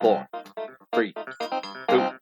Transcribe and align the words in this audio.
four, 0.00 0.28
three, 0.94 1.12
two. 1.88 2.12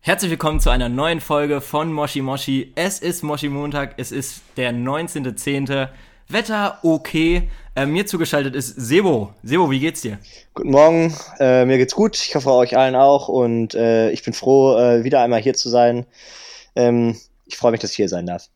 Herzlich 0.00 0.30
willkommen 0.30 0.60
zu 0.60 0.70
einer 0.70 0.88
neuen 0.88 1.20
Folge 1.20 1.60
von 1.60 1.92
Moshi 1.92 2.22
Moshi. 2.22 2.72
Es 2.76 3.00
ist 3.00 3.22
Moshi 3.22 3.48
Montag, 3.48 3.94
es 3.96 4.12
ist 4.12 4.42
der 4.56 4.72
19.10. 4.72 5.88
Wetter 6.28 6.78
okay. 6.82 7.48
Äh, 7.76 7.86
mir 7.86 8.06
zugeschaltet 8.06 8.56
ist 8.56 8.74
Sebo. 8.74 9.32
Sebo, 9.44 9.70
wie 9.70 9.78
geht's 9.78 10.00
dir? 10.00 10.18
Guten 10.54 10.70
Morgen, 10.70 11.14
äh, 11.38 11.64
mir 11.64 11.78
geht's 11.78 11.94
gut. 11.94 12.16
Ich 12.16 12.34
hoffe 12.34 12.50
euch 12.52 12.76
allen 12.76 12.96
auch 12.96 13.28
und 13.28 13.74
äh, 13.74 14.10
ich 14.10 14.24
bin 14.24 14.32
froh, 14.32 14.76
äh, 14.76 15.04
wieder 15.04 15.20
einmal 15.20 15.40
hier 15.40 15.54
zu 15.54 15.68
sein. 15.68 16.06
Ähm, 16.74 17.16
ich 17.44 17.56
freue 17.56 17.70
mich, 17.70 17.80
dass 17.80 17.90
ich 17.90 17.96
hier 17.96 18.08
sein 18.08 18.26
darf. 18.26 18.48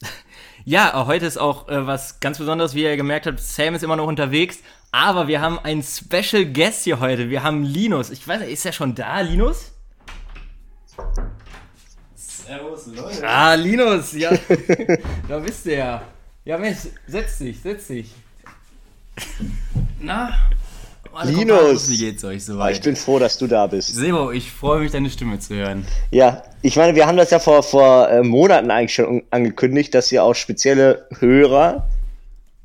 Ja, 0.64 1.06
heute 1.06 1.24
ist 1.24 1.38
auch 1.38 1.68
äh, 1.68 1.86
was 1.86 2.20
ganz 2.20 2.36
Besonderes, 2.36 2.74
wie 2.74 2.82
ihr 2.82 2.96
gemerkt 2.98 3.26
habt. 3.26 3.40
Sam 3.40 3.74
ist 3.74 3.82
immer 3.82 3.96
noch 3.96 4.06
unterwegs, 4.06 4.58
aber 4.92 5.26
wir 5.26 5.40
haben 5.40 5.58
einen 5.58 5.82
Special 5.82 6.44
Guest 6.44 6.84
hier 6.84 7.00
heute. 7.00 7.30
Wir 7.30 7.42
haben 7.42 7.62
Linus. 7.62 8.10
Ich 8.10 8.28
weiß 8.28 8.40
nicht, 8.40 8.50
ist 8.50 8.66
er 8.66 8.72
schon 8.72 8.94
da, 8.94 9.20
Linus? 9.20 9.72
Servus, 12.14 12.88
Leute. 12.88 13.26
Ah, 13.26 13.54
Linus, 13.54 14.12
ja. 14.12 14.30
da 15.28 15.38
bist 15.38 15.64
du 15.64 15.74
ja. 15.74 16.02
Ja, 16.48 16.56
Mensch, 16.56 16.78
setz 17.06 17.36
dich, 17.36 17.60
setz 17.60 17.88
dich. 17.88 18.10
Na? 20.00 20.34
Alle 21.12 21.30
Linus. 21.30 21.90
Wie 21.90 21.98
geht's 21.98 22.24
euch 22.24 22.48
Aber 22.48 22.70
ich 22.70 22.76
soweit? 22.76 22.82
bin 22.84 22.96
froh, 22.96 23.18
dass 23.18 23.36
du 23.36 23.46
da 23.46 23.66
bist. 23.66 23.94
Sebo, 23.94 24.30
ich 24.30 24.50
freue 24.50 24.80
mich, 24.80 24.90
deine 24.90 25.10
Stimme 25.10 25.38
zu 25.40 25.56
hören. 25.56 25.84
Ja, 26.10 26.42
ich 26.62 26.76
meine, 26.76 26.94
wir 26.94 27.06
haben 27.06 27.18
das 27.18 27.32
ja 27.32 27.38
vor, 27.38 27.62
vor 27.62 28.08
äh, 28.08 28.22
Monaten 28.22 28.70
eigentlich 28.70 28.94
schon 28.94 29.24
angekündigt, 29.28 29.94
dass 29.94 30.10
wir 30.10 30.24
auch 30.24 30.32
spezielle 30.32 31.06
Hörer 31.18 31.86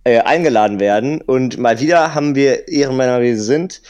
äh, 0.06 0.20
eingeladen 0.20 0.80
werden. 0.80 1.20
Und 1.20 1.58
mal 1.58 1.82
wieder 1.82 2.16
haben 2.16 2.36
wir 2.36 2.70
Ehrenmänner, 2.70 3.22
wie 3.22 3.36
sie 3.36 3.44
sind, 3.44 3.82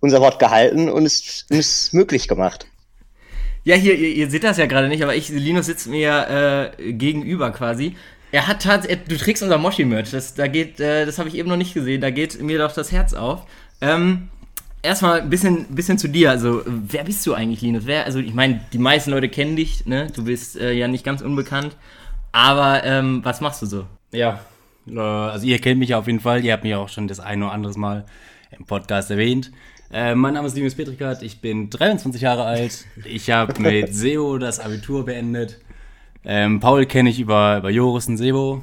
unser 0.00 0.20
Wort 0.20 0.38
gehalten 0.38 0.90
und 0.90 1.06
es, 1.06 1.46
es 1.48 1.94
möglich 1.94 2.28
gemacht. 2.28 2.66
Ja, 3.64 3.76
hier, 3.76 3.94
ihr, 3.94 4.10
ihr 4.10 4.30
seht 4.30 4.44
das 4.44 4.58
ja 4.58 4.66
gerade 4.66 4.88
nicht, 4.88 5.02
aber 5.02 5.14
ich, 5.14 5.30
Linus 5.30 5.64
sitzt 5.64 5.86
mir 5.86 6.74
äh, 6.78 6.92
gegenüber 6.92 7.50
quasi. 7.50 7.96
Er 8.30 8.46
hat 8.46 8.62
tatsächlich, 8.62 9.08
du 9.08 9.16
trägst 9.16 9.42
unser 9.42 9.58
Moshi-Merch, 9.58 10.10
das, 10.10 10.34
da 10.34 10.46
geht, 10.46 10.80
äh, 10.80 11.06
das 11.06 11.18
habe 11.18 11.28
ich 11.28 11.34
eben 11.34 11.48
noch 11.48 11.56
nicht 11.56 11.74
gesehen, 11.74 12.00
da 12.00 12.10
geht 12.10 12.40
mir 12.42 12.58
doch 12.58 12.72
das 12.72 12.92
Herz 12.92 13.14
auf. 13.14 13.46
Ähm, 13.80 14.28
erstmal 14.82 15.22
ein 15.22 15.30
bisschen, 15.30 15.66
bisschen 15.74 15.98
zu 15.98 16.08
dir, 16.08 16.30
also 16.30 16.62
wer 16.66 17.04
bist 17.04 17.26
du 17.26 17.34
eigentlich, 17.34 17.62
Linus? 17.62 17.86
Wer, 17.86 18.04
also 18.04 18.18
ich 18.18 18.34
meine, 18.34 18.60
die 18.72 18.78
meisten 18.78 19.10
Leute 19.10 19.28
kennen 19.28 19.56
dich, 19.56 19.86
ne? 19.86 20.08
Du 20.14 20.24
bist 20.24 20.56
äh, 20.56 20.72
ja 20.72 20.88
nicht 20.88 21.04
ganz 21.04 21.22
unbekannt, 21.22 21.76
aber 22.32 22.84
ähm, 22.84 23.20
was 23.24 23.40
machst 23.40 23.62
du 23.62 23.66
so? 23.66 23.86
Ja, 24.12 24.40
äh, 24.86 24.98
also 24.98 25.46
ihr 25.46 25.58
kennt 25.58 25.78
mich 25.78 25.90
ja 25.90 25.98
auf 25.98 26.06
jeden 26.06 26.20
Fall. 26.20 26.44
Ihr 26.44 26.52
habt 26.52 26.64
mich 26.64 26.74
auch 26.74 26.88
schon 26.88 27.08
das 27.08 27.20
ein 27.20 27.42
oder 27.42 27.52
anderes 27.52 27.76
Mal 27.76 28.04
im 28.58 28.66
Podcast 28.66 29.10
erwähnt. 29.10 29.50
Äh, 29.90 30.14
mein 30.14 30.34
Name 30.34 30.46
ist 30.48 30.54
Linus 30.54 30.74
Petrikat, 30.74 31.22
ich 31.22 31.40
bin 31.40 31.70
23 31.70 32.20
Jahre 32.20 32.44
alt. 32.44 32.84
Ich 33.04 33.30
habe 33.30 33.58
mit 33.60 33.94
SEO 33.94 34.36
das 34.36 34.60
Abitur 34.60 35.06
beendet. 35.06 35.58
Ähm, 36.24 36.60
Paul 36.60 36.86
kenne 36.86 37.10
ich 37.10 37.20
über, 37.20 37.58
über 37.58 37.70
Joris 37.70 38.08
und 38.08 38.16
Sebo. 38.16 38.62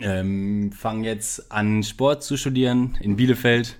Ähm, 0.00 0.72
Fange 0.72 1.06
jetzt 1.06 1.52
an, 1.52 1.82
Sport 1.82 2.22
zu 2.22 2.36
studieren 2.36 2.98
in 3.00 3.16
Bielefeld. 3.16 3.78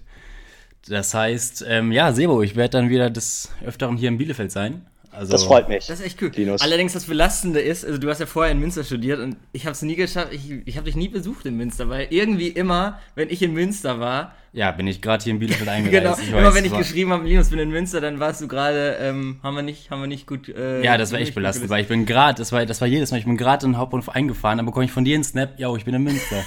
Das 0.86 1.14
heißt, 1.14 1.64
ähm, 1.66 1.92
ja, 1.92 2.12
Sebo, 2.12 2.42
ich 2.42 2.56
werde 2.56 2.78
dann 2.78 2.90
wieder 2.90 3.10
des 3.10 3.52
Öfteren 3.64 3.96
hier 3.96 4.08
in 4.08 4.18
Bielefeld 4.18 4.52
sein. 4.52 4.86
Also, 5.16 5.32
Das 5.32 5.44
freut 5.44 5.68
mich. 5.68 5.86
Das 5.86 6.00
ist 6.00 6.06
echt 6.06 6.20
cool. 6.22 6.30
Linus. 6.34 6.60
Allerdings 6.60 6.92
das 6.92 7.04
Belastende 7.04 7.60
ist, 7.60 7.84
also 7.84 7.98
du 7.98 8.08
hast 8.08 8.20
ja 8.20 8.26
vorher 8.26 8.52
in 8.52 8.58
Münster 8.58 8.84
studiert 8.84 9.20
und 9.20 9.36
ich 9.52 9.62
habe 9.66 9.72
es 9.72 9.82
nie 9.82 9.94
geschafft, 9.96 10.28
ich, 10.32 10.50
ich 10.64 10.76
habe 10.76 10.86
dich 10.86 10.96
nie 10.96 11.08
besucht 11.08 11.46
in 11.46 11.56
Münster, 11.56 11.88
weil 11.88 12.08
irgendwie 12.10 12.48
immer, 12.48 12.98
wenn 13.14 13.30
ich 13.30 13.40
in 13.42 13.52
Münster 13.52 14.00
war, 14.00 14.34
Ja, 14.52 14.70
bin 14.72 14.86
ich 14.86 15.00
gerade 15.02 15.22
hier 15.24 15.32
in 15.32 15.38
Bielefeld 15.38 15.60
genau, 15.68 15.72
eingereist. 15.72 16.22
Ich 16.22 16.28
immer 16.30 16.42
weiß, 16.44 16.54
wenn 16.54 16.64
ich 16.64 16.70
war- 16.72 16.78
geschrieben 16.78 17.10
habe, 17.12 17.26
Linus, 17.26 17.48
bin 17.50 17.58
in 17.58 17.70
Münster, 17.70 18.00
dann 18.00 18.20
warst 18.20 18.40
du 18.40 18.48
gerade, 18.48 18.96
ähm, 19.00 19.38
haben 19.42 19.54
wir 19.56 19.62
nicht, 19.62 19.90
haben 19.90 20.00
wir 20.00 20.06
nicht 20.08 20.26
gut. 20.26 20.48
Äh, 20.48 20.82
Ja, 20.84 20.96
das 20.98 21.12
war 21.12 21.18
echt 21.20 21.34
belastend, 21.34 21.68
weil 21.70 21.82
ich 21.82 21.88
bin 21.88 22.06
gerade, 22.06 22.38
das 22.38 22.52
war, 22.52 22.64
das 22.66 22.80
war 22.80 22.88
jedes 22.88 23.10
Mal, 23.10 23.18
ich 23.18 23.24
bin 23.24 23.36
gerade 23.36 23.66
in 23.66 23.72
den 23.72 23.78
Hauptbahnhof 23.78 24.08
eingefahren, 24.10 24.58
dann 24.58 24.66
bekomme 24.66 24.84
ich 24.84 24.92
von 24.92 25.04
dir 25.04 25.14
einen 25.14 25.24
Snap, 25.24 25.58
yo, 25.58 25.76
ich 25.76 25.84
bin 25.84 25.94
in 25.94 26.02
Münster. 26.02 26.42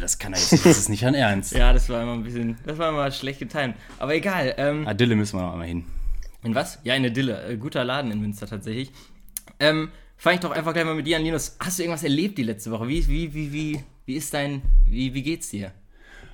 das 0.00 0.18
kann 0.18 0.32
ja 0.32 0.38
jetzt, 0.38 0.52
das 0.64 0.78
ist 0.78 0.88
nicht 0.88 1.04
an 1.06 1.14
Ernst. 1.14 1.52
Ja, 1.54 1.72
das 1.72 1.88
war 1.88 2.02
immer 2.02 2.12
ein 2.12 2.22
bisschen, 2.22 2.56
das 2.66 2.78
war 2.78 2.88
immer 2.90 3.10
schlecht 3.10 3.38
getimt. 3.38 3.74
Aber 3.98 4.14
egal. 4.14 4.54
Ähm, 4.56 4.86
Adille 4.86 5.16
müssen 5.16 5.38
wir 5.38 5.42
noch 5.44 5.52
einmal 5.52 5.66
hin. 5.68 5.84
In 6.42 6.54
was? 6.54 6.78
Ja, 6.84 6.94
in 6.94 7.02
der 7.02 7.12
Dille. 7.12 7.42
Äh, 7.44 7.56
guter 7.56 7.84
Laden 7.84 8.10
in 8.10 8.20
Münster 8.20 8.46
tatsächlich. 8.46 8.90
Ähm, 9.60 9.90
Fange 10.20 10.34
ich 10.34 10.40
doch 10.40 10.50
einfach 10.50 10.72
gleich 10.72 10.84
mal 10.84 10.96
mit 10.96 11.06
dir 11.06 11.16
an, 11.16 11.22
Linus. 11.22 11.56
Hast 11.60 11.78
du 11.78 11.84
irgendwas 11.84 12.02
erlebt 12.02 12.38
die 12.38 12.42
letzte 12.42 12.72
Woche? 12.72 12.88
Wie, 12.88 13.06
wie, 13.06 13.32
wie, 13.34 13.52
wie, 13.52 13.84
wie 14.04 14.16
ist 14.16 14.34
dein, 14.34 14.62
wie, 14.84 15.14
wie 15.14 15.22
geht's 15.22 15.50
dir? 15.50 15.70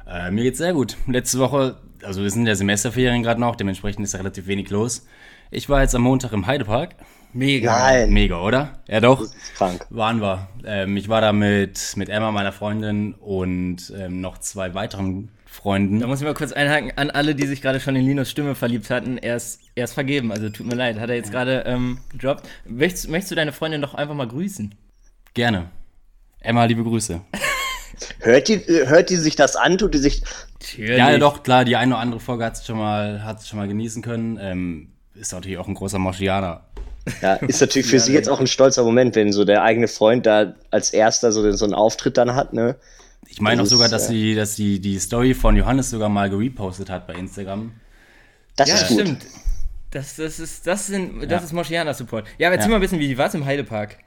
Äh, 0.08 0.30
mir 0.30 0.42
geht's 0.42 0.56
sehr 0.56 0.72
gut. 0.72 0.96
Letzte 1.06 1.38
Woche, 1.38 1.76
also 2.02 2.22
wir 2.22 2.30
sind 2.30 2.46
ja 2.46 2.54
Semesterferien 2.54 3.22
gerade 3.22 3.40
noch, 3.40 3.56
dementsprechend 3.56 4.02
ist 4.04 4.14
ja 4.14 4.20
relativ 4.20 4.46
wenig 4.46 4.70
los. 4.70 5.06
Ich 5.50 5.68
war 5.68 5.82
jetzt 5.82 5.94
am 5.94 6.00
Montag 6.00 6.32
im 6.32 6.46
Heidepark. 6.46 6.94
Mega. 7.34 7.78
Nein, 7.78 8.10
Mega, 8.10 8.40
oder? 8.40 8.78
Ja 8.88 9.00
doch. 9.00 9.20
das 9.20 9.34
ist 9.34 9.54
krank. 9.54 9.86
Waren 9.90 10.22
wir. 10.22 10.48
Ähm, 10.64 10.96
ich 10.96 11.10
war 11.10 11.20
da 11.20 11.34
mit, 11.34 11.94
mit 11.96 12.08
Emma, 12.08 12.32
meiner 12.32 12.52
Freundin, 12.52 13.12
und 13.12 13.92
ähm, 13.94 14.22
noch 14.22 14.38
zwei 14.38 14.72
weiteren 14.72 15.30
Freunden. 15.54 16.00
Da 16.00 16.06
muss 16.08 16.20
ich 16.20 16.26
mal 16.26 16.34
kurz 16.34 16.52
einhaken 16.52 16.92
an 16.96 17.10
alle, 17.10 17.34
die 17.36 17.46
sich 17.46 17.62
gerade 17.62 17.78
schon 17.80 17.94
in 17.94 18.04
Linus 18.04 18.28
Stimme 18.30 18.54
verliebt 18.56 18.90
hatten. 18.90 19.18
Er 19.18 19.36
ist, 19.36 19.60
er 19.76 19.84
ist 19.84 19.94
vergeben, 19.94 20.32
also 20.32 20.48
tut 20.50 20.66
mir 20.66 20.74
leid, 20.74 20.98
hat 20.98 21.10
er 21.10 21.16
jetzt 21.16 21.30
gerade 21.30 21.62
ähm, 21.66 21.98
gedroppt. 22.10 22.48
Möchtest, 22.66 23.08
möchtest 23.08 23.30
du 23.30 23.34
deine 23.36 23.52
Freundin 23.52 23.80
doch 23.80 23.94
einfach 23.94 24.14
mal 24.14 24.26
grüßen? 24.26 24.74
Gerne. 25.32 25.70
Emma, 26.40 26.64
liebe 26.64 26.82
Grüße. 26.82 27.20
Hört 28.18 28.48
die, 28.48 28.54
äh, 28.54 28.88
hört 28.88 29.08
die 29.10 29.16
sich 29.16 29.36
das 29.36 29.54
an? 29.54 29.78
Tut 29.78 29.94
die 29.94 29.98
sich. 29.98 30.22
Natürlich. 30.60 30.98
Ja, 30.98 31.16
doch, 31.18 31.44
klar, 31.44 31.64
die 31.64 31.76
eine 31.76 31.92
oder 31.94 32.00
andere 32.02 32.18
Folge 32.20 32.44
hat 32.44 32.56
sie 32.56 32.64
schon 32.64 32.78
mal, 32.78 33.36
schon 33.44 33.58
mal 33.60 33.68
genießen 33.68 34.02
können. 34.02 34.36
Ähm, 34.42 34.88
ist 35.14 35.32
natürlich 35.32 35.58
auch 35.58 35.68
ein 35.68 35.74
großer 35.74 36.00
Moschianer. 36.00 36.64
Ja, 37.22 37.34
ist 37.34 37.60
natürlich 37.60 37.86
für 37.86 38.00
sie 38.00 38.12
jetzt 38.12 38.28
auch 38.28 38.40
ein 38.40 38.48
stolzer 38.48 38.82
Moment, 38.82 39.14
wenn 39.14 39.32
so 39.32 39.44
der 39.44 39.62
eigene 39.62 39.86
Freund 39.86 40.26
da 40.26 40.54
als 40.72 40.90
erster 40.92 41.30
so, 41.30 41.44
den- 41.44 41.56
so 41.56 41.64
einen 41.64 41.74
Auftritt 41.74 42.16
dann 42.16 42.34
hat, 42.34 42.52
ne? 42.52 42.74
Ich 43.28 43.40
meine 43.40 43.62
auch 43.62 43.66
sogar, 43.66 43.88
dass 43.88 44.06
sie, 44.08 44.34
dass 44.34 44.56
sie 44.56 44.80
die 44.80 44.98
Story 44.98 45.34
von 45.34 45.56
Johannes 45.56 45.90
sogar 45.90 46.08
mal 46.08 46.30
gerepostet 46.30 46.90
hat 46.90 47.06
bei 47.06 47.14
Instagram. 47.14 47.72
Das 48.56 48.68
Ja, 48.68 48.76
ist 48.76 48.88
gut. 48.88 49.00
stimmt. 49.00 49.26
Das, 49.90 50.16
das 50.16 50.40
ist, 50.40 50.66
das 50.66 50.86
sind, 50.86 51.22
das 51.22 51.30
Ja. 51.30 51.38
ist 51.46 51.52
Moschianer-Support. 51.52 52.26
Ja, 52.38 52.48
aber 52.48 52.56
erzähl 52.56 52.70
Ja. 52.70 52.70
mal 52.70 52.76
ein 52.76 52.80
bisschen, 52.80 52.98
wie 53.00 53.16
war 53.16 53.26
es 53.28 53.34
im 53.34 53.44
Heidepark? 53.44 53.98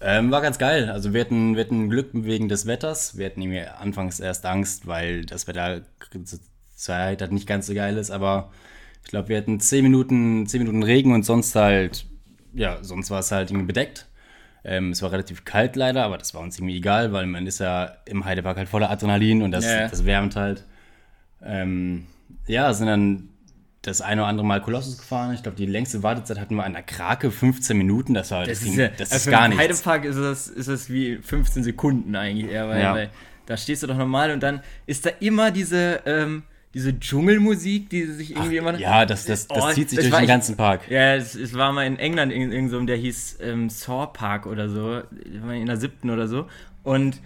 Ähm, 0.00 0.30
war 0.30 0.42
ganz 0.42 0.58
geil. 0.58 0.90
Also 0.90 1.14
wir 1.14 1.20
hatten, 1.22 1.56
wir 1.56 1.64
hatten 1.64 1.88
Glück 1.88 2.10
wegen 2.12 2.48
des 2.48 2.66
Wetters. 2.66 3.16
Wir 3.16 3.26
hatten 3.26 3.40
irgendwie 3.40 3.60
anfangs 3.60 4.20
erst 4.20 4.44
Angst, 4.44 4.86
weil 4.86 5.24
das 5.24 5.46
Wetter 5.46 5.82
zur 6.24 6.40
Zeit 6.74 7.22
halt 7.22 7.32
nicht 7.32 7.46
ganz 7.46 7.66
so 7.66 7.74
geil 7.74 7.96
ist, 7.96 8.10
aber 8.10 8.52
ich 9.04 9.10
glaube, 9.10 9.28
wir 9.28 9.36
hatten 9.38 9.60
10 9.60 9.82
Minuten, 9.84 10.46
10 10.46 10.60
Minuten 10.60 10.82
Regen 10.82 11.12
und 11.14 11.22
sonst 11.24 11.54
halt, 11.54 12.06
ja, 12.52 12.82
sonst 12.82 13.10
war 13.10 13.20
es 13.20 13.30
halt 13.30 13.50
irgendwie 13.50 13.66
bedeckt. 13.66 14.06
Ähm, 14.64 14.90
es 14.92 15.02
war 15.02 15.12
relativ 15.12 15.44
kalt 15.44 15.76
leider, 15.76 16.04
aber 16.04 16.16
das 16.16 16.32
war 16.34 16.40
uns 16.40 16.58
irgendwie 16.58 16.76
egal, 16.78 17.12
weil 17.12 17.26
man 17.26 17.46
ist 17.46 17.60
ja 17.60 17.96
im 18.06 18.24
Heidepark 18.24 18.56
halt 18.56 18.68
voller 18.68 18.90
Adrenalin 18.90 19.42
und 19.42 19.50
das, 19.50 19.66
ja. 19.66 19.88
das 19.88 20.06
wärmt 20.06 20.36
halt. 20.36 20.64
Ähm, 21.42 22.06
ja, 22.46 22.72
sind 22.72 22.86
dann 22.86 23.28
das 23.82 24.00
eine 24.00 24.22
oder 24.22 24.28
andere 24.28 24.46
Mal 24.46 24.62
Kolossus 24.62 24.96
gefahren. 24.96 25.34
Ich 25.34 25.42
glaube, 25.42 25.56
die 25.58 25.66
längste 25.66 26.02
Wartezeit 26.02 26.40
hatten 26.40 26.54
wir 26.56 26.64
an 26.64 26.72
der 26.72 26.82
Krake 26.82 27.30
15 27.30 27.76
Minuten. 27.76 28.14
Das 28.14 28.30
war 28.30 28.46
das, 28.46 28.62
ging, 28.64 28.78
ja- 28.78 28.88
das 28.88 29.12
also 29.12 29.28
ist 29.28 29.30
gar 29.30 29.48
nichts. 29.48 29.62
Heidepark 29.62 30.04
ist 30.06 30.16
das, 30.18 30.48
ist 30.48 30.68
das 30.68 30.88
wie 30.90 31.16
15 31.18 31.62
Sekunden 31.62 32.16
eigentlich 32.16 32.50
eher, 32.50 32.66
weil, 32.68 32.80
Ja. 32.80 32.94
weil 32.94 33.10
da 33.44 33.58
stehst 33.58 33.82
du 33.82 33.86
doch 33.86 33.98
normal 33.98 34.30
und 34.30 34.42
dann 34.42 34.62
ist 34.86 35.04
da 35.04 35.10
immer 35.20 35.50
diese, 35.50 36.00
ähm, 36.06 36.44
diese 36.74 36.98
Dschungelmusik, 36.98 37.88
die 37.88 38.02
sich 38.06 38.32
irgendwie 38.34 38.56
immer. 38.56 38.78
Ja, 38.78 39.06
das, 39.06 39.24
das, 39.24 39.46
das 39.46 39.64
Oh, 39.64 39.70
zieht 39.72 39.90
sich 39.90 39.98
das 40.00 40.08
durch 40.08 40.20
den 40.20 40.28
ganzen 40.28 40.56
Park. 40.56 40.90
Ja, 40.90 41.14
es, 41.14 41.34
es 41.36 41.54
war 41.54 41.72
mal 41.72 41.86
in 41.86 41.98
England 41.98 42.32
in 42.32 42.42
irgendeinem, 42.52 42.68
so, 42.68 42.80
der 42.80 42.96
hieß 42.96 43.38
ähm, 43.40 43.70
Saw 43.70 44.08
Park 44.12 44.46
oder 44.46 44.68
so, 44.68 45.02
war 45.42 45.54
in 45.54 45.66
der 45.66 45.76
siebten 45.76 46.10
oder 46.10 46.26
so. 46.26 46.46
Und 46.82 47.20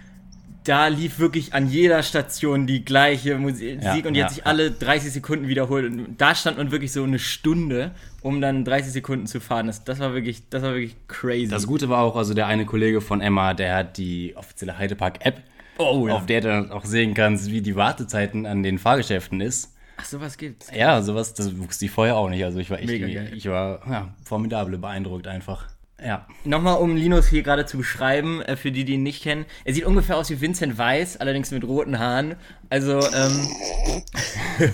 da 0.64 0.88
lief 0.88 1.18
wirklich 1.18 1.54
an 1.54 1.70
jeder 1.70 2.02
Station 2.02 2.66
die 2.66 2.84
gleiche 2.84 3.38
Musik 3.38 3.82
Ja, 3.82 3.94
und 3.94 4.12
die 4.12 4.20
ja, 4.20 4.26
hat 4.26 4.34
sich 4.34 4.46
alle 4.46 4.70
30 4.70 5.12
Sekunden 5.12 5.48
wiederholt. 5.48 5.86
Und 5.86 6.20
da 6.20 6.34
stand 6.34 6.58
man 6.58 6.70
wirklich 6.70 6.92
so 6.92 7.02
eine 7.04 7.18
Stunde, 7.18 7.92
um 8.20 8.42
dann 8.42 8.66
30 8.66 8.92
Sekunden 8.92 9.26
zu 9.26 9.40
fahren. 9.40 9.66
Das, 9.66 9.84
das 9.84 9.98
war 9.98 10.12
wirklich, 10.12 10.48
das 10.50 10.62
war 10.62 10.74
wirklich 10.74 10.96
crazy. 11.08 11.48
Das 11.48 11.66
Gute 11.66 11.88
war 11.88 12.02
auch, 12.02 12.16
also 12.16 12.34
der 12.34 12.48
eine 12.48 12.66
Kollege 12.66 13.00
von 13.00 13.22
Emma, 13.22 13.54
der 13.54 13.76
hat 13.76 13.96
die 13.96 14.36
offizielle 14.36 14.76
Heidepark-App, 14.76 15.42
oh, 15.78 16.08
ja. 16.08 16.14
auf 16.14 16.26
der 16.26 16.40
du 16.40 16.48
dann 16.48 16.70
auch 16.70 16.84
sehen 16.84 17.14
kannst, 17.14 17.50
wie 17.50 17.60
die 17.60 17.76
Wartezeiten 17.76 18.46
an 18.46 18.62
den 18.62 18.78
Fahrgeschäften 18.78 19.40
ist. 19.40 19.74
Ach, 19.96 20.04
sowas 20.04 20.36
gibt's. 20.36 20.70
Ja, 20.74 21.02
sowas, 21.02 21.34
das 21.34 21.58
wusste 21.58 21.86
ich 21.86 21.90
vorher 21.90 22.16
auch 22.16 22.28
nicht. 22.28 22.44
Also 22.44 22.58
ich 22.58 22.70
war 22.70 22.78
echt, 22.78 22.88
Mega 22.88 23.06
geil. 23.06 23.32
ich 23.34 23.46
war 23.48 23.80
ja, 23.88 24.14
formidabel 24.22 24.78
beeindruckt 24.78 25.26
einfach. 25.26 25.66
Ja. 26.04 26.26
Nochmal, 26.44 26.76
um 26.78 26.94
Linus 26.94 27.26
hier 27.26 27.42
gerade 27.42 27.66
zu 27.66 27.76
beschreiben, 27.76 28.40
äh, 28.42 28.56
für 28.56 28.70
die, 28.70 28.84
die 28.84 28.94
ihn 28.94 29.02
nicht 29.02 29.22
kennen. 29.22 29.46
Er 29.64 29.74
sieht 29.74 29.84
ungefähr 29.84 30.16
aus 30.16 30.30
wie 30.30 30.40
Vincent 30.40 30.78
Weiss, 30.78 31.16
allerdings 31.16 31.50
mit 31.50 31.64
roten 31.64 31.98
Haaren. 31.98 32.36
Also, 32.70 33.00
ähm. 33.00 33.48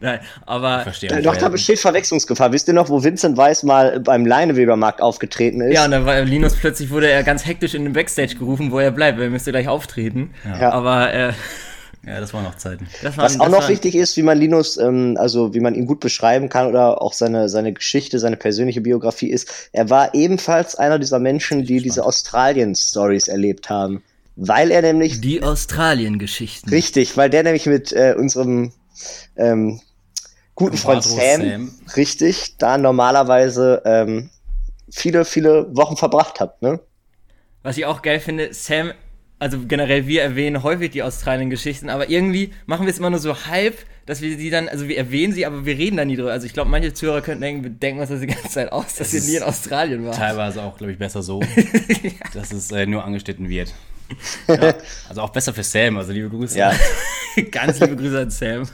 Nein, 0.00 0.20
aber. 0.46 0.80
Verstehe. 0.82 1.10
Äh, 1.10 1.22
Doch, 1.22 1.36
da 1.36 1.48
besteht 1.48 1.80
Verwechslungsgefahr. 1.80 2.52
Wisst 2.52 2.68
ihr 2.68 2.74
noch, 2.74 2.88
wo 2.88 3.02
Vincent 3.02 3.36
Weiss 3.36 3.64
mal 3.64 3.98
beim 3.98 4.24
Leinewebermarkt 4.24 5.02
aufgetreten 5.02 5.60
ist? 5.60 5.74
Ja, 5.74 5.86
und 5.86 5.90
dann 5.90 6.06
war 6.06 6.20
Linus 6.20 6.54
plötzlich 6.54 6.90
wurde 6.90 7.10
er 7.10 7.24
ganz 7.24 7.44
hektisch 7.44 7.74
in 7.74 7.82
den 7.82 7.92
Backstage 7.92 8.36
gerufen, 8.36 8.70
wo 8.70 8.78
er 8.78 8.92
bleibt, 8.92 9.18
weil 9.18 9.24
er 9.24 9.30
müsste 9.30 9.50
gleich 9.50 9.66
auftreten. 9.66 10.34
Ja. 10.44 10.70
Aber 10.70 11.12
äh, 11.12 11.32
Ja, 12.04 12.18
das 12.18 12.34
waren 12.34 12.42
noch 12.42 12.56
Zeiten. 12.56 12.88
das 13.02 13.16
war 13.16 13.24
Was 13.24 13.38
auch 13.38 13.48
das 13.48 13.60
noch 13.60 13.68
wichtig 13.68 13.94
ist, 13.94 14.16
wie 14.16 14.22
man 14.22 14.36
Linus, 14.38 14.76
ähm, 14.76 15.16
also 15.18 15.54
wie 15.54 15.60
man 15.60 15.74
ihn 15.74 15.86
gut 15.86 16.00
beschreiben 16.00 16.48
kann 16.48 16.66
oder 16.66 17.00
auch 17.00 17.12
seine, 17.12 17.48
seine 17.48 17.72
Geschichte, 17.72 18.18
seine 18.18 18.36
persönliche 18.36 18.80
Biografie 18.80 19.30
ist, 19.30 19.68
er 19.72 19.88
war 19.88 20.12
ebenfalls 20.14 20.74
einer 20.74 20.98
dieser 20.98 21.20
Menschen, 21.20 21.64
die 21.64 21.80
diese 21.80 22.04
Australien-Stories 22.04 23.28
erlebt 23.28 23.70
haben. 23.70 24.02
Weil 24.34 24.70
er 24.70 24.82
nämlich, 24.82 25.20
Die 25.20 25.42
Australien-Geschichten. 25.42 26.70
richtig, 26.70 27.16
weil 27.16 27.30
der 27.30 27.44
nämlich 27.44 27.66
mit 27.66 27.92
äh, 27.92 28.14
unserem 28.18 28.72
ähm, 29.36 29.80
guten 30.54 30.76
Freund 30.78 31.04
Sam, 31.04 31.40
Sam. 31.40 31.74
richtig, 31.96 32.56
da 32.58 32.78
normalerweise 32.78 33.82
ähm, 33.84 34.30
viele, 34.90 35.24
viele 35.24 35.74
Wochen 35.76 35.96
verbracht 35.96 36.40
hat, 36.40 36.60
ne? 36.62 36.80
Was 37.62 37.76
ich 37.76 37.86
auch 37.86 38.02
geil 38.02 38.18
finde, 38.18 38.52
Sam, 38.52 38.92
also 39.42 39.58
generell 39.66 40.06
wir 40.06 40.22
erwähnen 40.22 40.62
häufig 40.62 40.92
die 40.92 41.02
Australien-Geschichten, 41.02 41.90
aber 41.90 42.08
irgendwie 42.08 42.52
machen 42.66 42.86
wir 42.86 42.92
es 42.92 42.98
immer 43.00 43.10
nur 43.10 43.18
so 43.18 43.46
halb, 43.46 43.76
dass 44.06 44.20
wir 44.20 44.38
sie 44.38 44.50
dann, 44.50 44.68
also 44.68 44.86
wir 44.86 44.96
erwähnen 44.96 45.32
sie, 45.32 45.44
aber 45.44 45.66
wir 45.66 45.76
reden 45.76 45.96
da 45.96 46.04
nie 46.04 46.14
drüber. 46.14 46.30
Also 46.30 46.46
ich 46.46 46.52
glaube, 46.52 46.70
manche 46.70 46.94
Zuhörer 46.94 47.22
könnten 47.22 47.42
denken, 47.42 47.64
wir 47.64 47.70
denken 47.70 48.00
uns 48.00 48.10
das 48.10 48.20
die 48.20 48.28
ganze 48.28 48.48
Zeit 48.48 48.70
aus, 48.70 48.94
dass 48.94 49.12
wir 49.12 49.18
ist 49.18 49.28
nie 49.28 49.34
in 49.34 49.42
Australien 49.42 50.04
waren. 50.04 50.14
Teilweise 50.14 50.62
auch, 50.62 50.78
glaube 50.78 50.92
ich, 50.92 50.98
besser 50.98 51.24
so, 51.24 51.40
dass 52.34 52.52
es 52.52 52.70
äh, 52.70 52.86
nur 52.86 53.04
angeschnitten 53.04 53.48
wird. 53.48 53.74
Also 55.08 55.22
auch 55.22 55.30
besser 55.30 55.54
für 55.54 55.62
Sam, 55.64 55.96
also 55.96 56.12
liebe 56.12 56.28
Grüße. 56.28 56.58
Ja. 56.58 56.72
Ganz 57.50 57.80
liebe 57.80 57.96
Grüße 57.96 58.20
an 58.20 58.30
Sam. 58.30 58.68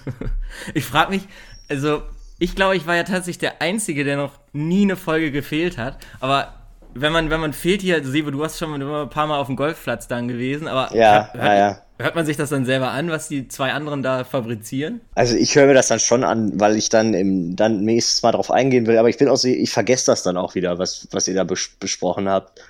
Ich 0.75 0.85
frage 0.85 1.13
mich, 1.13 1.23
also 1.69 2.03
ich 2.39 2.55
glaube, 2.55 2.77
ich 2.77 2.87
war 2.87 2.97
ja 2.97 3.05
tatsächlich 3.05 3.39
der 3.39 3.63
Einzige, 3.63 4.05
der 4.05 4.17
noch 4.17 4.33
nie 4.53 4.83
eine 4.83 4.97
Folge 4.97 5.31
gefehlt 5.31 5.79
hat. 5.79 5.99
Aber 6.21 6.58
wenn 7.01 7.13
man, 7.13 7.31
wenn 7.31 7.41
man 7.41 7.53
fehlt 7.53 7.83
hier, 7.83 7.97
also 7.97 8.11
Sebo, 8.11 8.31
du 8.31 8.43
hast 8.45 8.59
schon 8.59 8.81
immer 8.81 9.03
ein 9.03 9.11
paar 9.11 9.27
Mal 9.27 9.39
auf 9.39 9.47
dem 9.47 9.57
Golfplatz 9.57 10.09
dann 10.09 10.29
gewesen, 10.29 10.69
aber 10.69 10.95
Ja, 10.95 11.31
hört, 11.33 11.45
ja, 11.45 11.55
ja. 11.55 11.83
hört 11.99 12.15
man 12.15 12.27
sich 12.27 12.37
das 12.37 12.51
dann 12.51 12.65
selber 12.65 12.91
an, 12.91 13.11
was 13.11 13.29
die 13.29 13.49
zwei 13.49 13.73
anderen 13.73 14.03
da 14.03 14.25
fabrizieren? 14.25 15.01
Also 15.15 15.35
ich 15.37 15.55
höre 15.57 15.67
mir 15.67 15.75
das 15.75 15.89
dann 15.89 16.01
schon 16.01 16.25
an, 16.25 16.59
weil 16.61 16.77
ich 16.77 16.89
dann 16.89 17.15
im, 17.15 17.57
dann 17.57 17.83
nächstes 17.85 18.23
Mal 18.23 18.33
drauf 18.33 18.51
eingehen 18.51 18.87
will, 18.87 18.99
aber 18.99 19.09
ich 19.09 19.19
bin 19.19 19.29
auch 19.29 19.37
so, 19.37 19.49
ich 19.49 19.71
vergesse 19.71 20.07
das 20.07 20.23
dann 20.23 20.37
auch 20.37 20.55
wieder, 20.55 20.79
was, 20.79 21.09
was 21.13 21.29
ihr 21.29 21.35
da 21.35 21.45
bes 21.45 21.71
besprochen 21.81 22.29
habt. 22.29 22.61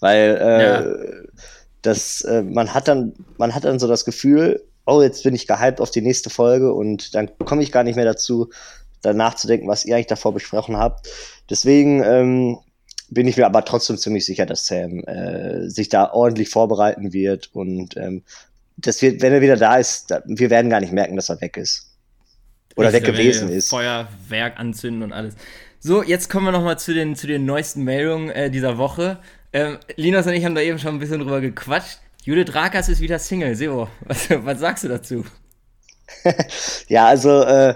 Weil 0.00 0.38
äh, 0.40 0.62
Ja. 0.62 0.84
das, 1.82 2.22
äh, 2.22 2.42
man 2.42 2.74
hat 2.74 2.88
dann, 2.88 3.14
man 3.38 3.54
hat 3.54 3.64
dann 3.64 3.78
so 3.78 3.88
das 3.88 4.04
Gefühl, 4.04 4.62
oh, 4.86 5.02
jetzt 5.02 5.24
bin 5.24 5.34
ich 5.34 5.46
gehypt 5.46 5.80
auf 5.80 5.90
die 5.90 6.02
nächste 6.02 6.30
Folge 6.30 6.72
und 6.72 7.14
dann 7.14 7.30
komme 7.44 7.62
ich 7.62 7.72
gar 7.72 7.82
nicht 7.82 7.96
mehr 7.96 8.04
dazu, 8.04 8.50
dann 9.02 9.16
nachzudenken, 9.16 9.68
was 9.68 9.84
ihr 9.84 9.94
eigentlich 9.94 10.06
davor 10.06 10.32
besprochen 10.34 10.76
habt. 10.76 11.08
Deswegen 11.50 12.02
ähm, 12.02 12.58
bin 13.08 13.28
ich 13.28 13.36
mir 13.36 13.46
aber 13.46 13.64
trotzdem 13.64 13.96
ziemlich 13.96 14.24
sicher, 14.26 14.46
dass 14.46 14.66
Sam 14.66 15.04
äh, 15.04 15.68
sich 15.68 15.88
da 15.88 16.12
ordentlich 16.12 16.48
vorbereiten 16.48 17.12
wird 17.12 17.50
und 17.54 17.96
ähm, 17.96 18.22
das 18.76 19.00
wird, 19.00 19.22
wenn 19.22 19.32
er 19.32 19.40
wieder 19.40 19.56
da 19.56 19.76
ist, 19.76 20.10
da, 20.10 20.22
wir 20.26 20.50
werden 20.50 20.70
gar 20.70 20.80
nicht 20.80 20.92
merken, 20.92 21.16
dass 21.16 21.28
er 21.28 21.40
weg 21.40 21.56
ist. 21.56 21.92
Oder 22.76 22.92
weg 22.92 23.08
Ich 23.08 23.14
gewesen 23.14 23.48
will 23.48 23.56
ist. 23.56 23.70
Feuerwerk 23.70 24.58
anzünden 24.58 25.02
und 25.02 25.12
alles. 25.12 25.34
So, 25.80 26.02
jetzt 26.02 26.28
kommen 26.28 26.46
wir 26.46 26.52
nochmal 26.52 26.78
zu 26.78 26.92
den, 26.92 27.16
zu 27.16 27.26
den 27.26 27.46
neuesten 27.46 27.84
Meldungen 27.84 28.30
äh, 28.30 28.50
dieser 28.50 28.76
Woche. 28.76 29.18
Ähm, 29.52 29.78
Linus 29.96 30.26
und 30.26 30.34
ich 30.34 30.44
haben 30.44 30.54
da 30.54 30.60
eben 30.60 30.78
schon 30.78 30.94
ein 30.96 30.98
bisschen 30.98 31.20
drüber 31.20 31.40
gequatscht. 31.40 32.00
Judith 32.24 32.54
Rakas 32.54 32.88
ist 32.88 33.00
wieder 33.00 33.18
Single. 33.18 33.54
Sebo, 33.54 33.88
was, 34.00 34.28
was 34.30 34.58
sagst 34.58 34.84
du 34.84 34.88
dazu? 34.88 35.24
Ja, 36.88 37.06
also, 37.06 37.42
äh, 37.42 37.74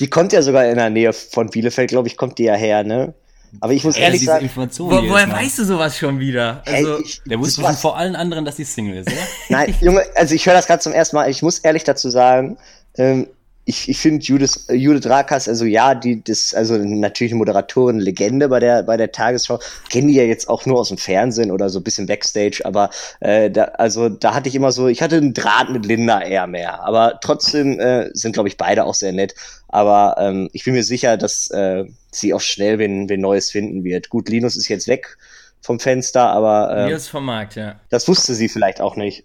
die 0.00 0.08
kommt 0.08 0.32
ja 0.32 0.42
sogar 0.42 0.66
in 0.66 0.76
der 0.76 0.90
Nähe 0.90 1.12
von 1.12 1.48
Bielefeld, 1.48 1.90
glaube 1.90 2.08
ich, 2.08 2.16
kommt 2.16 2.38
die 2.38 2.44
ja 2.44 2.54
her, 2.54 2.84
ne? 2.84 3.14
Aber 3.60 3.72
ich 3.72 3.84
muss 3.84 3.96
ehrlich 3.96 4.20
diese 4.20 4.32
sagen, 4.32 4.50
Wo, 4.54 4.90
woher 4.90 5.30
weißt 5.30 5.58
du 5.58 5.64
sowas 5.64 5.96
schon 5.96 6.18
wieder? 6.18 6.62
ey, 6.66 6.76
Also, 6.76 7.00
ich, 7.00 7.22
Der 7.26 7.38
wusste 7.38 7.62
schon 7.62 7.74
vor 7.74 7.96
allen 7.96 8.16
anderen, 8.16 8.44
dass 8.44 8.56
die 8.56 8.64
Single 8.64 8.98
ist, 8.98 9.08
oder? 9.10 9.20
Nein, 9.48 9.74
Junge, 9.80 10.02
also 10.14 10.34
ich 10.34 10.46
höre 10.46 10.54
das 10.54 10.66
gerade 10.66 10.80
zum 10.82 10.92
ersten 10.92 11.16
Mal. 11.16 11.30
Ich 11.30 11.42
muss 11.42 11.58
ehrlich 11.58 11.84
dazu 11.84 12.10
sagen, 12.10 12.58
ähm, 12.96 13.28
ich, 13.68 13.88
ich 13.88 13.98
finde 13.98 14.24
Judith, 14.24 14.68
äh, 14.68 14.74
Judith 14.74 15.06
Rakas, 15.06 15.48
also 15.48 15.64
ja, 15.64 15.94
die, 15.94 16.22
das, 16.22 16.54
also 16.54 16.76
natürlich 16.78 17.32
eine 17.32 17.38
Moderatorin, 17.38 17.98
Legende 17.98 18.48
bei 18.48 18.60
der, 18.60 18.84
bei 18.84 18.96
der 18.96 19.10
Tagesschau. 19.10 19.58
Kennen 19.90 20.06
die 20.06 20.14
ja 20.14 20.22
jetzt 20.22 20.48
auch 20.48 20.64
nur 20.66 20.78
aus 20.78 20.88
dem 20.88 20.98
Fernsehen 20.98 21.50
oder 21.50 21.68
so 21.68 21.80
ein 21.80 21.82
bisschen 21.82 22.06
Backstage, 22.06 22.62
aber 22.64 22.90
äh, 23.18 23.50
da, 23.50 23.64
also 23.64 24.08
da 24.08 24.34
hatte 24.34 24.48
ich 24.48 24.54
immer 24.54 24.70
so, 24.70 24.86
ich 24.86 25.02
hatte 25.02 25.16
einen 25.16 25.34
Draht 25.34 25.68
mit 25.70 25.84
Linda 25.84 26.22
eher 26.22 26.46
mehr. 26.46 26.84
Aber 26.84 27.18
trotzdem 27.20 27.80
äh, 27.80 28.08
sind, 28.14 28.32
glaube 28.32 28.48
ich, 28.48 28.56
beide 28.56 28.84
auch 28.84 28.94
sehr 28.94 29.12
nett. 29.12 29.34
Aber 29.66 30.14
ähm, 30.20 30.48
ich 30.52 30.64
bin 30.64 30.74
mir 30.74 30.84
sicher, 30.84 31.16
dass 31.16 31.50
äh, 31.50 31.84
sie 32.12 32.32
auch 32.32 32.40
schnell 32.40 32.78
wen, 32.78 33.08
wen 33.08 33.20
Neues 33.20 33.50
finden 33.50 33.82
wird. 33.82 34.10
Gut, 34.10 34.28
Linus 34.28 34.56
ist 34.56 34.68
jetzt 34.68 34.86
weg 34.86 35.18
vom 35.60 35.80
Fenster, 35.80 36.28
aber 36.28 36.70
äh, 36.70 36.86
Linus 36.86 37.08
vom 37.08 37.24
Markt, 37.24 37.56
ja. 37.56 37.80
das 37.88 38.06
wusste 38.06 38.34
sie 38.34 38.48
vielleicht 38.48 38.80
auch 38.80 38.94
nicht. 38.94 39.24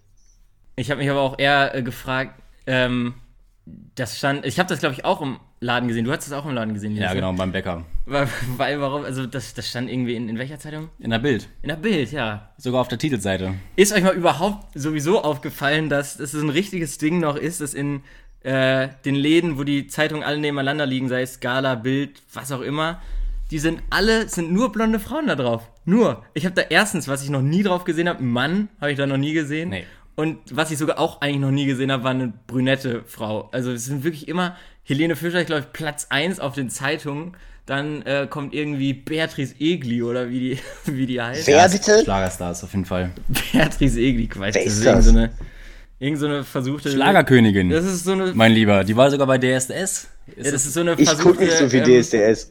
Ich 0.74 0.90
habe 0.90 1.00
mich 1.00 1.10
aber 1.10 1.20
auch 1.20 1.38
eher 1.38 1.72
äh, 1.76 1.82
gefragt, 1.82 2.34
ähm, 2.66 3.14
das 3.64 4.18
stand, 4.18 4.44
ich 4.44 4.58
habe 4.58 4.68
das 4.68 4.80
glaube 4.80 4.94
ich 4.94 5.04
auch 5.04 5.20
im 5.20 5.38
Laden 5.60 5.86
gesehen. 5.88 6.04
Du 6.04 6.10
hast 6.10 6.26
es 6.26 6.32
auch 6.32 6.44
im 6.44 6.54
Laden 6.54 6.74
gesehen. 6.74 6.96
Ja, 6.96 7.14
genau, 7.14 7.32
beim 7.32 7.52
Bäcker. 7.52 7.84
Weil, 8.06 8.28
weil 8.56 8.80
warum, 8.80 9.04
also 9.04 9.26
das, 9.26 9.54
das 9.54 9.68
stand 9.68 9.88
irgendwie 9.88 10.16
in, 10.16 10.28
in 10.28 10.38
welcher 10.38 10.58
Zeitung? 10.58 10.88
In 10.98 11.10
der 11.10 11.20
Bild. 11.20 11.48
In 11.62 11.68
der 11.68 11.76
Bild, 11.76 12.10
ja. 12.10 12.50
Sogar 12.58 12.80
auf 12.80 12.88
der 12.88 12.98
Titelseite. 12.98 13.54
Ist 13.76 13.92
euch 13.92 14.02
mal 14.02 14.14
überhaupt 14.14 14.66
sowieso 14.74 15.22
aufgefallen, 15.22 15.88
dass 15.88 16.16
das 16.16 16.34
ein 16.34 16.50
richtiges 16.50 16.98
Ding 16.98 17.20
noch 17.20 17.36
ist, 17.36 17.60
dass 17.60 17.74
in 17.74 18.02
äh, 18.42 18.88
den 19.04 19.14
Läden, 19.14 19.56
wo 19.56 19.62
die 19.62 19.86
Zeitungen 19.86 20.24
alle 20.24 20.38
nebeneinander 20.38 20.84
liegen, 20.84 21.08
sei 21.08 21.22
es 21.22 21.34
Scala, 21.34 21.76
Bild, 21.76 22.22
was 22.32 22.50
auch 22.50 22.60
immer, 22.60 23.00
die 23.52 23.58
sind 23.58 23.82
alle, 23.90 24.28
sind 24.28 24.50
nur 24.50 24.72
blonde 24.72 24.98
Frauen 24.98 25.28
da 25.28 25.36
drauf. 25.36 25.68
Nur. 25.84 26.24
Ich 26.34 26.44
habe 26.44 26.54
da 26.54 26.62
erstens, 26.62 27.06
was 27.06 27.22
ich 27.22 27.30
noch 27.30 27.42
nie 27.42 27.62
drauf 27.62 27.84
gesehen 27.84 28.08
habe, 28.08 28.18
einen 28.18 28.30
Mann 28.30 28.68
habe 28.80 28.90
ich 28.90 28.98
da 28.98 29.06
noch 29.06 29.18
nie 29.18 29.34
gesehen. 29.34 29.68
Nee. 29.68 29.84
Und 30.14 30.38
was 30.50 30.70
ich 30.70 30.78
sogar 30.78 30.98
auch 30.98 31.20
eigentlich 31.20 31.40
noch 31.40 31.50
nie 31.50 31.64
gesehen 31.66 31.90
habe, 31.90 32.04
war 32.04 32.10
eine 32.10 32.32
brünette 32.46 33.02
Frau. 33.06 33.48
Also 33.52 33.72
es 33.72 33.86
sind 33.86 34.04
wirklich 34.04 34.28
immer 34.28 34.56
Helene 34.84 35.16
Fischer, 35.16 35.40
ich 35.40 35.46
glaube 35.46 35.66
Platz 35.72 36.06
1 36.10 36.38
auf 36.40 36.54
den 36.54 36.68
Zeitungen. 36.70 37.36
Dann 37.64 38.02
äh, 38.02 38.26
kommt 38.28 38.54
irgendwie 38.54 38.92
Beatrice 38.92 39.54
Egli 39.60 40.02
oder 40.02 40.28
wie 40.28 40.40
die, 40.40 40.58
wie 40.92 41.06
die 41.06 41.20
heißt. 41.20 41.46
Wer 41.46 41.68
bitte? 41.68 42.00
Schlagerstars 42.02 42.64
auf 42.64 42.72
jeden 42.72 42.84
Fall. 42.84 43.10
Beatrice 43.52 43.98
Egli, 44.00 44.24
ich 44.24 44.38
weiß 44.38 44.54
Wer 44.54 44.64
das 44.64 44.72
ist 44.72 44.78
ist 44.80 44.84
irgend 44.84 44.98
das? 44.98 45.04
so 45.06 45.10
eine, 45.12 45.30
irgend 46.00 46.18
so 46.18 46.26
eine 46.26 46.44
versuchte. 46.44 46.90
Schlagerkönigin. 46.90 47.70
Das 47.70 47.84
ist 47.84 48.04
so 48.04 48.12
eine. 48.12 48.32
mein 48.34 48.52
Lieber, 48.52 48.82
die 48.84 48.96
war 48.96 49.10
sogar 49.10 49.26
bei 49.28 49.38
DSDS. 49.38 50.08
ja, 50.36 50.42
das 50.50 50.66
ist 50.66 50.74
so 50.74 50.80
eine 50.80 50.94
Ich 50.98 51.08
versuchte. 51.08 51.22
gucke 51.30 51.44
nicht 51.44 51.56
so 51.56 51.68
viel 51.68 51.88
ähm, 51.88 52.02
DSDS. 52.02 52.50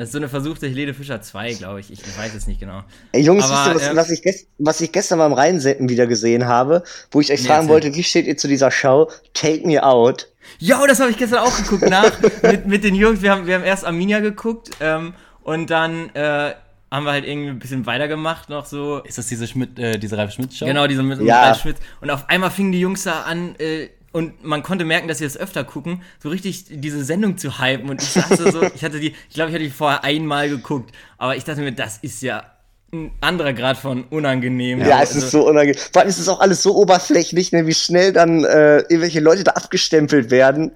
Das 0.00 0.08
ist 0.08 0.12
so 0.12 0.18
eine 0.18 0.30
versuchte 0.30 0.66
Helene 0.66 0.94
Fischer 0.94 1.20
2, 1.20 1.52
glaube 1.52 1.80
ich. 1.80 1.92
ich. 1.92 2.00
Weiß 2.16 2.32
es 2.34 2.46
nicht 2.46 2.58
genau. 2.58 2.84
Ey, 3.12 3.20
Jungs, 3.20 3.44
Aber, 3.44 3.52
wisst 3.52 3.66
ihr, 3.66 3.74
was, 3.74 3.90
ähm, 3.90 3.96
was, 3.98 4.10
ich 4.10 4.22
gest 4.22 4.46
was 4.56 4.80
ich 4.80 4.92
gestern 4.92 5.18
beim 5.18 5.34
Reinsetten 5.34 5.90
wieder 5.90 6.06
gesehen 6.06 6.46
habe, 6.46 6.84
wo 7.10 7.20
ich 7.20 7.30
euch 7.30 7.42
Nee, 7.42 7.48
fragen 7.48 7.68
wollte, 7.68 7.94
wie 7.94 8.02
steht 8.02 8.26
ihr 8.26 8.38
zu 8.38 8.48
dieser 8.48 8.70
Show 8.70 9.10
Take 9.34 9.66
Me 9.66 9.82
Out? 9.84 10.28
Ja, 10.58 10.86
das 10.86 11.00
habe 11.00 11.10
ich 11.10 11.18
gestern 11.18 11.40
auch 11.40 11.54
geguckt 11.54 11.82
nach 11.90 12.12
mit, 12.42 12.66
mit 12.66 12.82
den 12.82 12.94
Jungs. 12.94 13.20
Wir 13.20 13.30
haben, 13.30 13.46
wir 13.46 13.56
haben 13.56 13.62
erst 13.62 13.84
Arminia 13.84 14.20
geguckt 14.20 14.70
ähm, 14.80 15.12
und 15.42 15.68
dann 15.68 16.08
äh, 16.14 16.54
haben 16.90 17.04
wir 17.04 17.12
halt 17.12 17.26
irgendwie 17.26 17.50
ein 17.50 17.58
bisschen 17.58 17.84
weitergemacht 17.84 18.48
noch 18.48 18.64
so. 18.64 19.00
Ist 19.00 19.18
das 19.18 19.26
diese 19.26 19.46
Schmidt, 19.46 19.78
äh, 19.78 19.98
diese 19.98 20.16
Ralf 20.16 20.32
Schmidt 20.32 20.54
Show? 20.54 20.64
Genau, 20.64 20.86
diese 20.86 21.02
mit, 21.02 21.18
mit 21.18 21.28
Ja. 21.28 21.42
Ralf 21.42 21.60
Schmitz. 21.60 21.76
Und 22.00 22.08
auf 22.10 22.26
einmal 22.30 22.50
fingen 22.50 22.72
die 22.72 22.80
Jungs 22.80 23.02
da 23.02 23.24
an 23.24 23.54
äh, 23.58 23.90
und 24.12 24.44
man 24.44 24.62
konnte 24.62 24.84
merken, 24.84 25.08
dass 25.08 25.18
sie 25.18 25.24
das 25.24 25.36
öfter 25.36 25.64
gucken, 25.64 26.02
so 26.22 26.28
richtig 26.28 26.64
diese 26.68 27.04
Sendung 27.04 27.38
zu 27.38 27.60
hypen. 27.60 27.88
Und 27.90 28.02
ich 28.02 28.08
saß 28.08 28.38
so, 28.38 28.62
ich 28.74 28.82
hatte 28.84 28.98
die, 29.00 29.14
ich 29.28 29.34
glaube, 29.34 29.50
ich 29.50 29.54
hatte 29.54 29.64
die 29.64 29.70
vorher 29.70 30.04
einmal 30.04 30.48
geguckt, 30.48 30.92
aber 31.18 31.36
ich 31.36 31.44
dachte 31.44 31.60
mir, 31.60 31.72
das 31.72 31.98
ist 32.02 32.22
ja 32.22 32.44
ein 32.92 33.12
anderer 33.20 33.52
Grad 33.52 33.76
von 33.78 34.04
unangenehm. 34.10 34.80
Ja, 34.80 35.00
es 35.02 35.10
Also- 35.14 35.18
ist 35.26 35.30
so 35.30 35.48
unangenehm. 35.48 35.80
Vor 35.92 36.02
allem 36.02 36.08
ist 36.08 36.18
es 36.18 36.28
auch 36.28 36.40
alles 36.40 36.62
so 36.62 36.74
oberflächlich, 36.74 37.52
ne, 37.52 37.66
wie 37.66 37.74
schnell 37.74 38.12
dann 38.12 38.44
äh, 38.44 38.78
irgendwelche 38.78 39.20
Leute 39.20 39.44
da 39.44 39.52
abgestempelt 39.52 40.30
werden. 40.30 40.72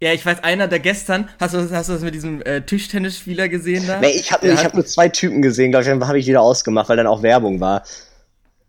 Ja, 0.00 0.12
ich 0.12 0.24
weiß, 0.26 0.42
einer, 0.42 0.66
der 0.66 0.80
gestern, 0.80 1.28
hast 1.40 1.54
du, 1.54 1.58
hast 1.70 1.88
du 1.88 1.92
das 1.92 2.02
mit 2.02 2.14
diesem 2.14 2.42
äh, 2.42 2.60
Tischtennisspieler 2.62 3.48
gesehen 3.48 3.86
da? 3.86 4.00
Nee, 4.00 4.10
ich 4.10 4.32
habe 4.32 4.52
hab 4.56 4.74
nur 4.74 4.84
zwei 4.84 5.08
Typen 5.08 5.42
gesehen, 5.42 5.70
glaube 5.70 5.84
ich, 5.84 5.88
dann 5.88 6.06
habe 6.08 6.18
ich 6.18 6.26
wieder 6.26 6.42
ausgemacht, 6.42 6.88
weil 6.88 6.96
dann 6.96 7.06
auch 7.06 7.22
Werbung 7.22 7.60
war. 7.60 7.82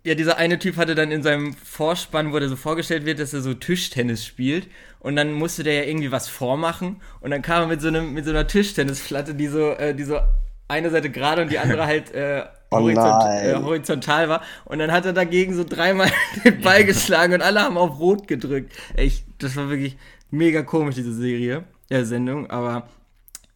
Ja, 0.05 0.15
dieser 0.15 0.38
eine 0.38 0.60
Typ 0.60 0.75
hatte 0.75 0.95
dann 0.95 1.12
in 1.12 1.24
seinem 1.24 1.53
Vorspann, 1.53 2.33
wo 2.33 2.39
der 2.39 2.50
so 2.50 2.57
vorgestellt 2.57 3.05
wird, 3.05 3.19
dass 3.19 3.33
er 3.33 3.41
so 3.41 3.53
Tischtennis 3.53 4.25
spielt. 4.25 4.67
Und 5.00 5.15
dann 5.15 5.31
musste 5.31 5.63
der 5.63 5.75
ja 5.75 5.83
irgendwie 5.83 6.12
was 6.12 6.27
vormachen. 6.27 7.01
Und 7.22 7.31
dann 7.31 7.41
kam 7.41 7.63
er 7.63 7.67
mit 7.67 7.81
so, 7.81 7.88
einem, 7.88 8.13
mit 8.13 8.25
so 8.25 8.31
einer 8.31 8.45
Tischtennisplatte, 8.48 9.33
die 9.33 9.48
so, 9.48 9.72
äh, 9.72 9.95
die 9.95 10.03
so 10.03 10.19
eine 10.67 10.89
Seite 10.89 11.10
gerade 11.10 11.43
und 11.43 11.51
die 11.51 11.60
andere 11.60 11.86
halt 11.86 12.13
äh, 12.13 12.43
Oh 12.69 12.77
horizont, 12.79 13.24
äh, 13.24 13.53
horizontal 13.55 14.29
war. 14.29 14.41
Und 14.65 14.79
dann 14.79 14.91
hat 14.91 15.05
er 15.05 15.13
dagegen 15.13 15.53
so 15.55 15.63
dreimal 15.63 16.10
den 16.43 16.60
Ball 16.62 16.83
geschlagen 16.83 17.33
und 17.36 17.41
alle 17.41 17.62
haben 17.62 17.77
auf 17.77 18.00
Rot 18.00 18.27
gedrückt. 18.27 18.74
Echt, 18.95 19.25
das 19.38 19.55
war 19.55 19.69
wirklich 19.69 19.95
mega 20.31 20.63
komisch, 20.63 20.95
diese 20.95 21.13
Serie, 21.13 21.65
äh, 21.89 22.03
Sendung. 22.03 22.50
Aber 22.50 22.89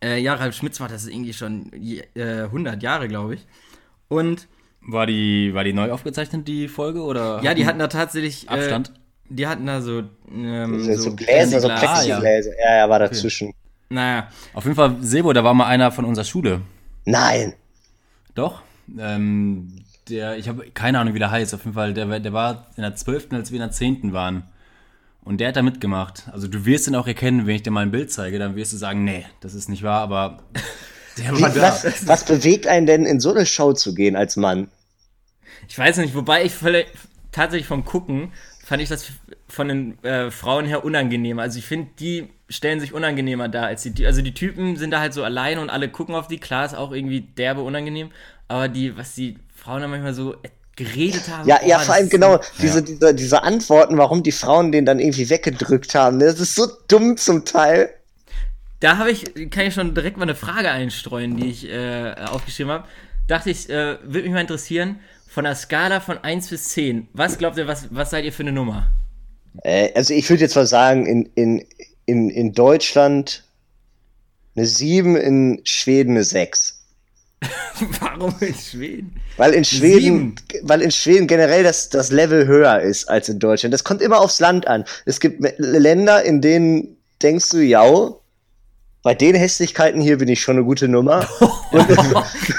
äh, 0.04 0.20
ja, 0.22 0.36
Ralf 0.36 0.56
Schmitz 0.56 0.80
macht 0.80 0.92
das 0.92 1.08
irgendwie 1.08 1.34
schon 1.34 1.72
je- 1.76 2.04
äh, 2.14 2.44
100 2.44 2.84
Jahre, 2.84 3.08
glaube 3.08 3.34
ich. 3.36 3.48
Und 4.08 4.48
War 4.90 5.06
die, 5.06 5.54
war 5.54 5.64
die 5.64 5.74
neu 5.74 5.92
aufgezeichnet, 5.92 6.48
die 6.48 6.68
Folge? 6.68 7.02
Oder 7.02 7.42
ja, 7.44 7.54
die 7.54 7.66
hatten 7.66 7.80
da 7.80 7.88
tatsächlich. 7.88 8.50
Abstand? 8.50 8.90
Äh, 8.90 8.92
die 9.30 9.46
hatten 9.48 9.66
da 9.66 9.82
so. 9.82 10.04
Ähm, 10.34 10.82
So, 10.84 10.94
so 10.96 11.16
Gläser, 11.16 11.60
so 11.60 11.68
Plexiglas. 11.68 12.04
Plexigläser. 12.06 12.52
Ja, 12.64 12.78
ja, 12.78 12.90
war 12.90 13.00
dazwischen. 13.00 13.54
Naja, 13.90 14.28
Auf 14.54 14.64
jeden 14.66 14.76
Fall, 14.76 14.96
Sebo, 15.02 15.32
da 15.34 15.44
war 15.44 15.54
mal 15.54 15.66
einer 15.68 15.92
von 15.92 16.06
unserer 16.06 16.26
Schule. 16.26 16.62
Nein. 17.06 17.54
Doch. 18.36 18.62
Ähm, 18.98 19.74
der, 20.10 20.38
ich 20.38 20.48
habe 20.48 20.70
keine 20.74 21.00
Ahnung, 21.00 21.14
wie 21.14 21.20
der 21.20 21.32
heißt. 21.32 21.54
Auf 21.54 21.62
jeden 21.66 21.74
Fall, 21.74 21.94
der, 21.94 22.10
war- 22.10 22.20
der 22.22 22.34
war 22.34 22.68
in 22.78 22.84
der 22.84 22.96
12., 22.96 23.28
als 23.34 23.52
wir 23.52 23.58
in 23.58 23.64
der 23.64 23.72
10. 23.72 24.14
waren. 24.14 24.44
Und 25.24 25.40
der 25.42 25.50
hat 25.50 25.58
da 25.58 25.62
mitgemacht. 25.62 26.24
Also 26.32 26.48
du 26.48 26.66
wirst 26.66 26.88
ihn 26.88 26.96
auch 26.96 27.08
erkennen, 27.08 27.46
wenn 27.48 27.56
ich 27.56 27.64
dir 27.64 27.72
mal 27.72 27.82
ein 27.82 27.92
Bild 27.92 28.12
zeige, 28.14 28.40
dann 28.40 28.56
wirst 28.56 28.72
du 28.72 28.78
sagen, 28.78 29.04
nee, 29.04 29.26
das 29.42 29.54
ist 29.54 29.68
nicht 29.68 29.84
wahr, 29.84 30.02
aber 30.02 30.38
der 31.18 31.32
Wie, 31.38 31.42
war 31.42 31.50
da. 31.50 31.62
was, 31.64 32.08
was 32.08 32.24
bewegt 32.24 32.66
einen 32.68 32.86
denn, 32.86 33.06
in 33.06 33.20
so 33.20 33.34
eine 33.34 33.46
Show 33.46 33.74
zu 33.74 33.94
gehen 33.94 34.16
als 34.16 34.38
Mann? 34.38 34.70
Ich 35.68 35.78
weiß 35.78 35.98
nicht, 35.98 36.16
wobei 36.16 36.44
ich 36.46 36.54
völlig, 36.54 36.88
tatsächlich 37.32 37.68
vom 37.68 37.86
Gucken 37.86 38.32
fand 38.64 38.82
ich 38.82 38.90
das 38.90 39.12
von 39.48 39.70
den 39.70 40.04
äh, 40.04 40.30
Frauen 40.30 40.66
her 40.66 40.84
unangenehmer. 40.84 41.42
Also 41.44 41.58
ich 41.60 41.66
finde, 41.66 41.90
die 42.00 42.30
stellen 42.50 42.80
sich 42.80 42.94
unangenehmer 42.94 43.48
dar 43.48 43.68
als 43.68 43.84
die. 43.84 44.06
Also 44.06 44.22
die 44.22 44.34
Typen 44.34 44.76
sind 44.76 44.92
da 44.92 45.00
halt 45.00 45.14
so 45.14 45.24
alleine 45.24 45.62
und 45.62 45.70
alle 45.70 45.90
gucken 45.90 46.16
auf 46.16 46.28
die. 46.28 46.38
Klar 46.38 46.66
ist 46.66 46.76
auch 46.76 46.92
irgendwie 46.92 47.22
derbe 47.22 47.62
unangenehm, 47.62 48.12
aber 48.48 48.68
die, 48.68 48.98
was 48.98 49.16
die 49.16 49.38
Frauen 49.56 49.82
da 49.82 49.88
manchmal 49.88 50.14
so 50.14 50.36
geredet 50.76 51.28
haben. 51.30 51.48
Ja, 51.48 51.60
oh, 51.64 51.68
ja, 51.68 51.78
das 51.78 51.86
vor 51.88 51.96
allem 51.96 52.10
genau, 52.10 52.34
so- 52.38 52.42
diese, 52.62 52.84
diese, 52.84 53.14
diese 53.16 53.44
Antworten, 53.44 53.98
warum 53.98 54.22
die 54.22 54.32
Frauen 54.32 54.72
den 54.72 54.86
dann 54.86 55.00
irgendwie 55.00 55.30
weggedrückt 55.30 55.96
haben. 55.96 56.18
ne? 56.18 56.26
Das 56.26 56.40
ist 56.40 56.56
so 56.56 56.68
dumm 56.88 57.18
zum 57.18 57.46
Teil. 57.46 57.90
Da 58.80 58.98
habe 58.98 59.10
ich, 59.12 59.50
kann 59.50 59.66
ich 59.66 59.74
schon 59.74 59.96
direkt 59.96 60.18
mal 60.18 60.24
eine 60.24 60.36
Frage 60.36 60.70
einstreuen, 60.70 61.36
die 61.38 61.48
ich 61.48 61.68
äh, 61.68 62.14
aufgeschrieben 62.30 62.72
habe. 62.72 62.88
Dachte 63.28 63.50
ich, 63.50 63.70
äh, 63.70 63.98
würde 64.04 64.24
mich 64.24 64.32
mal 64.32 64.42
interessieren, 64.42 65.00
von 65.28 65.44
der 65.44 65.56
Skala 65.56 66.00
von 66.00 66.18
1 66.18 66.50
bis 66.50 66.70
10, 66.70 67.10
was 67.14 67.38
glaubt 67.38 67.58
ihr, 67.58 67.68
was, 67.68 67.88
was 67.92 68.10
seid 68.10 68.26
ihr 68.26 68.34
für 68.34 68.44
eine 68.44 68.52
Nummer? 68.52 68.92
Äh, 69.64 69.92
also 69.94 70.14
ich 70.14 70.30
würde 70.30 70.42
jetzt 70.42 70.56
mal 70.56 70.68
sagen, 70.68 71.06
in, 71.06 71.30
in, 71.36 71.66
in, 72.06 72.30
in 72.30 72.54
Deutschland 72.54 73.44
eine 74.56 74.66
7, 74.66 75.16
in 75.16 75.62
Schweden 75.64 76.12
eine 76.12 76.24
6. 76.24 76.78
Warum 78.02 78.34
in 78.40 78.56
Schweden? 78.56 79.16
Weil 79.38 79.54
in 79.54 79.64
Schweden, 79.64 80.36
weil 80.64 80.82
in 80.82 80.90
Schweden 80.90 81.28
generell 81.28 81.64
das, 81.64 81.90
das 81.90 82.12
Level 82.12 82.48
höher 82.48 82.82
ist 82.82 83.08
als 83.08 83.30
in 83.30 83.38
Deutschland. 83.38 83.74
Das 83.74 83.84
kommt 83.84 84.02
immer 84.02 84.20
aufs 84.20 84.40
Land 84.40 84.68
an. 84.68 84.86
Es 85.06 85.20
gibt 85.20 85.46
Länder, 85.60 86.24
in 86.24 86.42
denen 86.42 86.98
denkst 87.22 87.50
du, 87.50 87.60
ja, 87.60 88.16
bei 89.08 89.16
den 89.16 89.36
Hässlichkeiten 89.36 90.02
hier 90.02 90.18
bin 90.18 90.28
ich 90.28 90.42
schon 90.42 90.58
eine 90.58 90.66
gute 90.66 90.90
Nummer. 90.90 91.26
und, 91.72 91.88
Gut, 91.88 91.98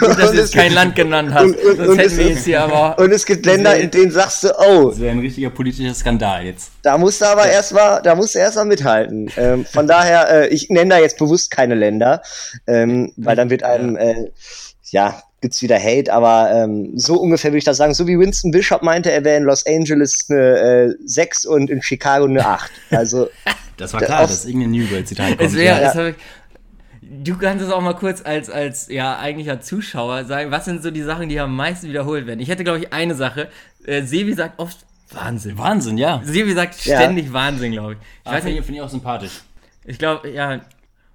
dass 0.00 0.16
du 0.16 0.22
es 0.22 0.32
jetzt 0.34 0.54
kein 0.54 0.72
Land 0.72 0.96
genannt 0.96 1.30
hast. 1.34 1.42
und- 1.44 1.58
und- 1.62 1.88
und 1.88 2.00
es 2.00 2.16
wir 2.16 2.24
ist- 2.24 2.30
jetzt 2.36 2.44
hier 2.46 2.62
aber. 2.62 2.98
und 2.98 3.12
es 3.12 3.26
gibt 3.26 3.44
Länder, 3.44 3.76
in 3.76 3.90
denen 3.90 4.10
sagst 4.10 4.44
du, 4.44 4.48
oh, 4.58 4.88
Das 4.88 4.98
wäre 4.98 5.10
ein 5.12 5.18
richtiger 5.18 5.50
politischer 5.50 5.92
Skandal 5.92 6.46
jetzt. 6.46 6.70
da 6.80 6.96
musst 6.96 7.20
du 7.20 7.26
aber 7.26 7.46
erstmal, 7.50 8.00
da 8.00 8.14
musst 8.14 8.34
du 8.34 8.38
erstmal 8.38 8.64
mithalten. 8.64 9.30
Ähm, 9.36 9.66
von 9.66 9.86
daher, 9.94 10.30
äh, 10.30 10.48
ich 10.48 10.70
nenne 10.70 10.88
da 10.94 10.98
jetzt 10.98 11.18
bewusst 11.18 11.50
keine 11.50 11.74
Länder, 11.74 12.22
ähm, 12.66 13.12
weil 13.18 13.36
dann 13.36 13.50
wird 13.50 13.62
einem, 13.62 13.96
äh, 13.98 14.30
ja, 14.90 15.22
gibt's 15.40 15.62
wieder 15.62 15.78
Hate, 15.78 16.12
aber 16.12 16.50
ähm, 16.52 16.92
so 16.96 17.20
ungefähr 17.20 17.50
würde 17.50 17.58
ich 17.58 17.64
das 17.64 17.76
sagen. 17.76 17.94
So 17.94 18.06
wie 18.06 18.18
Winston 18.18 18.50
Bishop 18.50 18.82
meinte, 18.82 19.10
er 19.12 19.24
wäre 19.24 19.36
in 19.36 19.44
Los 19.44 19.64
Angeles 19.66 20.26
eine 20.28 20.90
äh, 20.90 20.94
6 21.04 21.46
und 21.46 21.70
in 21.70 21.82
Chicago 21.82 22.24
eine 22.26 22.44
8. 22.44 22.70
Also, 22.90 23.28
Das 23.76 23.92
war 23.92 24.00
klar, 24.00 24.22
dass 24.22 24.44
irgendein 24.44 24.72
New 24.72 24.90
World-Zitat 24.90 25.28
kommt. 25.38 25.40
Es 25.40 25.54
wär, 25.54 25.80
ja. 25.80 25.92
es 25.92 26.14
du 27.02 27.38
kannst 27.38 27.64
es 27.64 27.70
auch 27.70 27.80
mal 27.80 27.94
kurz 27.94 28.22
als, 28.24 28.50
als 28.50 28.88
ja, 28.88 29.18
eigentlicher 29.18 29.60
Zuschauer 29.60 30.24
sagen, 30.24 30.50
was 30.50 30.64
sind 30.64 30.82
so 30.82 30.90
die 30.90 31.02
Sachen, 31.02 31.28
die 31.28 31.38
am 31.40 31.54
meisten 31.54 31.88
wiederholt 31.88 32.26
werden? 32.26 32.40
Ich 32.40 32.48
hätte, 32.48 32.64
glaube 32.64 32.80
ich, 32.80 32.92
eine 32.92 33.14
Sache. 33.14 33.48
Äh, 33.86 34.02
Sevi 34.02 34.34
sagt 34.34 34.58
oft 34.58 34.78
Wahnsinn. 35.10 35.56
Wahnsinn, 35.56 35.96
ja. 35.96 36.20
Sevi 36.24 36.52
sagt 36.52 36.84
Ja. 36.84 36.96
ständig 37.00 37.32
Wahnsinn, 37.32 37.72
glaube 37.72 37.94
ich. 37.94 37.98
Ich 37.98 38.06
Ich 38.26 38.32
weiß 38.32 38.42
finde 38.42 38.56
nicht, 38.56 38.66
find 38.66 38.76
ich 38.78 38.82
auch 38.82 38.90
sympathisch. 38.90 39.40
ich 39.84 39.98
glaube, 39.98 40.28
ja, 40.28 40.60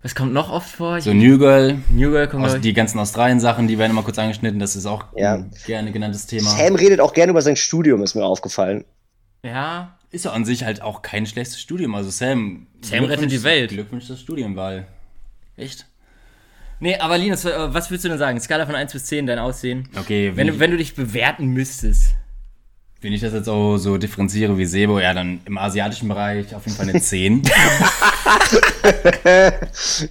was 0.03 0.13
kommt 0.15 0.33
noch 0.33 0.51
oft 0.51 0.69
vor? 0.69 1.01
So 1.01 1.13
New 1.13 1.37
Girl, 1.39 1.79
New 1.89 2.11
Girl 2.11 2.27
kommt, 2.27 2.45
aus, 2.45 2.55
ich. 2.55 2.61
die 2.61 2.73
ganzen 2.73 2.99
Australien-Sachen, 2.99 3.67
die 3.67 3.77
werden 3.79 3.91
immer 3.91 4.03
kurz 4.03 4.19
angeschnitten. 4.19 4.59
Das 4.59 4.75
ist 4.75 4.85
auch 4.85 5.05
Ja. 5.15 5.33
ein 5.35 5.51
gerne 5.65 5.91
genanntes 5.91 6.27
Thema. 6.27 6.49
Sam 6.51 6.75
redet 6.75 6.99
auch 6.99 7.13
gerne 7.13 7.31
über 7.31 7.41
sein 7.41 7.55
Studium, 7.55 8.03
ist 8.03 8.13
mir 8.15 8.25
aufgefallen. 8.25 8.85
Ja, 9.43 9.97
Ist 10.11 10.25
ja 10.25 10.31
an 10.31 10.45
sich 10.45 10.63
halt 10.63 10.81
auch 10.83 11.01
kein 11.01 11.25
schlechtes 11.25 11.59
Studium. 11.59 11.95
Also 11.95 12.09
Sam. 12.11 12.67
Sam 12.81 13.05
rettet 13.05 13.31
die 13.31 13.37
Glückwunsch- 13.37 13.43
Welt. 13.43 13.69
Glückwunsch 13.71 14.05
zur 14.05 14.15
Studienwahl. 14.17 14.85
Echt? 15.57 15.87
Nee, 16.79 16.97
aber 16.97 17.17
Linus, 17.17 17.45
äh, 17.45 17.51
was 17.73 17.89
würdest 17.89 18.05
du 18.05 18.09
denn 18.09 18.17
sagen? 18.17 18.39
Skala 18.39 18.65
von 18.65 18.75
1 18.75 18.91
bis 18.93 19.05
10, 19.05 19.25
dein 19.25 19.39
Aussehen. 19.39 19.87
Okay, 19.97 20.31
Wenn 20.35 20.37
wenn, 20.47 20.47
du, 20.47 20.59
wenn 20.59 20.71
du 20.71 20.77
dich 20.77 20.95
bewerten 20.95 21.47
müsstest. 21.47 22.15
wenn 23.01 23.11
ich 23.13 23.21
das 23.21 23.33
jetzt 23.33 23.47
auch 23.49 23.77
so 23.77 23.97
differenziere 23.97 24.57
wie 24.57 24.65
Sebo, 24.65 24.99
ja, 24.99 25.13
dann 25.13 25.39
im 25.45 25.57
asiatischen 25.57 26.07
Bereich 26.09 26.53
auf 26.55 26.65
jeden 26.65 26.77
Fall 26.77 26.89
eine 26.89 27.01
10. 27.01 27.41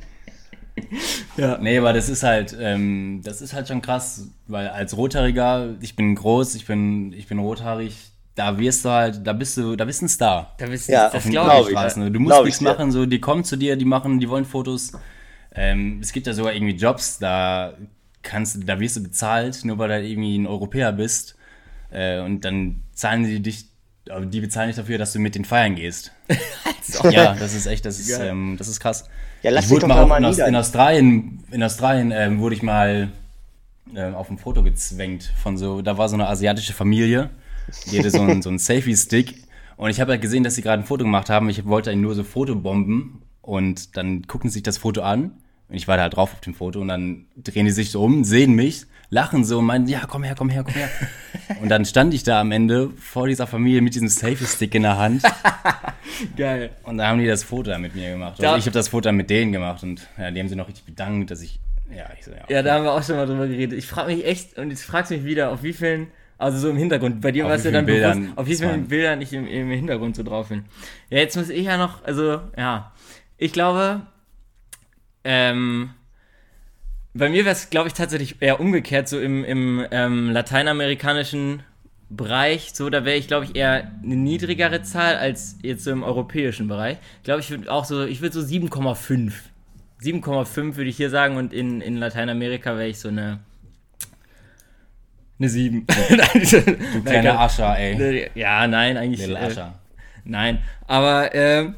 Ja. 1.36 1.58
Nee, 1.58 1.78
aber 1.78 1.92
das 1.92 2.08
ist 2.08 2.22
halt, 2.22 2.56
ähm, 2.58 3.20
das 3.24 3.40
ist 3.40 3.52
halt 3.54 3.68
schon 3.68 3.82
krass, 3.82 4.28
weil 4.46 4.68
als 4.68 4.96
Rothaariger, 4.96 5.74
ich 5.80 5.96
bin 5.96 6.14
groß, 6.14 6.54
ich 6.54 6.66
bin, 6.66 7.12
ich 7.12 7.26
bin 7.28 7.38
rothaarig, 7.38 7.94
da 8.34 8.58
wirst 8.58 8.84
du 8.84 8.90
halt, 8.90 9.26
da 9.26 9.32
bist 9.32 9.56
du, 9.56 9.76
da 9.76 9.84
bist 9.84 10.00
du 10.00 10.06
ein 10.06 10.08
Star. 10.08 10.54
Da 10.58 10.66
bist 10.66 10.88
Ja, 10.88 11.06
das 11.06 11.16
auf 11.16 11.24
jeden 11.24 11.32
glaube 11.32 11.50
Fall. 11.50 11.60
ich. 11.62 11.68
Straßen. 11.68 12.12
Du 12.12 12.20
musst 12.20 12.44
nichts 12.44 12.60
ich, 12.60 12.66
machen, 12.66 12.90
so, 12.92 13.06
die 13.06 13.20
kommen 13.20 13.44
zu 13.44 13.56
dir, 13.56 13.76
die 13.76 13.84
machen, 13.84 14.20
die 14.20 14.28
wollen 14.28 14.44
Fotos. 14.44 14.92
Ähm, 15.54 15.98
es 16.00 16.12
gibt 16.12 16.26
ja 16.26 16.32
sogar 16.32 16.54
irgendwie 16.54 16.74
Jobs, 16.74 17.18
da 17.18 17.74
kannst 18.22 18.56
du, 18.56 18.60
da 18.60 18.80
wirst 18.80 18.96
du 18.96 19.02
bezahlt, 19.02 19.64
nur 19.64 19.78
weil 19.78 19.88
du 19.88 19.94
halt 19.94 20.06
irgendwie 20.06 20.38
ein 20.38 20.46
Europäer 20.46 20.92
bist. 20.92 21.36
Äh, 21.90 22.20
und 22.20 22.42
dann 22.44 22.82
zahlen 22.94 23.24
die 23.24 23.40
dich, 23.40 23.66
aber 24.08 24.26
die 24.26 24.40
bezahlen 24.40 24.68
dich 24.68 24.76
dafür, 24.76 24.98
dass 24.98 25.12
du 25.12 25.18
mit 25.18 25.34
den 25.34 25.44
feiern 25.44 25.74
gehst. 25.74 26.12
ja, 27.10 27.34
das 27.34 27.54
ist 27.54 27.66
echt, 27.66 27.84
das 27.84 27.98
ist, 27.98 28.18
ähm, 28.18 28.56
das 28.58 28.68
ist 28.68 28.80
krass. 28.80 29.08
Ja, 29.42 29.50
lass 29.50 29.66
ich 29.66 29.70
wurde 29.70 29.82
doch 29.82 29.88
mal 29.88 30.06
mal 30.06 30.18
in, 30.18 30.24
Aus, 30.24 30.38
in 30.38 30.56
Australien, 30.56 31.44
in 31.50 31.62
Australien 31.62 32.12
ähm, 32.12 32.40
wurde 32.40 32.54
ich 32.54 32.62
mal 32.62 33.10
ähm, 33.94 34.14
auf 34.14 34.30
ein 34.30 34.38
Foto 34.38 34.62
gezwängt 34.62 35.32
von 35.42 35.56
so, 35.56 35.82
da 35.82 35.98
war 35.98 36.08
so 36.08 36.14
eine 36.14 36.28
asiatische 36.28 36.72
Familie, 36.72 37.30
die 37.90 37.98
hatte 37.98 38.10
so 38.10 38.20
einen, 38.20 38.42
so 38.42 38.48
einen 38.48 38.58
Selfie-Stick 38.60 39.44
und 39.76 39.90
ich 39.90 40.00
habe 40.00 40.12
halt 40.12 40.22
gesehen, 40.22 40.44
dass 40.44 40.54
sie 40.54 40.62
gerade 40.62 40.82
ein 40.82 40.86
Foto 40.86 41.04
gemacht 41.04 41.30
haben. 41.30 41.48
Ich 41.48 41.64
wollte 41.66 41.90
ihnen 41.90 42.02
nur 42.02 42.14
so 42.14 42.24
Fotobomben 42.24 43.22
und 43.40 43.96
dann 43.96 44.26
gucken 44.26 44.50
sie 44.50 44.54
sich 44.54 44.62
das 44.62 44.78
Foto 44.78 45.02
an 45.02 45.32
und 45.68 45.74
ich 45.74 45.88
war 45.88 45.96
da 45.96 46.04
halt 46.04 46.16
drauf 46.16 46.32
auf 46.32 46.40
dem 46.40 46.54
Foto 46.54 46.80
und 46.80 46.88
dann 46.88 47.26
drehen 47.36 47.66
die 47.66 47.72
sich 47.72 47.90
so 47.90 48.02
um, 48.02 48.24
sehen 48.24 48.54
mich, 48.54 48.86
lachen 49.12 49.44
so 49.44 49.58
und 49.58 49.66
meinen, 49.66 49.86
ja, 49.86 50.02
komm 50.08 50.22
her, 50.24 50.34
komm 50.36 50.48
her, 50.48 50.64
komm 50.64 50.72
her. 50.74 50.88
Und 51.60 51.68
dann 51.68 51.84
stand 51.84 52.14
ich 52.14 52.22
da 52.24 52.40
am 52.40 52.50
Ende 52.50 52.88
vor 52.98 53.28
dieser 53.28 53.46
Familie 53.46 53.82
mit 53.82 53.94
diesem 53.94 54.08
Selfie-Stick 54.08 54.74
in 54.74 54.82
der 54.82 54.96
Hand 54.96 55.22
Geil. 56.36 56.70
und 56.84 56.96
da 56.98 57.08
haben 57.08 57.18
die 57.18 57.26
das 57.26 57.44
Foto 57.44 57.76
mit 57.78 57.94
mir 57.94 58.10
gemacht. 58.10 58.36
Da- 58.42 58.48
Also 58.52 58.58
ich 58.58 58.64
habe 58.66 58.72
das 58.74 58.88
Foto 58.88 59.02
dann 59.02 59.16
mit 59.16 59.28
denen 59.30 59.52
gemacht 59.52 59.82
und 59.82 60.08
ja, 60.18 60.30
die 60.30 60.40
haben 60.40 60.48
sich 60.48 60.56
noch 60.56 60.66
richtig 60.66 60.84
bedankt, 60.84 61.30
dass 61.30 61.42
ich, 61.42 61.60
ja, 61.94 62.06
ich 62.18 62.24
so, 62.24 62.30
ja. 62.32 62.38
Ja, 62.48 62.62
da 62.62 62.74
haben 62.74 62.84
wir 62.84 62.92
auch 62.92 63.02
schon 63.02 63.16
mal 63.16 63.26
drüber 63.26 63.46
geredet. 63.46 63.78
Ich 63.78 63.86
frage 63.86 64.14
mich 64.14 64.24
echt, 64.24 64.56
und 64.58 64.70
jetzt 64.70 64.84
fragst 64.84 65.10
du 65.10 65.16
mich 65.16 65.24
wieder, 65.24 65.50
auf 65.50 65.62
wie 65.62 65.72
vielen, 65.74 66.08
also 66.38 66.58
so 66.58 66.70
im 66.70 66.76
Hintergrund, 66.76 67.20
bei 67.20 67.32
dir 67.32 67.44
Auf 67.44 67.50
war 67.50 67.56
es 67.56 67.64
wie 67.64 67.68
ja 67.68 67.72
dann 67.72 67.86
vielen 67.86 68.00
bewusst, 68.00 68.14
Bildern 68.14 68.32
auf 68.38 68.46
wie 68.46 68.52
es 68.52 68.58
vielen 68.60 68.70
waren. 68.70 68.88
Bildern 68.88 69.20
ich 69.20 69.32
im, 69.34 69.46
im 69.46 69.70
Hintergrund 69.70 70.16
so 70.16 70.22
drauf 70.22 70.48
bin. 70.48 70.64
Ja, 71.10 71.18
jetzt 71.18 71.36
muss 71.36 71.50
ich 71.50 71.64
ja 71.66 71.76
noch, 71.76 72.02
also, 72.04 72.40
ja, 72.56 72.92
ich 73.36 73.52
glaube, 73.52 74.00
ähm, 75.24 75.90
bei 77.14 77.28
mir 77.28 77.44
wäre 77.44 77.52
es, 77.54 77.70
glaube 77.70 77.88
ich, 77.88 77.94
tatsächlich 77.94 78.36
eher 78.40 78.60
umgekehrt, 78.60 79.08
so 79.08 79.20
im, 79.20 79.44
im 79.44 79.84
ähm, 79.90 80.30
lateinamerikanischen 80.30 81.62
Bereich, 82.08 82.72
so, 82.74 82.90
da 82.90 83.04
wäre 83.06 83.16
ich, 83.16 83.26
glaube 83.26 83.46
ich, 83.46 83.56
eher 83.56 83.90
eine 84.02 84.16
niedrigere 84.16 84.82
Zahl 84.82 85.16
als 85.16 85.56
jetzt 85.62 85.84
so 85.84 85.90
im 85.90 86.02
europäischen 86.02 86.68
Bereich. 86.68 86.98
Ich 87.18 87.24
glaube, 87.24 87.40
ich 87.40 87.50
würde 87.50 87.72
auch 87.72 87.84
so, 87.86 88.04
ich 88.04 88.20
würde 88.20 88.38
so 88.38 88.46
7,5. 88.46 89.32
7,5 90.02 90.76
würde 90.76 90.90
ich 90.90 90.96
hier 90.96 91.10
sagen 91.10 91.36
und 91.36 91.52
in, 91.54 91.80
in 91.80 91.96
Lateinamerika 91.96 92.76
wäre 92.76 92.88
ich 92.88 92.98
so 92.98 93.08
eine 93.08 93.38
eine 95.38 95.48
7. 95.48 95.86
Du 95.86 97.02
kleiner 97.04 97.40
Ascher, 97.40 97.76
ey. 97.78 98.30
Ja, 98.34 98.66
nein, 98.66 98.96
eigentlich. 98.96 99.20
Little 99.26 99.38
Äh, 99.38 99.46
Ascher. 99.46 99.74
nein, 100.24 100.58
aber 100.86 101.34
äh, 101.34 101.70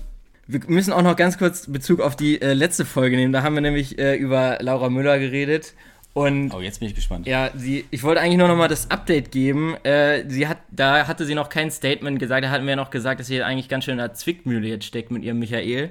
wir 0.46 0.60
müssen 0.66 0.92
auch 0.92 1.02
noch 1.02 1.16
ganz 1.16 1.38
kurz 1.38 1.66
Bezug 1.70 2.00
auf 2.00 2.16
die 2.16 2.40
äh, 2.40 2.52
letzte 2.52 2.84
Folge 2.84 3.16
nehmen. 3.16 3.32
Da 3.32 3.42
haben 3.42 3.54
wir 3.54 3.60
nämlich 3.62 3.98
äh, 3.98 4.16
über 4.16 4.58
Laura 4.60 4.90
Müller 4.90 5.18
geredet. 5.18 5.74
Und 6.12 6.52
Oh, 6.54 6.60
jetzt 6.60 6.78
bin 6.78 6.88
ich 6.88 6.94
gespannt. 6.94 7.26
ja, 7.26 7.50
sie, 7.56 7.86
ich 7.90 8.04
wollte 8.04 8.20
eigentlich 8.20 8.38
nur 8.38 8.46
noch 8.46 8.56
mal 8.56 8.68
das 8.68 8.88
Update 8.90 9.32
geben. 9.32 9.74
Äh, 9.84 10.24
sie 10.28 10.46
hat, 10.46 10.58
da 10.70 11.08
hatte 11.08 11.24
sie 11.26 11.34
noch 11.34 11.48
kein 11.48 11.70
Statement 11.72 12.18
gesagt. 12.20 12.44
Da 12.44 12.50
hatten 12.50 12.64
wir 12.64 12.70
ja 12.70 12.76
noch 12.76 12.90
gesagt, 12.90 13.18
dass 13.18 13.26
sie 13.26 13.42
eigentlich 13.42 13.68
ganz 13.68 13.84
schön 13.84 13.92
in 13.92 13.98
der 13.98 14.14
Zwickmühle 14.14 14.68
jetzt 14.68 14.84
steckt 14.84 15.10
mit 15.10 15.24
ihrem 15.24 15.40
Michael. 15.40 15.90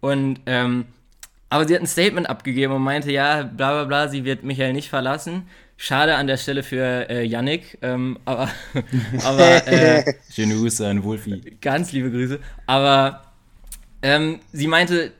Und, 0.00 0.38
ähm, 0.46 0.84
aber 1.50 1.66
sie 1.66 1.74
hat 1.74 1.80
ein 1.82 1.86
Statement 1.88 2.28
abgegeben 2.28 2.72
und 2.74 2.82
meinte, 2.82 3.10
ja, 3.10 3.42
bla 3.42 3.72
bla 3.72 3.84
bla, 3.84 4.08
sie 4.08 4.24
wird 4.24 4.44
Michael 4.44 4.74
nicht 4.74 4.88
verlassen. 4.90 5.48
Schade 5.76 6.14
an 6.14 6.28
der 6.28 6.36
Stelle 6.36 6.62
für 6.62 7.10
äh, 7.10 7.24
Yannick, 7.24 7.78
ähm, 7.82 8.18
aber, 8.26 8.48
aber 9.24 9.66
äh, 9.66 10.04
Schöne 10.32 10.54
Grüße 10.54 10.86
an 10.86 11.02
Wolfi. 11.02 11.56
ganz 11.60 11.90
liebe 11.90 12.12
Grüße. 12.12 12.38
Aber 12.66 13.22
ähm, 14.04 14.40
sie 14.52 14.66
meinte, 14.66 15.12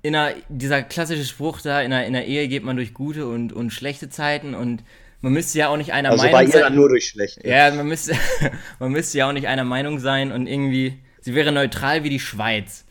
in 0.00 0.16
einer, 0.16 0.34
dieser 0.48 0.82
klassische 0.82 1.24
Spruch 1.24 1.60
da, 1.60 1.82
in 1.82 1.92
einer, 1.92 2.06
in 2.06 2.16
einer 2.16 2.24
Ehe 2.24 2.48
geht 2.48 2.64
man 2.64 2.76
durch 2.76 2.94
gute 2.94 3.26
und, 3.28 3.52
und 3.52 3.70
schlechte 3.70 4.08
Zeiten 4.08 4.54
und 4.54 4.82
man 5.20 5.32
müsste 5.32 5.58
ja 5.58 5.68
auch 5.68 5.76
nicht 5.76 5.92
einer 5.92 6.10
Also 6.10 6.22
Meinung 6.22 6.34
war 6.34 6.42
ihr 6.42 6.48
sein. 6.50 6.60
dann 6.62 6.74
nur 6.74 6.88
durch 6.88 7.06
schlecht. 7.06 7.44
Ja, 7.44 7.70
man 7.70 7.86
müsste, 7.86 8.14
man 8.78 8.92
müsste 8.92 9.18
ja 9.18 9.28
auch 9.28 9.32
nicht 9.32 9.46
einer 9.46 9.64
Meinung 9.64 9.98
sein 9.98 10.32
und 10.32 10.46
irgendwie, 10.46 10.98
sie 11.20 11.34
wäre 11.34 11.52
neutral 11.52 12.02
wie 12.02 12.08
die 12.08 12.20
Schweiz 12.20 12.86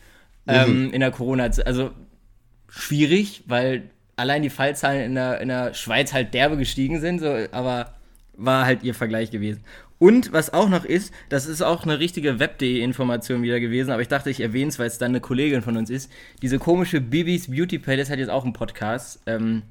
ähm, 0.46 0.92
in 0.92 1.00
der 1.00 1.10
corona 1.10 1.50
Also 1.64 1.90
schwierig, 2.68 3.42
weil 3.46 3.90
allein 4.14 4.42
die 4.42 4.50
Fallzahlen 4.50 5.02
in 5.02 5.14
der, 5.16 5.40
in 5.40 5.48
der 5.48 5.74
Schweiz 5.74 6.12
halt 6.12 6.32
derbe 6.32 6.56
gestiegen 6.56 7.00
sind, 7.00 7.18
so, 7.18 7.34
aber 7.50 7.94
war 8.34 8.66
halt 8.66 8.84
ihr 8.84 8.94
Vergleich 8.94 9.30
gewesen. 9.32 9.64
Und 9.98 10.32
was 10.32 10.52
auch 10.52 10.68
noch 10.68 10.84
ist, 10.84 11.12
das 11.28 11.46
ist 11.46 11.60
auch 11.60 11.82
eine 11.82 11.98
richtige 11.98 12.38
Web.de-Information 12.38 13.42
wieder 13.42 13.58
gewesen, 13.58 13.90
aber 13.90 14.00
ich 14.02 14.08
dachte, 14.08 14.30
ich 14.30 14.40
erwähne 14.40 14.68
es, 14.68 14.78
weil 14.78 14.86
es 14.86 14.98
dann 14.98 15.10
eine 15.10 15.20
Kollegin 15.20 15.60
von 15.62 15.76
uns 15.76 15.90
ist. 15.90 16.10
Diese 16.40 16.58
komische 16.60 17.00
Bibis 17.00 17.50
Beauty 17.50 17.78
Palace 17.80 18.08
hat 18.10 18.18
jetzt 18.18 18.30
auch 18.30 18.44
einen 18.44 18.52
Podcast. 18.52 19.20
Ähm, 19.26 19.62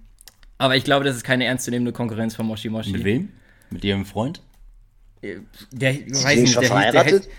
aber 0.57 0.75
ich 0.75 0.83
glaube, 0.83 1.05
das 1.05 1.15
ist 1.15 1.23
keine 1.23 1.45
ernstzunehmende 1.45 1.93
Konkurrenz 1.93 2.35
von 2.35 2.45
Moshi 2.45 2.69
Moshi. 2.69 2.91
Mit 2.91 3.03
wem? 3.05 3.29
Mit 3.69 3.83
ihrem 3.85 4.05
Freund? 4.05 4.41
Der, 5.71 5.91
ich 5.91 6.05
die 6.05 6.13
weiß 6.23 6.39
nicht, 6.39 6.53
schon 6.53 6.61
der, 6.63 6.69
hieß- 6.71 6.73
der, 6.91 6.91
verheiratet? 6.91 7.13
heißt, 7.13 7.29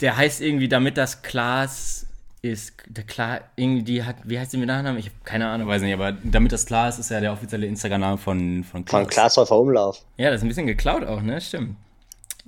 der 0.00 0.16
heißt 0.16 0.40
irgendwie, 0.40 0.68
damit 0.68 0.96
das 0.96 1.22
Klaas 1.22 2.06
ist. 2.42 2.72
Der 2.88 3.04
Klar, 3.04 3.42
irgendwie, 3.54 3.84
die 3.84 4.02
hat, 4.02 4.16
wie 4.24 4.38
heißt 4.38 4.50
sie 4.50 4.58
mit 4.58 4.66
Nachnamen? 4.66 4.98
Ich 4.98 5.06
habe 5.06 5.16
keine 5.24 5.46
Ahnung. 5.48 5.68
Weiß 5.68 5.80
nicht, 5.82 5.94
aber 5.94 6.10
damit 6.24 6.50
das 6.50 6.66
klar 6.66 6.88
ist, 6.88 6.98
ist 6.98 7.10
ja 7.10 7.20
der 7.20 7.32
offizielle 7.32 7.66
Instagram-Name 7.66 8.18
von, 8.18 8.64
von 8.64 8.84
Von 8.84 9.06
Glashäufer 9.06 9.56
Umlauf. 9.58 10.04
Ja, 10.18 10.30
das 10.30 10.40
ist 10.40 10.44
ein 10.44 10.48
bisschen 10.48 10.66
geklaut 10.66 11.04
auch, 11.04 11.22
ne? 11.22 11.40
Stimmt. 11.40 11.76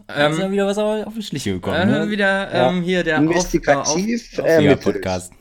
Da 0.06 0.28
ist 0.28 0.38
ja 0.38 0.50
wieder 0.50 0.66
was 0.66 0.78
auf 0.78 1.14
die 1.14 1.22
Schliche 1.22 1.52
gekommen. 1.52 1.76
Äh, 1.76 1.86
ne? 1.86 2.10
wieder 2.10 2.52
Ja. 2.52 2.70
ähm, 2.70 2.82
hier 2.82 3.02
der 3.04 3.18
Investigativ 3.18 4.38
Auf, 4.38 4.46
äh, 4.46 4.60
mit 4.60 4.80
Podcast. 4.80 5.32
auf, 5.32 5.38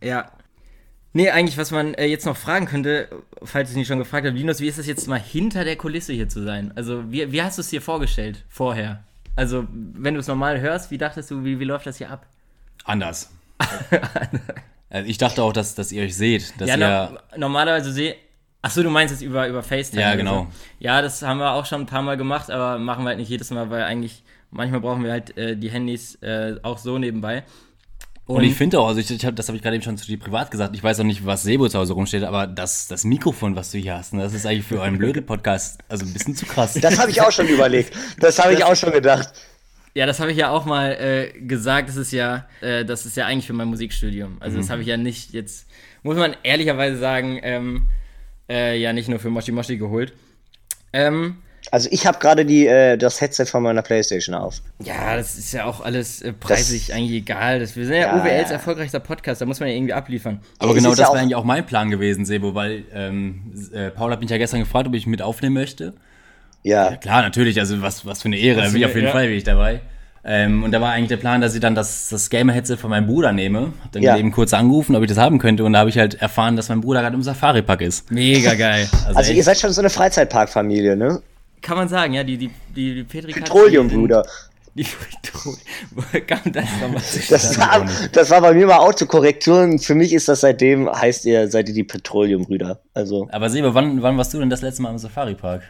ja. 0.00 0.30
Nee, 1.12 1.30
eigentlich, 1.30 1.58
was 1.58 1.70
man 1.70 1.94
äh, 1.94 2.06
jetzt 2.06 2.26
noch 2.26 2.36
fragen 2.36 2.66
könnte, 2.66 3.08
falls 3.42 3.70
ich 3.70 3.76
nicht 3.76 3.88
schon 3.88 3.98
gefragt 3.98 4.26
habe, 4.26 4.36
Linus, 4.36 4.60
wie 4.60 4.68
ist 4.68 4.78
das 4.78 4.86
jetzt 4.86 5.08
mal 5.08 5.18
hinter 5.18 5.64
der 5.64 5.76
Kulisse 5.76 6.12
hier 6.12 6.28
zu 6.28 6.42
sein? 6.42 6.72
Also, 6.76 7.10
wie, 7.10 7.32
wie 7.32 7.42
hast 7.42 7.58
du 7.58 7.62
es 7.62 7.68
dir 7.68 7.82
vorgestellt 7.82 8.44
vorher? 8.48 9.02
Also, 9.34 9.66
wenn 9.72 10.14
du 10.14 10.20
es 10.20 10.26
normal 10.26 10.60
hörst, 10.60 10.90
wie 10.90 10.98
dachtest 10.98 11.30
du, 11.30 11.44
wie, 11.44 11.58
wie 11.58 11.64
läuft 11.64 11.86
das 11.86 11.98
hier 11.98 12.10
ab? 12.10 12.26
Anders. 12.84 13.30
also 14.90 15.08
ich 15.08 15.18
dachte 15.18 15.42
auch, 15.42 15.52
dass, 15.52 15.74
dass 15.74 15.92
ihr 15.92 16.02
euch 16.02 16.16
seht. 16.16 16.60
Dass 16.60 16.68
ja, 16.68 16.76
ihr, 16.76 17.10
no 17.10 17.38
normalerweise 17.38 17.92
sehe. 17.92 18.16
Achso, 18.62 18.82
du 18.82 18.90
meinst 18.90 19.12
jetzt 19.12 19.22
über, 19.22 19.48
über 19.48 19.62
FaceTime. 19.62 20.02
Ja, 20.02 20.14
genau. 20.16 20.42
So. 20.42 20.46
Ja, 20.80 21.00
das 21.02 21.22
haben 21.22 21.38
wir 21.38 21.52
auch 21.52 21.64
schon 21.66 21.82
ein 21.82 21.86
paar 21.86 22.02
Mal 22.02 22.16
gemacht, 22.16 22.50
aber 22.50 22.78
machen 22.78 23.04
wir 23.04 23.10
halt 23.10 23.18
nicht 23.18 23.28
jedes 23.28 23.50
Mal, 23.50 23.70
weil 23.70 23.84
eigentlich 23.84 24.22
manchmal 24.50 24.80
brauchen 24.80 25.04
wir 25.04 25.12
halt 25.12 25.36
äh, 25.36 25.56
die 25.56 25.70
Handys 25.70 26.16
äh, 26.22 26.56
auch 26.62 26.78
so 26.78 26.98
nebenbei. 26.98 27.44
und 28.26 28.42
ich 28.42 28.54
finde 28.54 28.80
auch, 28.80 28.88
also 28.88 28.98
ich, 29.00 29.10
ich 29.10 29.24
hab, 29.24 29.36
das 29.36 29.48
habe 29.48 29.56
ich 29.56 29.62
gerade 29.62 29.76
eben 29.76 29.84
schon 29.84 29.96
zu 29.96 30.06
dir 30.06 30.18
privat 30.18 30.50
gesagt, 30.50 30.74
ich 30.74 30.82
weiß 30.82 30.98
auch 31.00 31.04
nicht, 31.04 31.24
was 31.24 31.44
Sebo 31.44 31.68
zu 31.68 31.78
Hause 31.78 31.92
rumsteht, 31.92 32.24
aber 32.24 32.46
das, 32.48 32.88
das 32.88 33.04
Mikrofon, 33.04 33.54
was 33.56 33.70
du 33.70 33.78
hier 33.78 33.94
hast, 33.94 34.12
ne, 34.12 34.22
das 34.22 34.34
ist 34.34 34.44
eigentlich 34.44 34.66
für 34.66 34.82
einen 34.82 34.98
Blödel-Podcast 34.98 35.78
also 35.88 36.04
ein 36.04 36.12
bisschen 36.12 36.34
zu 36.34 36.44
krass. 36.44 36.74
Das 36.74 36.98
habe 36.98 37.10
ich 37.10 37.20
auch 37.22 37.30
schon 37.32 37.46
überlegt. 37.46 37.94
Das 38.18 38.38
habe 38.42 38.54
ich 38.54 38.64
auch 38.64 38.74
schon 38.76 38.92
gedacht. 38.92 39.30
Ja, 39.94 40.04
das 40.06 40.18
habe 40.20 40.30
ich 40.32 40.36
ja 40.38 40.50
auch 40.50 40.64
mal 40.64 40.92
äh, 40.92 41.32
gesagt. 41.40 41.88
Das 41.88 41.96
ist 41.96 42.12
ja, 42.12 42.46
äh, 42.60 42.84
das 42.84 43.06
ist 43.06 43.16
ja 43.16 43.26
eigentlich 43.26 43.46
für 43.46 43.52
mein 43.54 43.68
Musikstudium. 43.68 44.36
Also 44.40 44.56
Mhm. 44.56 44.60
das 44.62 44.70
habe 44.70 44.82
ich 44.82 44.88
ja 44.88 44.96
nicht 44.96 45.32
jetzt, 45.32 45.66
muss 46.02 46.16
man 46.16 46.34
ehrlicherweise 46.42 46.98
sagen, 46.98 47.38
ähm, 47.42 47.82
äh, 48.48 48.76
ja 48.78 48.92
nicht 48.92 49.08
nur 49.08 49.18
für 49.18 49.30
Moshi 49.30 49.52
Moshi 49.52 49.76
geholt. 49.76 50.12
Ähm, 50.92 51.36
Also 51.70 51.88
ich 51.92 52.06
habe 52.06 52.18
gerade 52.18 52.46
die 52.46 52.66
äh, 52.66 52.96
das 52.96 53.20
Headset 53.20 53.44
von 53.46 53.62
meiner 53.62 53.82
Playstation 53.82 54.34
auf. 54.34 54.62
ja, 54.82 55.16
das 55.16 55.36
ist 55.36 55.52
ja 55.52 55.64
auch 55.66 55.80
alles 55.82 56.22
äh, 56.22 56.32
preisig 56.32 56.94
eigentlich 56.94 57.12
egal. 57.12 57.60
Das, 57.60 57.76
wir 57.76 57.84
sind 57.84 57.94
ja, 57.96 58.00
Ja, 58.16 58.20
OWLs 58.22 58.48
ja. 58.48 58.54
erfolgreichster 58.56 59.00
Podcast, 59.00 59.40
da 59.42 59.46
muss 59.46 59.60
man 59.60 59.68
ja 59.68 59.74
irgendwie 59.74 59.92
abliefern. 59.92 60.40
Aber 60.58 60.70
Es 60.70 60.76
genau 60.76 60.90
ja 60.90 60.96
das 60.96 61.06
auch- 61.08 61.12
wäre 61.14 61.22
eigentlich 61.22 61.34
auch 61.36 61.44
mein 61.44 61.66
Plan 61.66 61.90
gewesen, 61.90 62.24
Sebo, 62.24 62.54
weil 62.54 62.84
ähm, 62.94 63.52
äh, 63.72 63.90
Paul 63.90 64.10
hat 64.12 64.20
mich 64.20 64.30
ja 64.30 64.38
gestern 64.38 64.60
gefragt, 64.60 64.86
ob 64.88 64.94
ich 64.94 65.06
mit 65.06 65.20
aufnehmen 65.20 65.54
möchte. 65.54 65.92
Ja. 66.62 66.96
Klar, 66.96 67.22
natürlich, 67.22 67.60
also 67.60 67.82
was, 67.82 68.04
was 68.06 68.22
für 68.22 68.28
eine 68.28 68.38
Ehre, 68.38 68.62
da 68.62 68.68
bin 68.68 68.76
ich 68.76 68.86
auf 68.86 68.94
jeden 68.94 69.06
ja. 69.06 69.12
Fall 69.12 69.26
bin 69.28 69.36
ich 69.36 69.44
dabei. 69.44 69.80
Ähm, 70.30 70.62
und 70.62 70.72
da 70.72 70.80
war 70.82 70.92
eigentlich 70.92 71.08
der 71.08 71.16
Plan, 71.16 71.40
dass 71.40 71.54
ich 71.54 71.60
dann 71.60 71.74
das, 71.74 72.08
das 72.10 72.28
Gamer-Headset 72.28 72.76
von 72.76 72.90
meinem 72.90 73.06
Bruder 73.06 73.32
nehme. 73.32 73.72
Hab 73.82 73.92
dann 73.92 74.02
Ja. 74.02 74.16
eben 74.18 74.30
kurz 74.30 74.52
angerufen, 74.52 74.94
ob 74.94 75.02
ich 75.02 75.08
das 75.08 75.16
haben 75.16 75.38
könnte. 75.38 75.64
Und 75.64 75.72
da 75.72 75.78
habe 75.78 75.88
ich 75.88 75.96
halt 75.96 76.20
erfahren, 76.20 76.54
dass 76.54 76.68
mein 76.68 76.82
Bruder 76.82 77.00
gerade 77.00 77.16
im 77.16 77.22
Safari-Park 77.22 77.80
ist. 77.80 78.10
Mega 78.10 78.54
geil. 78.54 78.86
Also 79.06 79.20
echt- 79.20 79.32
ihr 79.34 79.42
seid 79.42 79.58
schon 79.58 79.72
so 79.72 79.80
eine 79.80 79.88
Freizeitparkfamilie, 79.88 80.96
ne? 80.96 81.22
Kann 81.62 81.76
man 81.78 81.88
sagen, 81.88 82.12
ja, 82.12 82.22
die, 82.24 82.36
die, 82.36 82.50
die, 82.76 82.94
die 82.96 83.04
Petri 83.04 83.32
Petroleum, 83.32 83.88
Bruder. 83.88 84.24
Die. 84.78 84.86
Woher 85.90 86.20
kam 86.20 86.52
das 86.52 86.64
nochmal 86.80 87.02
Das 87.28 87.58
war, 87.58 87.86
das 88.12 88.30
war 88.30 88.40
bei 88.40 88.54
mir 88.54 88.66
mal 88.66 88.78
Autokorrektur 88.78 89.62
und 89.62 89.84
für 89.84 89.94
mich 89.94 90.12
ist 90.12 90.28
das 90.28 90.40
seitdem, 90.40 90.90
heißt 90.90 91.24
ihr, 91.26 91.48
seid 91.48 91.68
ihr 91.68 91.74
die 91.74 91.84
Petroleum-Brüder. 91.84 92.80
Also, 92.94 93.28
Aber 93.30 93.50
Sebo, 93.50 93.74
wann, 93.74 94.02
wann 94.02 94.16
warst 94.16 94.34
du 94.34 94.38
denn 94.38 94.50
das 94.50 94.62
letzte 94.62 94.82
Mal 94.82 94.90
im 94.90 94.98
Safari-Park? 94.98 95.62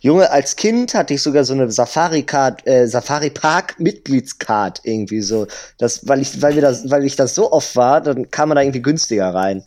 Junge, 0.00 0.30
als 0.30 0.56
Kind 0.56 0.94
hatte 0.94 1.14
ich 1.14 1.22
sogar 1.22 1.44
so 1.44 1.52
eine 1.52 1.70
Safari-Card, 1.70 2.66
äh, 2.66 2.86
Safari-Park-Mitgliedscard 2.86 4.80
irgendwie 4.84 5.20
so. 5.20 5.46
Das, 5.78 6.08
weil 6.08 6.22
ich, 6.22 6.40
weil 6.40 6.54
wir 6.54 6.62
das, 6.62 6.90
weil 6.90 7.04
ich 7.04 7.16
das 7.16 7.34
so 7.34 7.52
oft 7.52 7.76
war, 7.76 8.00
dann 8.00 8.30
kam 8.30 8.48
man 8.48 8.56
da 8.56 8.62
irgendwie 8.62 8.82
günstiger 8.82 9.34
rein. 9.34 9.64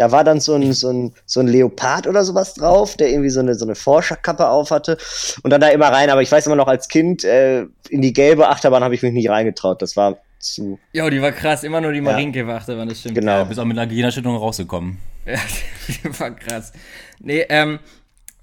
Da 0.00 0.10
war 0.12 0.24
dann 0.24 0.40
so 0.40 0.54
ein, 0.54 0.72
so 0.72 0.88
ein, 0.88 1.12
so 1.26 1.40
ein 1.40 1.46
Leopard 1.46 2.06
oder 2.06 2.24
sowas 2.24 2.54
drauf, 2.54 2.96
der 2.96 3.10
irgendwie 3.10 3.28
so 3.28 3.40
eine, 3.40 3.54
so 3.54 3.66
eine 3.66 3.74
Forscherkappe 3.74 4.48
auf 4.48 4.70
hatte. 4.70 4.96
Und 5.42 5.50
dann 5.50 5.60
da 5.60 5.68
immer 5.68 5.88
rein. 5.88 6.08
Aber 6.08 6.22
ich 6.22 6.32
weiß 6.32 6.46
immer 6.46 6.56
noch, 6.56 6.68
als 6.68 6.88
Kind 6.88 7.22
äh, 7.22 7.66
in 7.90 8.00
die 8.00 8.14
gelbe 8.14 8.48
Achterbahn 8.48 8.82
habe 8.82 8.94
ich 8.94 9.02
mich 9.02 9.12
nicht 9.12 9.28
reingetraut. 9.28 9.82
Das 9.82 9.98
war 9.98 10.16
zu. 10.38 10.78
Ja, 10.94 11.10
die 11.10 11.20
war 11.20 11.32
krass. 11.32 11.64
Immer 11.64 11.82
nur 11.82 11.92
die 11.92 12.00
Marienkäfer 12.00 12.48
war 12.48 12.86
das 12.86 13.00
stimmt. 13.00 13.16
Genau. 13.16 13.42
Du 13.42 13.48
bist 13.48 13.60
auch 13.60 13.66
mit 13.66 13.76
einer 13.76 13.86
Gehirnerschütterung 13.86 14.38
rausgekommen. 14.38 14.96
Ja, 15.26 15.34
die 15.88 16.18
war 16.18 16.30
krass. 16.30 16.72
Nee, 17.18 17.44
ähm, 17.50 17.78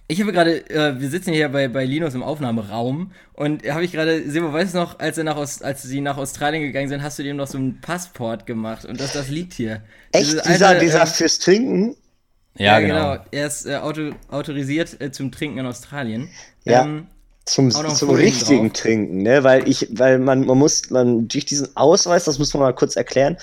ich 0.08 0.22
habe 0.22 0.32
gerade, 0.32 0.70
äh, 0.70 1.00
wir 1.00 1.10
sitzen 1.10 1.34
hier 1.34 1.50
bei, 1.50 1.68
bei 1.68 1.84
Linus 1.84 2.14
im 2.14 2.24
Aufnahmeraum 2.24 3.12
und 3.34 3.68
habe 3.70 3.84
ich 3.84 3.92
gerade, 3.92 4.30
Sebo, 4.30 4.54
weißt 4.54 4.74
du 4.74 4.80
noch, 4.80 5.00
als, 5.00 5.18
er 5.18 5.26
nach 5.26 5.36
Aus, 5.36 5.62
als 5.62 5.84
sie 5.84 6.00
nach 6.00 6.18
Australien 6.18 6.64
gegangen 6.64 6.88
sind, 6.88 7.04
hast 7.04 7.20
du 7.20 7.24
dem 7.24 7.36
noch 7.36 7.48
so 7.48 7.58
ein 7.58 7.82
Passport 7.82 8.46
gemacht 8.46 8.86
und 8.86 9.00
das, 9.00 9.14
das 9.14 9.30
liegt 9.30 9.54
hier. 9.54 9.82
Echt? 10.14 10.28
Diese 10.28 10.42
dieser, 10.42 10.68
alte, 10.70 10.86
dieser 10.86 11.02
ähm, 11.02 11.08
fürs 11.08 11.40
Trinken? 11.40 11.96
Ja, 12.58 12.80
genau. 12.80 13.18
Er 13.32 13.48
ist 13.48 13.66
äh, 13.66 13.76
auto, 13.76 14.12
autorisiert 14.30 15.00
äh, 15.02 15.12
zum 15.12 15.32
Trinken 15.32 15.60
in 15.60 15.66
Australien. 15.66 16.30
Ja. 16.64 16.86
Ähm, 16.86 17.08
Zum, 17.46 17.72
zum 17.72 18.10
richtigen 18.10 18.70
drauf. 18.70 18.82
Trinken, 18.82 19.22
ne? 19.22 19.44
Weil 19.44 19.70
ich, 19.70 19.88
weil 19.92 20.20
man, 20.20 20.46
man 20.46 20.58
muss, 20.58 20.90
man 20.90 21.30
durch 21.30 21.46
diesen 21.46 21.78
Ausweis, 21.78 22.26
das 22.26 22.40
muss 22.40 22.54
man 22.54 22.64
mal 22.64 22.74
kurz 22.74 22.98
erklären, 22.98 23.38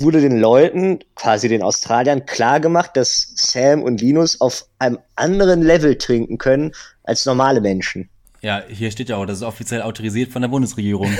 wurde 0.00 0.20
den 0.20 0.38
Leuten, 0.38 1.00
quasi 1.14 1.48
den 1.48 1.62
Australiern, 1.62 2.26
klar 2.26 2.60
gemacht, 2.60 2.92
dass 2.94 3.32
Sam 3.34 3.82
und 3.82 4.00
Linus 4.00 4.40
auf 4.40 4.66
einem 4.78 4.98
anderen 5.16 5.62
Level 5.62 5.96
trinken 5.96 6.38
können 6.38 6.72
als 7.04 7.26
normale 7.26 7.60
Menschen. 7.60 8.08
Ja, 8.40 8.62
hier 8.68 8.90
steht 8.90 9.08
ja 9.08 9.16
auch, 9.16 9.26
das 9.26 9.38
ist 9.38 9.44
offiziell 9.44 9.82
autorisiert 9.82 10.30
von 10.30 10.42
der 10.42 10.48
Bundesregierung. 10.48 11.10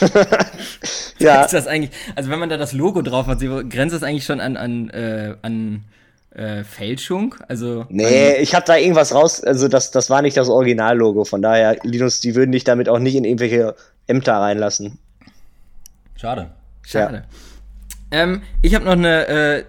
Ja, 1.20 1.42
ist 1.42 1.52
das 1.52 1.66
eigentlich, 1.66 1.90
also 2.16 2.30
wenn 2.30 2.38
man 2.38 2.48
da 2.48 2.56
das 2.56 2.72
Logo 2.72 3.02
drauf 3.02 3.26
hat, 3.26 3.40
grenzt 3.40 3.94
das 3.94 4.02
eigentlich 4.02 4.24
schon 4.24 4.40
an, 4.40 4.56
an, 4.56 4.88
äh, 4.90 5.36
an 5.42 5.84
äh, 6.30 6.64
Fälschung? 6.64 7.34
Also, 7.46 7.84
nee, 7.90 8.36
ich 8.36 8.54
habe 8.54 8.64
da 8.64 8.76
irgendwas 8.76 9.14
raus, 9.14 9.44
also 9.44 9.68
das, 9.68 9.90
das 9.90 10.08
war 10.08 10.22
nicht 10.22 10.36
das 10.36 10.48
Originallogo, 10.48 11.24
von 11.24 11.42
daher, 11.42 11.76
Linus, 11.82 12.20
die 12.20 12.34
würden 12.34 12.52
dich 12.52 12.64
damit 12.64 12.88
auch 12.88 12.98
nicht 12.98 13.16
in 13.16 13.24
irgendwelche 13.24 13.74
Ämter 14.06 14.34
reinlassen. 14.34 14.98
Schade. 16.16 16.50
Schade. 16.82 17.24
Ähm, 18.10 18.42
ich 18.62 18.74
habe 18.74 18.84
noch 18.84 18.92
eine 18.92 19.26
äh, 19.26 19.64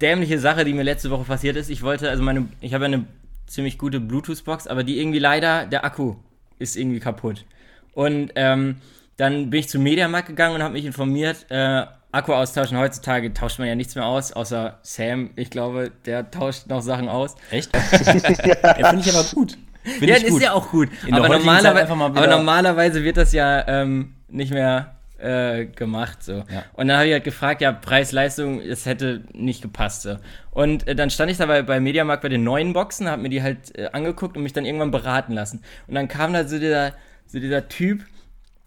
dämliche 0.00 0.38
Sache, 0.38 0.64
die 0.64 0.72
mir 0.72 0.82
letzte 0.82 1.10
Woche 1.10 1.24
passiert 1.24 1.56
ist. 1.56 1.70
Ich 1.70 1.82
wollte, 1.82 2.08
also 2.08 2.22
meine, 2.22 2.48
ich 2.60 2.74
habe 2.74 2.84
eine 2.84 3.04
ziemlich 3.46 3.78
gute 3.78 4.00
Bluetooth-Box, 4.00 4.66
aber 4.66 4.84
die 4.84 5.00
irgendwie 5.00 5.18
leider, 5.18 5.66
der 5.66 5.84
Akku 5.84 6.16
ist 6.58 6.76
irgendwie 6.76 7.00
kaputt. 7.00 7.44
Und 7.92 8.32
ähm, 8.34 8.76
dann 9.16 9.50
bin 9.50 9.60
ich 9.60 9.68
zum 9.68 9.82
Mediamarkt 9.82 10.28
gegangen 10.28 10.54
und 10.54 10.62
habe 10.62 10.74
mich 10.74 10.84
informiert, 10.84 11.46
äh, 11.48 11.86
Akku 12.10 12.32
austauschen. 12.32 12.78
Heutzutage 12.78 13.34
tauscht 13.34 13.58
man 13.58 13.68
ja 13.68 13.74
nichts 13.74 13.94
mehr 13.94 14.06
aus, 14.06 14.32
außer 14.32 14.78
Sam. 14.82 15.30
Ich 15.36 15.50
glaube, 15.50 15.90
der 16.06 16.30
tauscht 16.30 16.66
noch 16.68 16.80
Sachen 16.80 17.08
aus. 17.08 17.34
Echt? 17.50 17.70
ja, 17.74 18.88
finde 18.88 19.00
ich 19.00 19.14
aber 19.14 19.28
gut. 19.34 19.58
Find 19.82 20.10
Ja, 20.10 20.16
ist 20.16 20.40
ja 20.40 20.52
auch 20.52 20.70
gut. 20.70 20.88
Aber, 21.10 21.28
normalerweise, 21.28 21.92
aber 21.92 22.26
normalerweise 22.26 23.04
wird 23.04 23.16
das 23.16 23.32
ja 23.32 23.66
ähm, 23.66 24.14
nicht 24.28 24.52
mehr 24.52 24.97
äh, 25.18 25.66
gemacht. 25.66 26.22
So. 26.22 26.32
Ja. 26.32 26.64
Und 26.74 26.88
dann 26.88 26.98
habe 26.98 27.08
ich 27.08 27.12
halt 27.12 27.24
gefragt, 27.24 27.60
ja, 27.60 27.72
Preis-Leistung, 27.72 28.60
es 28.60 28.86
hätte 28.86 29.24
nicht 29.32 29.62
gepasst. 29.62 30.02
So. 30.02 30.16
Und 30.50 30.86
äh, 30.88 30.94
dann 30.94 31.10
stand 31.10 31.30
ich 31.30 31.38
da 31.38 31.46
bei, 31.46 31.62
bei 31.62 31.80
Mediamarkt 31.80 32.22
bei 32.22 32.28
den 32.28 32.44
neuen 32.44 32.72
Boxen, 32.72 33.08
habe 33.08 33.22
mir 33.22 33.28
die 33.28 33.42
halt 33.42 33.76
äh, 33.76 33.88
angeguckt 33.92 34.36
und 34.36 34.42
mich 34.42 34.52
dann 34.52 34.64
irgendwann 34.64 34.90
beraten 34.90 35.32
lassen. 35.32 35.62
Und 35.86 35.94
dann 35.94 36.08
kam 36.08 36.32
da 36.32 36.46
so 36.46 36.58
dieser, 36.58 36.94
so 37.26 37.38
dieser 37.38 37.68
Typ, 37.68 38.04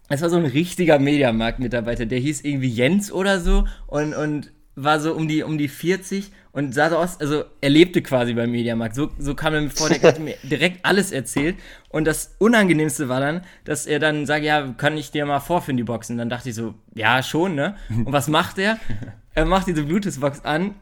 es 0.08 0.20
war 0.20 0.30
so 0.30 0.36
ein 0.36 0.46
richtiger 0.46 0.98
Mediamarkt-Mitarbeiter, 0.98 2.06
der 2.06 2.18
hieß 2.18 2.42
irgendwie 2.42 2.68
Jens 2.68 3.10
oder 3.10 3.40
so 3.40 3.66
und, 3.86 4.14
und 4.14 4.52
war 4.74 5.00
so 5.00 5.12
um 5.14 5.28
die, 5.28 5.42
um 5.42 5.58
die 5.58 5.68
40 5.68 6.32
und 6.52 6.74
sah 6.74 6.90
so 6.90 6.96
aus, 6.96 7.20
also 7.20 7.44
er 7.60 7.70
lebte 7.70 8.02
quasi 8.02 8.34
beim 8.34 8.50
Mediamarkt. 8.50 8.94
So, 8.94 9.10
so 9.18 9.34
kam 9.34 9.54
er 9.54 9.62
mir 9.62 9.70
vor, 9.70 9.88
der 9.88 10.02
hat 10.02 10.18
mir 10.18 10.36
direkt 10.42 10.84
alles 10.84 11.12
erzählt. 11.12 11.56
Und 11.88 12.04
das 12.04 12.34
Unangenehmste 12.38 13.08
war 13.08 13.20
dann, 13.20 13.42
dass 13.64 13.86
er 13.86 13.98
dann 13.98 14.26
sagt, 14.26 14.44
ja, 14.44 14.74
kann 14.76 14.96
ich 14.96 15.10
dir 15.10 15.24
mal 15.26 15.40
vorführen, 15.40 15.76
die 15.76 15.84
Boxen? 15.84 16.18
Dann 16.18 16.28
dachte 16.28 16.50
ich 16.50 16.54
so, 16.54 16.74
ja, 16.94 17.22
schon, 17.22 17.54
ne? 17.54 17.76
Und 17.90 18.12
was 18.12 18.28
macht 18.28 18.58
er? 18.58 18.78
Er 19.34 19.46
macht 19.46 19.66
diese 19.66 19.84
Bluetooth-Box 19.84 20.44
an, 20.44 20.74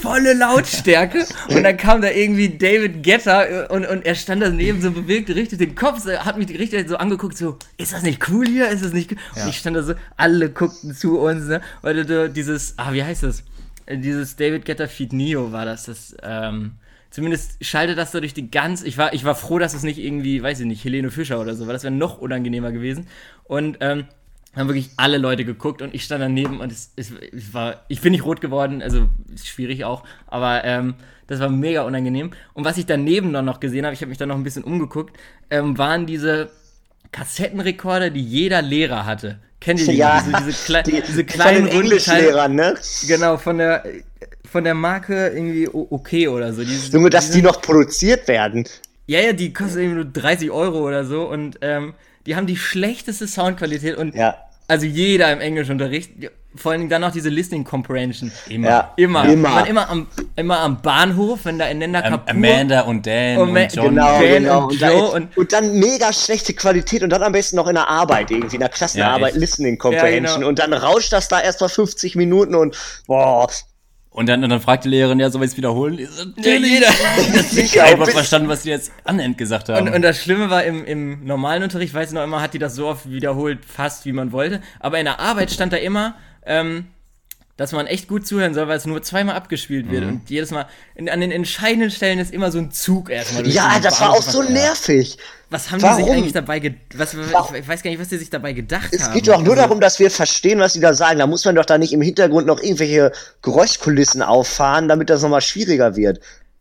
volle 0.00 0.34
Lautstärke 0.34 1.26
und 1.48 1.62
dann 1.62 1.76
kam 1.76 2.00
da 2.00 2.10
irgendwie 2.10 2.48
David 2.50 3.02
Getter 3.02 3.70
äh, 3.70 3.74
und, 3.74 3.86
und 3.86 4.06
er 4.06 4.14
stand 4.14 4.42
daneben 4.42 4.80
so 4.80 4.90
bewegt, 4.90 5.28
richtig 5.30 5.58
den 5.58 5.74
Kopf, 5.74 6.00
so, 6.00 6.12
hat 6.12 6.38
mich 6.38 6.48
richtig 6.50 6.88
so 6.88 6.96
angeguckt, 6.96 7.36
so, 7.36 7.58
ist 7.76 7.92
das 7.92 8.02
nicht 8.02 8.28
cool 8.28 8.46
hier? 8.46 8.68
Ist 8.68 8.84
das 8.84 8.92
nicht 8.92 9.12
cool? 9.12 9.18
Und 9.42 9.48
ich 9.48 9.58
stand 9.58 9.76
da 9.76 9.82
so, 9.82 9.94
alle 10.16 10.50
guckten 10.50 10.94
zu 10.94 11.18
uns, 11.18 11.46
ne? 11.46 11.60
Weil 11.82 12.04
du 12.04 12.30
dieses, 12.30 12.74
ah, 12.76 12.92
wie 12.92 13.02
heißt 13.02 13.24
das? 13.24 13.42
Äh, 13.86 13.98
Dieses 13.98 14.36
David 14.36 14.64
Getter 14.64 14.88
Feed 14.88 15.12
Neo 15.12 15.52
war 15.52 15.64
das, 15.64 15.84
das, 15.84 16.16
ähm, 16.22 16.72
zumindest 17.10 17.64
schaltet 17.64 17.98
das 17.98 18.12
so 18.12 18.20
durch 18.20 18.34
die 18.34 18.50
ganz, 18.50 18.82
ich 18.82 18.98
war, 18.98 19.12
ich 19.12 19.24
war 19.24 19.34
froh, 19.34 19.58
dass 19.58 19.74
es 19.74 19.82
nicht 19.82 19.98
irgendwie, 19.98 20.42
weiß 20.42 20.60
ich 20.60 20.66
nicht, 20.66 20.84
Helene 20.84 21.10
Fischer 21.10 21.40
oder 21.40 21.54
so, 21.54 21.66
weil 21.66 21.72
das 21.72 21.82
wäre 21.82 21.94
noch 21.94 22.18
unangenehmer 22.18 22.70
gewesen 22.72 23.06
und, 23.44 23.78
ähm, 23.80 24.04
haben 24.58 24.68
wirklich 24.68 24.90
alle 24.96 25.18
Leute 25.18 25.44
geguckt 25.44 25.82
und 25.82 25.94
ich 25.94 26.04
stand 26.04 26.22
daneben 26.22 26.60
und 26.60 26.72
es, 26.72 26.92
es, 26.96 27.12
es 27.32 27.54
war, 27.54 27.82
ich 27.88 28.00
bin 28.00 28.12
nicht 28.12 28.24
rot 28.24 28.40
geworden, 28.40 28.82
also 28.82 29.08
ist 29.32 29.46
schwierig 29.46 29.84
auch, 29.84 30.04
aber 30.26 30.64
ähm, 30.64 30.94
das 31.26 31.40
war 31.40 31.48
mega 31.48 31.82
unangenehm. 31.82 32.30
Und 32.54 32.64
was 32.64 32.78
ich 32.78 32.86
daneben 32.86 33.32
dann 33.32 33.44
noch 33.44 33.60
gesehen 33.60 33.84
habe, 33.84 33.94
ich 33.94 34.00
habe 34.00 34.08
mich 34.08 34.18
dann 34.18 34.30
noch 34.30 34.36
ein 34.36 34.42
bisschen 34.42 34.64
umgeguckt, 34.64 35.16
ähm, 35.50 35.78
waren 35.78 36.06
diese 36.06 36.50
Kassettenrekorder, 37.12 38.10
die 38.10 38.22
jeder 38.22 38.62
Lehrer 38.62 39.06
hatte. 39.06 39.38
Kennt 39.60 39.80
ihr 39.80 39.86
die? 39.86 39.96
Ja, 39.96 40.22
diese, 40.22 40.44
diese, 40.44 40.64
klei 40.64 40.82
die, 40.82 41.02
diese 41.02 41.24
kleinen 41.24 41.66
von 41.66 41.70
den 41.70 41.80
Englischlehrern, 41.82 42.54
ne? 42.54 42.76
Genau, 43.06 43.36
von 43.36 43.58
der 43.58 43.84
von 44.50 44.64
der 44.64 44.74
Marke 44.74 45.28
irgendwie 45.28 45.68
okay 45.68 46.28
oder 46.28 46.52
so. 46.52 46.64
Die, 46.64 46.74
Junge, 46.90 47.10
dass 47.10 47.30
die 47.30 47.42
noch 47.42 47.60
produziert 47.60 48.28
werden. 48.28 48.64
Ja, 49.06 49.20
ja, 49.20 49.32
die 49.32 49.52
kosten 49.52 49.80
irgendwie 49.80 49.96
nur 49.96 50.04
30 50.06 50.50
Euro 50.50 50.86
oder 50.86 51.04
so 51.04 51.28
und 51.28 51.58
ähm, 51.60 51.94
die 52.26 52.36
haben 52.36 52.46
die 52.46 52.56
schlechteste 52.56 53.26
Soundqualität 53.26 53.96
und 53.96 54.14
Ja. 54.14 54.36
Also 54.68 54.86
jeder 54.86 55.32
im 55.32 55.40
Englischunterricht, 55.40 56.10
vor 56.54 56.72
allem 56.72 56.88
dann 56.88 57.02
noch 57.02 57.12
diese 57.12 57.28
Listening 57.28 57.64
Comprehension. 57.64 58.30
Immer. 58.48 58.68
Ja. 58.68 58.92
Immer. 58.96 59.24
Immer. 59.28 59.48
Man 59.50 59.66
immer, 59.66 59.88
am, 59.90 60.06
immer 60.36 60.58
am 60.60 60.80
Bahnhof, 60.82 61.40
wenn 61.44 61.58
da 61.58 61.66
ineinander 61.68 62.04
Ähm, 62.04 62.10
Kapur. 62.12 62.30
Amanda 62.34 62.80
und 62.82 63.06
Dan 63.06 63.36
Und 63.38 63.48
und, 63.48 63.52
Ma- 63.54 63.60
John. 63.66 63.84
Genau, 63.94 64.20
Dan 64.20 64.28
genau. 64.28 64.58
und 64.58 64.64
Und, 64.72 64.80
Joe 64.80 64.88
dann, 64.90 65.22
und- 65.22 65.36
und, 65.36 65.52
dann 65.52 65.78
mega 65.78 66.12
schlechte 66.12 66.54
Qualität 66.54 67.02
und 67.02 67.10
dann 67.10 67.22
am 67.22 67.32
besten 67.32 67.56
noch 67.56 67.68
in 67.68 67.74
der 67.74 67.88
Arbeit 67.88 68.30
irgendwie, 68.30 68.56
in 68.56 68.60
der 68.60 68.68
Klassenarbeit, 68.70 69.34
Ja. 69.34 69.40
Listening 69.40 69.78
Comprehension. 69.78 70.36
genau. 70.40 70.48
Und 70.48 70.58
dann 70.58 70.72
rauscht 70.72 71.12
das 71.12 71.28
da 71.28 71.40
erst 71.40 71.60
mal 71.60 71.68
50 71.68 72.16
Minuten 72.16 72.54
und 72.54 72.76
boah, 73.06 73.48
Und 74.18 74.26
dann, 74.28 74.42
und 74.42 74.50
dann 74.50 74.60
fragt 74.60 74.84
die 74.84 74.88
Lehrerin, 74.88 75.20
ja, 75.20 75.30
soll 75.30 75.44
ich 75.44 75.52
es 75.52 75.56
wiederholen? 75.56 75.96
Ich 75.96 76.08
so, 76.10 76.24
Ja, 76.24 76.28
Natürlich. 76.36 76.70
jeder. 76.72 76.88
Ich 77.64 77.80
habe 77.80 78.04
bis- 78.04 78.14
verstanden, 78.14 78.48
was 78.48 78.62
die 78.62 78.70
jetzt 78.70 78.90
anend 79.04 79.38
gesagt 79.38 79.68
haben. 79.68 79.86
Und, 79.86 79.94
und 79.94 80.02
das 80.02 80.20
Schlimme 80.20 80.50
war, 80.50 80.64
im, 80.64 80.84
im 80.84 81.24
normalen 81.24 81.62
Unterricht, 81.62 81.94
weiß 81.94 82.08
ich 82.08 82.14
noch 82.14 82.24
immer, 82.24 82.42
hat 82.42 82.52
die 82.52 82.58
das 82.58 82.74
so 82.74 82.88
oft 82.88 83.08
wiederholt, 83.08 83.64
fast 83.64 84.06
wie 84.06 84.12
man 84.12 84.32
wollte. 84.32 84.60
Aber 84.80 84.98
in 84.98 85.04
der 85.04 85.20
Arbeit 85.20 85.52
stand 85.52 85.72
da 85.72 85.76
immer, 85.76 86.16
ähm, 86.44 86.86
dass 87.58 87.72
man 87.72 87.86
echt 87.86 88.08
gut 88.08 88.26
zuhören 88.26 88.54
soll, 88.54 88.68
weil 88.68 88.78
es 88.78 88.86
nur 88.86 89.02
zweimal 89.02 89.34
abgespielt 89.34 89.90
wird. 89.90 90.04
Und 90.04 90.30
jedes 90.30 90.52
Mal, 90.52 90.66
in, 90.94 91.10
an 91.10 91.20
den 91.20 91.30
entscheidenden 91.32 91.90
Stellen 91.90 92.18
ist 92.20 92.32
immer 92.32 92.50
so 92.50 92.58
ein 92.58 92.70
Zug 92.70 93.10
erstmal. 93.10 93.42
durch 93.42 93.54
ja, 93.54 93.78
das 93.82 94.00
war 94.00 94.08
Bahnhof. 94.12 94.26
auch 94.26 94.30
so 94.30 94.42
nervig. 94.44 95.18
Was 95.50 95.70
haben 95.70 95.78
die 95.78 95.84
Warum? 95.84 96.04
sich 96.04 96.12
eigentlich 96.12 96.32
dabei 96.32 96.60
gedacht? 96.60 97.14
Ich, 97.14 97.58
ich 97.58 97.68
weiß 97.68 97.82
gar 97.82 97.90
nicht, 97.90 98.00
was 98.00 98.08
die 98.08 98.16
sich 98.16 98.30
dabei 98.30 98.52
gedacht 98.52 98.88
Es 98.92 99.02
haben. 99.02 99.14
geht 99.14 99.26
doch 99.28 99.38
nur 99.42 99.50
Also- 99.54 99.62
darum, 99.62 99.80
dass 99.80 99.98
wir 99.98 100.10
verstehen, 100.10 100.60
was 100.60 100.72
die 100.74 100.80
da 100.80 100.94
sagen. 100.94 101.18
Da 101.18 101.26
muss 101.26 101.44
man 101.44 101.56
doch 101.56 101.64
da 101.64 101.78
nicht 101.78 101.92
im 101.92 102.00
Hintergrund 102.00 102.46
noch 102.46 102.62
irgendwelche 102.62 103.12
Geräuschkulissen 103.42 104.22
auffahren, 104.22 104.86
damit 104.88 105.10
das 105.10 105.22
nochmal 105.22 105.40
schwieriger 105.40 105.96
wird. 105.96 106.20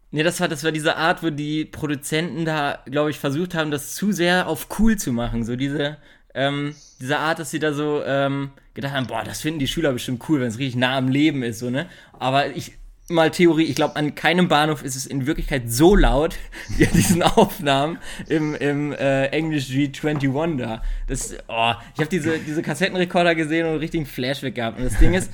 Nee, 0.09 0.23
das 0.23 0.39
war, 0.39 0.47
das 0.47 0.63
war 0.63 0.71
diese 0.71 0.95
Art, 0.95 1.21
wo 1.21 1.29
die 1.29 1.65
Produzenten 1.65 2.45
da, 2.45 2.79
glaube 2.85 3.11
ich, 3.11 3.19
versucht 3.19 3.53
haben, 3.53 3.69
das 3.71 3.93
zu 3.93 4.11
sehr 4.13 4.47
auf 4.47 4.67
cool 4.79 4.95
zu 4.97 5.11
machen. 5.11 5.43
So 5.45 5.55
diese, 5.55 5.97
ähm, 6.33 6.75
diese 6.99 7.17
Art, 7.17 7.39
dass 7.39 7.51
sie 7.51 7.59
da 7.59 7.73
so 7.73 8.03
ähm, 8.05 8.51
gedacht 8.73 8.93
haben, 8.93 9.07
boah, 9.07 9.23
das 9.23 9.41
finden 9.41 9.59
die 9.59 9.67
Schüler 9.67 9.91
bestimmt 9.93 10.23
cool, 10.29 10.39
wenn 10.39 10.47
es 10.47 10.59
richtig 10.59 10.75
nah 10.75 10.97
am 10.97 11.09
Leben 11.09 11.43
ist, 11.43 11.59
so, 11.59 11.69
ne? 11.69 11.87
Aber 12.19 12.55
ich, 12.55 12.73
mal 13.09 13.31
Theorie, 13.31 13.63
ich 13.63 13.75
glaube, 13.75 13.95
an 13.95 14.15
keinem 14.15 14.47
Bahnhof 14.47 14.83
ist 14.83 14.95
es 14.95 15.05
in 15.05 15.25
Wirklichkeit 15.25 15.71
so 15.71 15.95
laut 15.95 16.35
wie 16.77 16.85
an 16.85 16.93
diesen 16.93 17.23
Aufnahmen 17.23 17.99
im, 18.27 18.55
im 18.55 18.93
äh, 18.93 19.27
English 19.27 19.69
G21 19.69 20.57
da. 20.57 20.83
Das, 21.07 21.33
oh, 21.47 21.73
ich 21.93 21.99
habe 21.99 22.09
diese, 22.09 22.39
diese 22.39 22.61
Kassettenrekorder 22.61 23.35
gesehen 23.35 23.65
und 23.65 23.71
einen 23.71 23.79
richtigen 23.79 24.05
Flashback 24.05 24.55
gehabt. 24.55 24.77
Und 24.77 24.85
das 24.85 24.99
Ding 24.99 25.13
ist, 25.13 25.31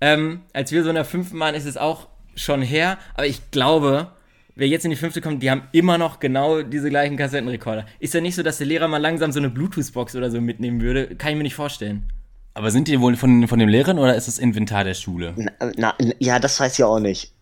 ähm, 0.00 0.42
als 0.52 0.70
wir 0.70 0.82
so 0.82 0.90
in 0.90 0.94
der 0.94 1.04
fünften 1.04 1.38
waren, 1.40 1.54
ist 1.54 1.66
es 1.66 1.76
auch 1.76 2.08
schon 2.36 2.62
her, 2.62 2.98
aber 3.14 3.26
ich 3.26 3.50
glaube, 3.50 4.12
wer 4.58 4.68
jetzt 4.68 4.84
in 4.84 4.90
die 4.90 4.96
fünfte 4.96 5.20
kommt, 5.20 5.42
die 5.42 5.50
haben 5.50 5.62
immer 5.72 5.96
noch 5.96 6.18
genau 6.18 6.62
diese 6.62 6.90
gleichen 6.90 7.16
Kassettenrekorder. 7.16 7.86
Ist 8.00 8.12
ja 8.12 8.20
nicht 8.20 8.34
so, 8.34 8.42
dass 8.42 8.58
der 8.58 8.66
Lehrer 8.66 8.88
mal 8.88 8.98
langsam 8.98 9.32
so 9.32 9.38
eine 9.38 9.48
Bluetooth-Box 9.48 10.16
oder 10.16 10.30
so 10.30 10.40
mitnehmen 10.40 10.82
würde. 10.82 11.14
Kann 11.16 11.30
ich 11.30 11.36
mir 11.36 11.44
nicht 11.44 11.54
vorstellen. 11.54 12.12
Aber 12.54 12.72
sind 12.72 12.88
die 12.88 13.00
wohl 13.00 13.16
von, 13.16 13.46
von 13.46 13.60
dem 13.60 13.68
Lehrern 13.68 13.98
oder 13.98 14.16
ist 14.16 14.26
das 14.26 14.38
Inventar 14.38 14.82
der 14.82 14.94
Schule? 14.94 15.34
Na, 15.36 15.72
na, 15.76 15.94
ja, 16.18 16.40
das 16.40 16.58
weiß 16.58 16.76
ich 16.76 16.84
auch 16.84 16.98
nicht. 16.98 17.32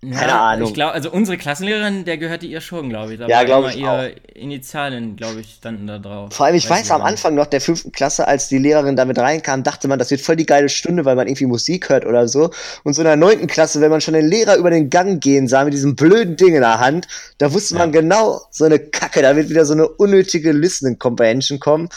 Keine 0.00 0.14
Ja, 0.28 0.50
Ahnung. 0.50 0.68
Ich 0.68 0.74
glaube, 0.74 0.92
also 0.92 1.10
unsere 1.10 1.36
Klassenlehrerin, 1.36 2.04
der 2.04 2.18
gehörte 2.18 2.46
ihr 2.46 2.60
schon, 2.60 2.88
glaube 2.88 3.14
ich. 3.14 3.18
Da 3.18 3.26
Ja, 3.26 3.38
war 3.38 3.44
glaub 3.44 3.58
immer 3.64 3.68
ich 3.70 3.78
ihre 3.78 4.10
Initialen, 4.34 5.16
glaube 5.16 5.40
ich, 5.40 5.54
standen 5.54 5.88
da 5.88 5.98
drauf. 5.98 6.32
Vor 6.32 6.46
allem, 6.46 6.54
ich 6.54 6.70
weiß, 6.70 6.92
am 6.92 7.00
nicht. 7.00 7.08
Anfang 7.08 7.34
noch 7.34 7.46
der 7.46 7.60
fünften 7.60 7.90
Klasse, 7.90 8.28
als 8.28 8.48
die 8.48 8.58
Lehrerin 8.58 8.94
damit 8.94 9.18
reinkam, 9.18 9.64
dachte 9.64 9.88
man, 9.88 9.98
das 9.98 10.12
wird 10.12 10.20
voll 10.20 10.36
die 10.36 10.46
geile 10.46 10.68
Stunde, 10.68 11.04
weil 11.04 11.16
man 11.16 11.26
irgendwie 11.26 11.46
Musik 11.46 11.88
hört 11.88 12.06
oder 12.06 12.28
so. 12.28 12.50
Und 12.84 12.94
so 12.94 13.02
in 13.02 13.06
der 13.06 13.16
neunten 13.16 13.48
Klasse, 13.48 13.80
wenn 13.80 13.90
man 13.90 14.00
schon 14.00 14.14
den 14.14 14.28
Lehrer 14.28 14.56
über 14.56 14.70
den 14.70 14.88
Gang 14.88 15.20
gehen 15.20 15.48
sah 15.48 15.64
mit 15.64 15.74
diesem 15.74 15.96
blöden 15.96 16.36
Ding 16.36 16.54
in 16.54 16.60
der 16.60 16.78
Hand, 16.78 17.08
da 17.38 17.52
wusste 17.52 17.74
man 17.74 17.90
genau, 17.90 18.40
so 18.52 18.64
eine 18.66 18.78
Kacke, 18.78 19.20
da 19.22 19.34
wird 19.34 19.48
wieder 19.48 19.64
so 19.64 19.72
eine 19.72 19.88
unnötige 19.88 20.52
Listening 20.52 21.00
Comprehension 21.00 21.58
kommen. 21.58 21.88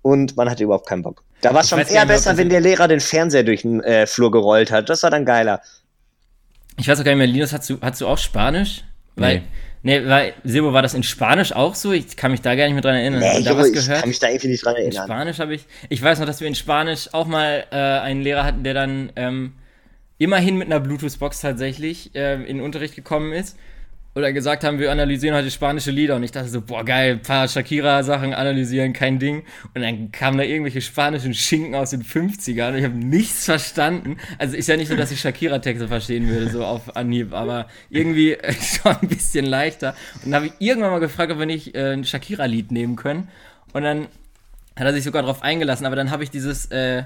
Und 0.00 0.36
man 0.36 0.50
hatte 0.50 0.64
überhaupt 0.64 0.88
keinen 0.88 1.02
Bock. 1.02 1.22
Da 1.40 1.52
war 1.52 1.60
es 1.60 1.68
schon 1.68 1.78
weiß 1.78 1.90
eher 1.90 2.06
besser, 2.06 2.36
wenn 2.38 2.48
der 2.48 2.60
Lehrer 2.60 2.88
den 2.88 3.00
Fernseher 3.00 3.42
durch 3.42 3.62
den 3.62 3.82
äh, 3.82 4.06
Flur 4.06 4.30
gerollt 4.30 4.70
hat. 4.70 4.88
Das 4.88 5.02
war 5.02 5.10
dann 5.10 5.26
geiler. 5.26 5.60
Ich 6.76 6.88
weiß 6.88 7.00
auch 7.00 7.04
gar 7.04 7.12
nicht 7.12 7.18
mehr, 7.18 7.26
Linus, 7.26 7.52
hast 7.52 7.68
du, 7.70 7.78
hast 7.80 8.00
du 8.00 8.06
auch 8.06 8.18
Spanisch? 8.18 8.82
Weil, 9.16 9.42
nee, 9.82 10.04
weil, 10.06 10.34
Sebo, 10.42 10.72
war 10.72 10.82
das 10.82 10.94
in 10.94 11.04
Spanisch 11.04 11.52
auch 11.52 11.74
so? 11.74 11.92
Ich 11.92 12.16
kann 12.16 12.32
mich 12.32 12.40
da 12.40 12.54
gar 12.56 12.64
nicht 12.64 12.72
mehr 12.72 12.82
dran 12.82 12.96
erinnern. 12.96 13.20
Nee, 13.20 13.40
Junge, 13.40 13.58
was 13.58 13.68
ich 13.68 13.74
gehört? 13.74 14.00
kann 14.00 14.08
mich 14.08 14.18
da 14.18 14.28
irgendwie 14.28 14.48
nicht 14.48 14.64
dran 14.64 14.74
In 14.76 14.82
erinnern. 14.82 15.04
Spanisch 15.04 15.38
habe 15.38 15.54
ich. 15.54 15.66
Ich 15.88 16.02
weiß 16.02 16.18
noch, 16.18 16.26
dass 16.26 16.40
wir 16.40 16.48
in 16.48 16.54
Spanisch 16.56 17.10
auch 17.12 17.26
mal 17.26 17.64
äh, 17.70 17.76
einen 17.76 18.22
Lehrer 18.22 18.44
hatten, 18.44 18.64
der 18.64 18.74
dann 18.74 19.12
ähm, 19.14 19.52
immerhin 20.18 20.56
mit 20.56 20.66
einer 20.66 20.80
Bluetooth-Box 20.80 21.40
tatsächlich 21.40 22.14
äh, 22.14 22.34
in 22.34 22.56
den 22.56 22.60
Unterricht 22.60 22.96
gekommen 22.96 23.32
ist. 23.32 23.56
Oder 24.16 24.32
gesagt 24.32 24.62
haben, 24.62 24.78
wir 24.78 24.92
analysieren 24.92 25.34
heute 25.34 25.50
spanische 25.50 25.90
Lieder. 25.90 26.14
Und 26.14 26.22
ich 26.22 26.30
dachte 26.30 26.48
so, 26.48 26.60
boah, 26.60 26.84
geil, 26.84 27.16
paar 27.16 27.48
Shakira-Sachen 27.48 28.32
analysieren, 28.32 28.92
kein 28.92 29.18
Ding. 29.18 29.42
Und 29.74 29.82
dann 29.82 30.12
kamen 30.12 30.38
da 30.38 30.44
irgendwelche 30.44 30.80
spanischen 30.80 31.34
Schinken 31.34 31.74
aus 31.74 31.90
den 31.90 32.04
50ern 32.04 32.68
und 32.68 32.78
ich 32.78 32.84
habe 32.84 32.94
nichts 32.94 33.44
verstanden. 33.44 34.18
Also 34.38 34.56
ist 34.56 34.68
ja 34.68 34.76
nicht 34.76 34.86
so, 34.86 34.94
dass 34.94 35.10
ich 35.10 35.20
Shakira-Texte 35.20 35.88
verstehen 35.88 36.28
würde, 36.28 36.48
so 36.48 36.64
auf 36.64 36.94
Anhieb, 36.94 37.32
aber 37.32 37.66
irgendwie 37.90 38.34
äh, 38.34 38.52
schon 38.62 38.96
ein 39.02 39.08
bisschen 39.08 39.46
leichter. 39.46 39.96
Und 40.24 40.26
dann 40.26 40.34
habe 40.36 40.46
ich 40.46 40.52
irgendwann 40.60 40.92
mal 40.92 41.00
gefragt, 41.00 41.32
ob 41.32 41.40
wir 41.40 41.46
nicht 41.46 41.74
äh, 41.74 41.94
ein 41.94 42.04
Shakira-Lied 42.04 42.70
nehmen 42.70 42.94
können. 42.94 43.28
Und 43.72 43.82
dann 43.82 44.02
hat 44.76 44.86
er 44.86 44.92
sich 44.92 45.02
sogar 45.02 45.22
darauf 45.22 45.42
eingelassen, 45.42 45.86
aber 45.86 45.96
dann 45.96 46.12
habe 46.12 46.22
ich 46.22 46.30
dieses 46.30 46.66
äh, 46.66 47.02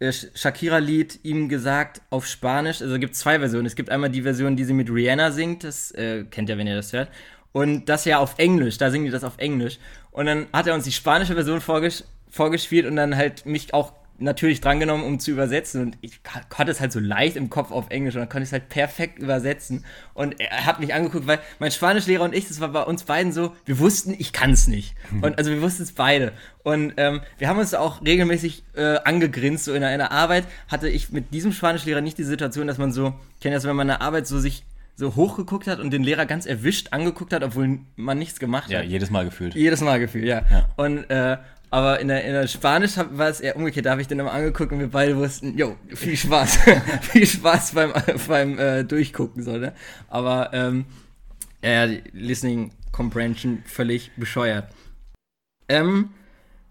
Shakira-Lied 0.00 1.20
ihm 1.22 1.48
gesagt 1.48 2.02
auf 2.10 2.26
Spanisch. 2.26 2.82
Also 2.82 2.94
es 2.94 3.00
gibt 3.00 3.16
zwei 3.16 3.38
Versionen. 3.38 3.66
Es 3.66 3.76
gibt 3.76 3.90
einmal 3.90 4.10
die 4.10 4.22
Version, 4.22 4.56
die 4.56 4.64
sie 4.64 4.72
mit 4.72 4.90
Rihanna 4.90 5.30
singt, 5.30 5.64
das 5.64 5.92
äh, 5.92 6.24
kennt 6.24 6.48
ihr, 6.48 6.58
wenn 6.58 6.66
ihr 6.66 6.76
das 6.76 6.92
hört. 6.92 7.08
Und 7.52 7.88
das 7.88 8.04
ja 8.04 8.18
auf 8.18 8.34
Englisch, 8.38 8.78
da 8.78 8.90
singen 8.90 9.04
die 9.04 9.10
das 9.10 9.22
auf 9.22 9.38
Englisch. 9.38 9.78
Und 10.10 10.26
dann 10.26 10.46
hat 10.52 10.66
er 10.66 10.74
uns 10.74 10.84
die 10.84 10.92
spanische 10.92 11.34
Version 11.34 11.60
vorges 11.60 12.04
vorgespielt 12.28 12.86
und 12.86 12.96
dann 12.96 13.16
halt 13.16 13.46
mich 13.46 13.72
auch 13.72 13.92
natürlich 14.18 14.60
drangenommen, 14.60 15.04
um 15.04 15.18
zu 15.18 15.30
übersetzen. 15.30 15.82
Und 15.82 15.98
ich 16.00 16.20
hatte 16.54 16.70
es 16.70 16.80
halt 16.80 16.92
so 16.92 17.00
leicht 17.00 17.36
im 17.36 17.50
Kopf 17.50 17.70
auf 17.70 17.90
Englisch 17.90 18.14
und 18.14 18.20
dann 18.20 18.28
konnte 18.28 18.44
ich 18.44 18.48
es 18.48 18.52
halt 18.52 18.68
perfekt 18.68 19.18
übersetzen. 19.18 19.84
Und 20.14 20.40
er 20.40 20.66
hat 20.66 20.80
mich 20.80 20.94
angeguckt, 20.94 21.26
weil 21.26 21.40
mein 21.58 21.70
Spanischlehrer 21.70 22.24
und 22.24 22.34
ich, 22.34 22.46
das 22.48 22.60
war 22.60 22.68
bei 22.68 22.82
uns 22.82 23.04
beiden 23.04 23.32
so, 23.32 23.54
wir 23.64 23.78
wussten, 23.78 24.14
ich 24.16 24.32
kann 24.32 24.52
es 24.52 24.68
nicht. 24.68 24.94
Und 25.20 25.38
also 25.38 25.50
wir 25.50 25.60
wussten 25.62 25.82
es 25.82 25.92
beide. 25.92 26.32
Und 26.62 26.94
ähm, 26.96 27.20
wir 27.38 27.48
haben 27.48 27.58
uns 27.58 27.74
auch 27.74 28.02
regelmäßig 28.04 28.64
äh, 28.74 28.98
angegrinst, 29.04 29.64
so 29.64 29.74
in 29.74 29.82
einer, 29.82 30.10
Arbeit 30.12 30.44
hatte 30.68 30.88
ich 30.88 31.10
mit 31.10 31.32
diesem 31.34 31.52
Spanischlehrer 31.52 32.00
nicht 32.00 32.18
die 32.18 32.24
Situation, 32.24 32.66
dass 32.66 32.78
man 32.78 32.92
so, 32.92 33.14
kennt 33.40 33.54
das, 33.54 33.64
wenn 33.64 33.76
man 33.76 33.88
in 33.88 33.98
der 33.98 34.02
Arbeit 34.02 34.26
so 34.26 34.38
sich 34.38 34.64
so 34.96 35.16
hochgeguckt 35.16 35.66
hat 35.66 35.80
und 35.80 35.90
den 35.90 36.04
Lehrer 36.04 36.24
ganz 36.24 36.46
erwischt 36.46 36.88
angeguckt 36.92 37.32
hat, 37.32 37.42
obwohl 37.42 37.80
man 37.96 38.16
nichts 38.18 38.38
gemacht 38.38 38.70
Ja, 38.70 38.78
hat. 38.78 38.86
jedes 38.86 39.10
Mal 39.10 39.24
gefühlt. 39.24 39.54
Jedes 39.56 39.80
Mal 39.80 39.98
gefühlt, 39.98 40.24
ja. 40.24 40.42
Ja. 40.48 40.68
Und, 40.76 41.10
äh, 41.10 41.36
aber 41.74 41.98
in 41.98 42.06
der, 42.06 42.24
in 42.24 42.32
der 42.34 42.46
Spanisch 42.46 42.92
war 42.96 43.28
es 43.28 43.40
eher 43.40 43.56
umgekehrt. 43.56 43.84
Da 43.84 43.90
habe 43.90 44.00
ich 44.00 44.06
den 44.06 44.20
immer 44.20 44.30
angeguckt 44.30 44.70
und 44.70 44.78
wir 44.78 44.86
beide 44.86 45.16
wussten, 45.16 45.58
jo, 45.58 45.74
viel 45.88 46.16
Spaß. 46.16 46.58
viel 47.00 47.26
Spaß 47.26 47.72
beim, 47.72 47.92
beim 48.28 48.58
äh, 48.60 48.84
Durchgucken, 48.84 49.42
so, 49.42 49.56
ne? 49.56 49.72
Aber, 50.06 50.50
ähm, 50.52 50.84
ja, 51.64 51.88
Listening 52.12 52.70
Comprehension 52.92 53.64
völlig 53.66 54.12
bescheuert. 54.16 54.68
Ähm, 55.68 56.10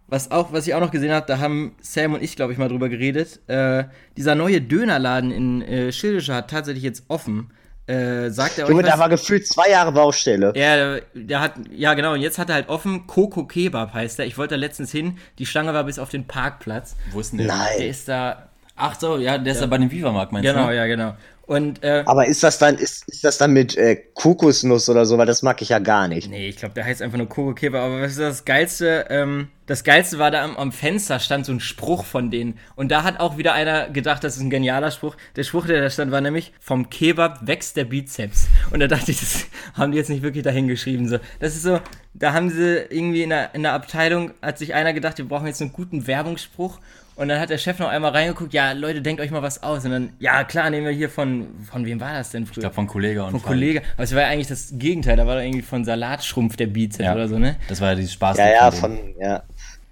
was 0.07 0.31
auch, 0.31 0.53
was 0.53 0.67
ich 0.67 0.73
auch 0.73 0.79
noch 0.79 0.91
gesehen 0.91 1.11
habe, 1.11 1.27
da 1.27 1.39
haben 1.39 1.75
Sam 1.81 2.13
und 2.13 2.23
ich, 2.23 2.37
glaube 2.37 2.53
ich, 2.53 2.57
mal 2.57 2.69
drüber 2.69 2.87
geredet. 2.87 3.41
Äh, 3.47 3.83
dieser 4.15 4.35
neue 4.35 4.61
Dönerladen 4.61 5.31
in 5.31 5.61
äh, 5.63 5.91
Schildische 5.91 6.33
hat 6.33 6.49
tatsächlich 6.49 6.83
jetzt 6.83 7.03
offen. 7.09 7.51
Äh, 7.85 8.29
sagt 8.29 8.57
er 8.59 8.69
Junge, 8.69 8.83
da 8.83 8.97
war 8.97 9.09
gefühlt 9.09 9.45
zwei 9.45 9.69
Jahre 9.69 9.91
Baustelle. 9.91 10.53
Ja, 10.55 10.75
der, 10.75 11.01
der 11.13 11.41
hat, 11.41 11.53
ja 11.71 11.93
genau, 11.95 12.13
und 12.13 12.21
jetzt 12.21 12.37
hat 12.37 12.49
er 12.49 12.55
halt 12.55 12.69
offen, 12.69 13.07
Coco 13.07 13.45
Kebab 13.45 13.93
heißt 13.93 14.19
der. 14.19 14.25
Ich 14.25 14.37
wollte 14.37 14.55
da 14.55 14.59
letztens 14.59 14.91
hin, 14.91 15.17
die 15.37 15.45
Schlange 15.45 15.73
war 15.73 15.83
bis 15.83 15.99
auf 15.99 16.09
den 16.09 16.25
Parkplatz. 16.25 16.95
Wo 17.11 17.19
ist 17.19 17.31
denn 17.31 17.39
der? 17.39 17.47
Der 17.47 17.55
Nein. 17.57 17.81
ist 17.89 18.07
da, 18.07 18.47
Ach 18.75 18.99
so, 18.99 19.17
ja, 19.17 19.37
der 19.37 19.53
ist 19.53 19.61
ja 19.61 19.67
bei 19.67 19.77
dem 19.77 19.91
Viva-Markt, 19.91 20.31
meinst 20.31 20.49
Genau, 20.49 20.63
du? 20.63 20.69
ne? 20.69 20.75
ja, 20.75 20.87
genau. 20.87 21.15
Und 21.45 21.83
äh, 21.83 22.03
Aber 22.05 22.25
ist 22.25 22.41
das 22.41 22.57
dann, 22.57 22.75
ist, 22.75 23.07
ist 23.07 23.23
das 23.23 23.37
dann 23.37 23.51
mit 23.51 23.75
äh, 23.77 23.97
Kokosnuss 24.13 24.89
oder 24.89 25.05
so? 25.05 25.17
Weil 25.17 25.25
das 25.25 25.43
mag 25.43 25.61
ich 25.61 25.69
ja 25.69 25.79
gar 25.79 26.07
nicht. 26.07 26.29
Nee, 26.29 26.47
ich 26.47 26.55
glaube, 26.55 26.73
der 26.73 26.85
heißt 26.85 27.01
einfach 27.01 27.17
nur 27.17 27.27
Koko 27.27 27.53
Keba. 27.53 27.85
Aber 27.85 28.01
was 28.01 28.11
ist 28.13 28.19
das 28.21 28.45
Geilste? 28.45 29.05
Ähm, 29.09 29.49
das 29.65 29.83
Geilste 29.83 30.19
war 30.19 30.29
da 30.31 30.43
am, 30.43 30.57
am 30.57 30.71
Fenster 30.71 31.19
stand 31.19 31.45
so 31.45 31.51
ein 31.53 31.59
Spruch 31.59 32.03
von 32.05 32.31
denen. 32.31 32.57
Und 32.75 32.91
da 32.91 33.03
hat 33.03 33.19
auch 33.19 33.37
wieder 33.37 33.53
einer 33.53 33.89
gedacht, 33.89 34.23
das 34.23 34.35
ist 34.35 34.41
ein 34.41 34.49
genialer 34.49 34.91
Spruch. 34.91 35.15
Der 35.35 35.43
Spruch, 35.43 35.65
der 35.67 35.81
da 35.81 35.89
stand, 35.89 36.11
war 36.11 36.21
nämlich, 36.21 36.53
vom 36.59 36.89
Kebab 36.89 37.47
wächst 37.47 37.77
der 37.77 37.85
Bizeps. 37.85 38.47
Und 38.71 38.79
da 38.79 38.87
dachte 38.87 39.11
ich, 39.11 39.19
das 39.19 39.45
haben 39.75 39.91
die 39.91 39.97
jetzt 39.97 40.09
nicht 40.09 40.23
wirklich 40.23 40.43
dahin 40.43 40.67
geschrieben. 40.67 41.07
So. 41.07 41.17
Das 41.39 41.55
ist 41.55 41.63
so, 41.63 41.79
da 42.13 42.33
haben 42.33 42.49
sie 42.49 42.77
irgendwie 42.89 43.23
in 43.23 43.29
der, 43.29 43.55
in 43.55 43.63
der 43.63 43.73
Abteilung, 43.73 44.31
hat 44.41 44.57
sich 44.57 44.73
einer 44.73 44.93
gedacht, 44.93 45.17
wir 45.17 45.27
brauchen 45.27 45.47
jetzt 45.47 45.61
einen 45.61 45.73
guten 45.73 46.07
Werbungsspruch. 46.07 46.79
Und 47.15 47.27
dann 47.27 47.39
hat 47.39 47.51
der 47.51 47.59
Chef 47.59 47.77
noch 47.77 47.89
einmal 47.89 48.09
reingeguckt, 48.09 48.53
ja, 48.55 48.71
Leute, 48.71 49.03
denkt 49.03 49.21
euch 49.21 49.29
mal 49.29 49.43
was 49.43 49.61
aus. 49.61 49.85
Und 49.85 49.91
dann, 49.91 50.13
ja, 50.17 50.43
klar, 50.43 50.71
nehmen 50.71 50.87
wir 50.87 50.91
hier 50.93 51.11
von, 51.11 51.45
von 51.69 51.85
wem 51.85 51.99
war 52.01 52.11
das 52.13 52.31
denn 52.31 52.47
früher? 52.47 52.53
Ich 52.57 52.59
glaube 52.61 52.73
von 52.73 52.87
Kollege 52.87 53.23
und 53.23 53.31
Von. 53.33 53.43
Kollege. 53.43 53.83
Aber 53.93 54.03
es 54.03 54.15
war 54.15 54.21
ja 54.23 54.29
eigentlich 54.29 54.47
das 54.47 54.73
Gegenteil. 54.73 55.15
Da 55.15 55.27
war 55.27 55.35
da 55.35 55.41
irgendwie 55.43 55.61
von 55.61 55.85
Salatschrumpf 55.85 56.55
der 56.55 56.65
Bizeps 56.65 57.05
Ja. 57.05 57.13
oder 57.13 57.27
so, 57.27 57.37
ne? 57.37 57.57
Das 57.69 57.81
war 57.81 57.89
ja 57.89 57.95
dieses 57.95 58.13
Spaß. 58.13 58.37
Ja, 58.37 58.49
ja, 58.51 58.71
von, 58.71 58.97
ja. 59.19 59.43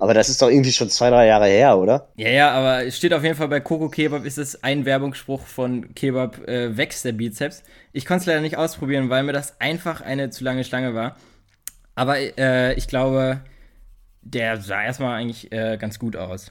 Aber 0.01 0.15
das 0.15 0.29
ist 0.29 0.41
doch 0.41 0.49
irgendwie 0.49 0.71
schon 0.71 0.89
zwei, 0.89 1.11
drei 1.11 1.27
Jahre 1.27 1.45
her, 1.45 1.77
oder? 1.77 2.07
Ja, 2.15 2.29
ja, 2.29 2.51
aber 2.51 2.87
es 2.87 2.97
steht 2.97 3.13
auf 3.13 3.21
jeden 3.21 3.35
Fall 3.35 3.49
bei 3.49 3.59
Coco 3.59 3.87
Kebab 3.87 4.25
ist 4.25 4.39
es 4.39 4.63
ein 4.63 4.83
Werbungsspruch 4.83 5.45
von 5.45 5.93
Kebab 5.93 6.39
äh, 6.47 6.75
wächst 6.75 7.05
der 7.05 7.11
Bizeps. 7.11 7.61
Ich 7.93 8.07
konnte 8.07 8.21
es 8.21 8.25
leider 8.25 8.41
nicht 8.41 8.57
ausprobieren, 8.57 9.11
weil 9.11 9.21
mir 9.21 9.31
das 9.31 9.61
einfach 9.61 10.01
eine 10.01 10.31
zu 10.31 10.43
lange 10.43 10.63
Schlange 10.63 10.95
war. 10.95 11.17
Aber 11.93 12.17
äh, 12.17 12.73
ich 12.73 12.87
glaube, 12.87 13.41
der 14.23 14.59
sah 14.59 14.83
erstmal 14.83 15.21
eigentlich 15.21 15.51
äh, 15.51 15.77
ganz 15.77 15.99
gut 15.99 16.15
aus. 16.15 16.47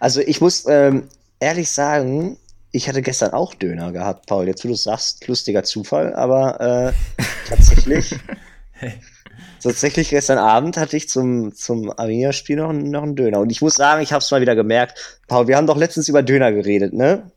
Also 0.00 0.20
ich 0.20 0.40
muss 0.40 0.66
ähm, 0.66 1.06
ehrlich 1.38 1.70
sagen, 1.70 2.36
ich 2.72 2.88
hatte 2.88 3.02
gestern 3.02 3.32
auch 3.32 3.54
Döner 3.54 3.92
gehabt, 3.92 4.26
Paul. 4.26 4.48
Jetzt, 4.48 4.64
wo 4.64 4.68
du 4.68 4.74
es 4.74 4.82
sagst, 4.82 5.24
lustiger 5.28 5.62
Zufall, 5.62 6.16
aber 6.16 6.92
äh, 7.16 7.22
tatsächlich, 7.48 8.16
tatsächlich 9.62 10.10
gestern 10.10 10.38
Abend 10.38 10.76
hatte 10.76 10.96
ich 10.96 11.08
zum, 11.08 11.54
zum 11.54 11.90
Arena-Spiel 11.96 12.56
noch, 12.56 12.70
einen- 12.70 12.90
noch 12.90 13.02
einen 13.02 13.16
Döner. 13.16 13.40
Und 13.40 13.50
ich 13.50 13.60
muss 13.62 13.74
sagen, 13.74 14.02
ich 14.02 14.12
habe 14.12 14.22
es 14.22 14.30
mal 14.30 14.40
wieder 14.40 14.54
gemerkt. 14.54 15.20
Paul, 15.28 15.48
wir 15.48 15.56
haben 15.56 15.66
doch 15.66 15.76
letztens 15.76 16.08
über 16.08 16.22
Döner 16.22 16.52
geredet, 16.52 16.92
ne? 16.92 17.30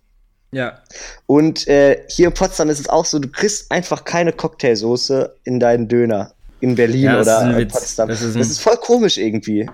Ja. 0.52 0.80
Und 1.28 1.68
äh, 1.68 2.02
hier 2.10 2.28
in 2.28 2.34
Potsdam 2.34 2.70
ist 2.70 2.80
es 2.80 2.90
auch 2.90 3.06
so, 3.06 3.20
du 3.20 3.30
kriegst 3.30 3.72
einfach 3.72 4.04
keine 4.04 4.34
Cocktailsoße 4.34 5.36
in 5.46 5.60
deinen 5.60 5.88
Döner. 5.88 6.34
In 6.60 6.76
Berlin 6.76 7.04
Ja, 7.04 7.18
das 7.18 7.28
ist 7.28 7.34
oder 7.50 7.58
in. 7.60 7.68
Potsdam. 7.70 8.10
Das 8.10 8.20
Das 8.20 8.30
ist 8.30 8.36
ist, 8.36 8.60
ein- 8.60 8.64
voll 8.64 8.78
komisch 8.78 9.18
irgendwie. 9.18 9.70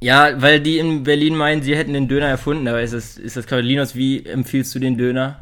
Ja, 0.00 0.40
weil 0.40 0.60
die 0.60 0.78
in 0.78 1.02
Berlin 1.04 1.36
meinen, 1.36 1.62
sie 1.62 1.76
hätten 1.76 1.92
den 1.92 2.08
Döner 2.08 2.26
erfunden, 2.28 2.66
aber 2.66 2.82
ist 2.82 2.92
das, 2.94 3.18
ist 3.18 3.36
das 3.36 3.46
Linus, 3.50 3.94
wie 3.94 4.24
empfiehlst 4.26 4.74
du 4.74 4.78
den 4.78 4.96
Döner? 4.96 5.40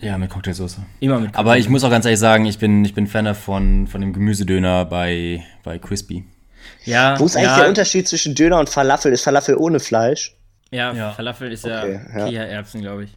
Ja, 0.00 0.16
mit 0.16 0.30
Cocktailsoße. 0.30 0.80
Immer 1.00 1.18
mit 1.20 1.34
Aber 1.34 1.58
ich 1.58 1.68
muss 1.68 1.82
auch 1.84 1.90
ganz 1.90 2.04
ehrlich 2.04 2.20
sagen, 2.20 2.46
ich 2.46 2.58
bin, 2.58 2.84
ich 2.84 2.94
bin 2.94 3.06
Fan 3.06 3.24
davon, 3.24 3.86
von 3.88 4.00
dem 4.00 4.12
Gemüsedöner 4.12 4.84
bei, 4.84 5.42
bei 5.64 5.78
Crispy. 5.78 6.24
ja, 6.84 7.18
Wo 7.18 7.24
ist 7.26 7.36
eigentlich 7.36 7.48
ja, 7.48 7.58
der 7.60 7.68
Unterschied 7.68 8.06
zwischen 8.06 8.34
Döner 8.34 8.58
und 8.60 8.68
Falafel? 8.68 9.12
Ist 9.12 9.24
Falafel 9.24 9.56
ohne 9.56 9.80
Fleisch? 9.80 10.36
Ja, 10.70 10.92
Ja. 10.92 11.10
Falafel 11.12 11.50
ist 11.50 11.64
Okay, 11.64 12.00
ja 12.14 12.18
ja. 12.18 12.26
Kichererbsen, 12.26 12.80
glaube 12.82 13.04
ich. 13.04 13.10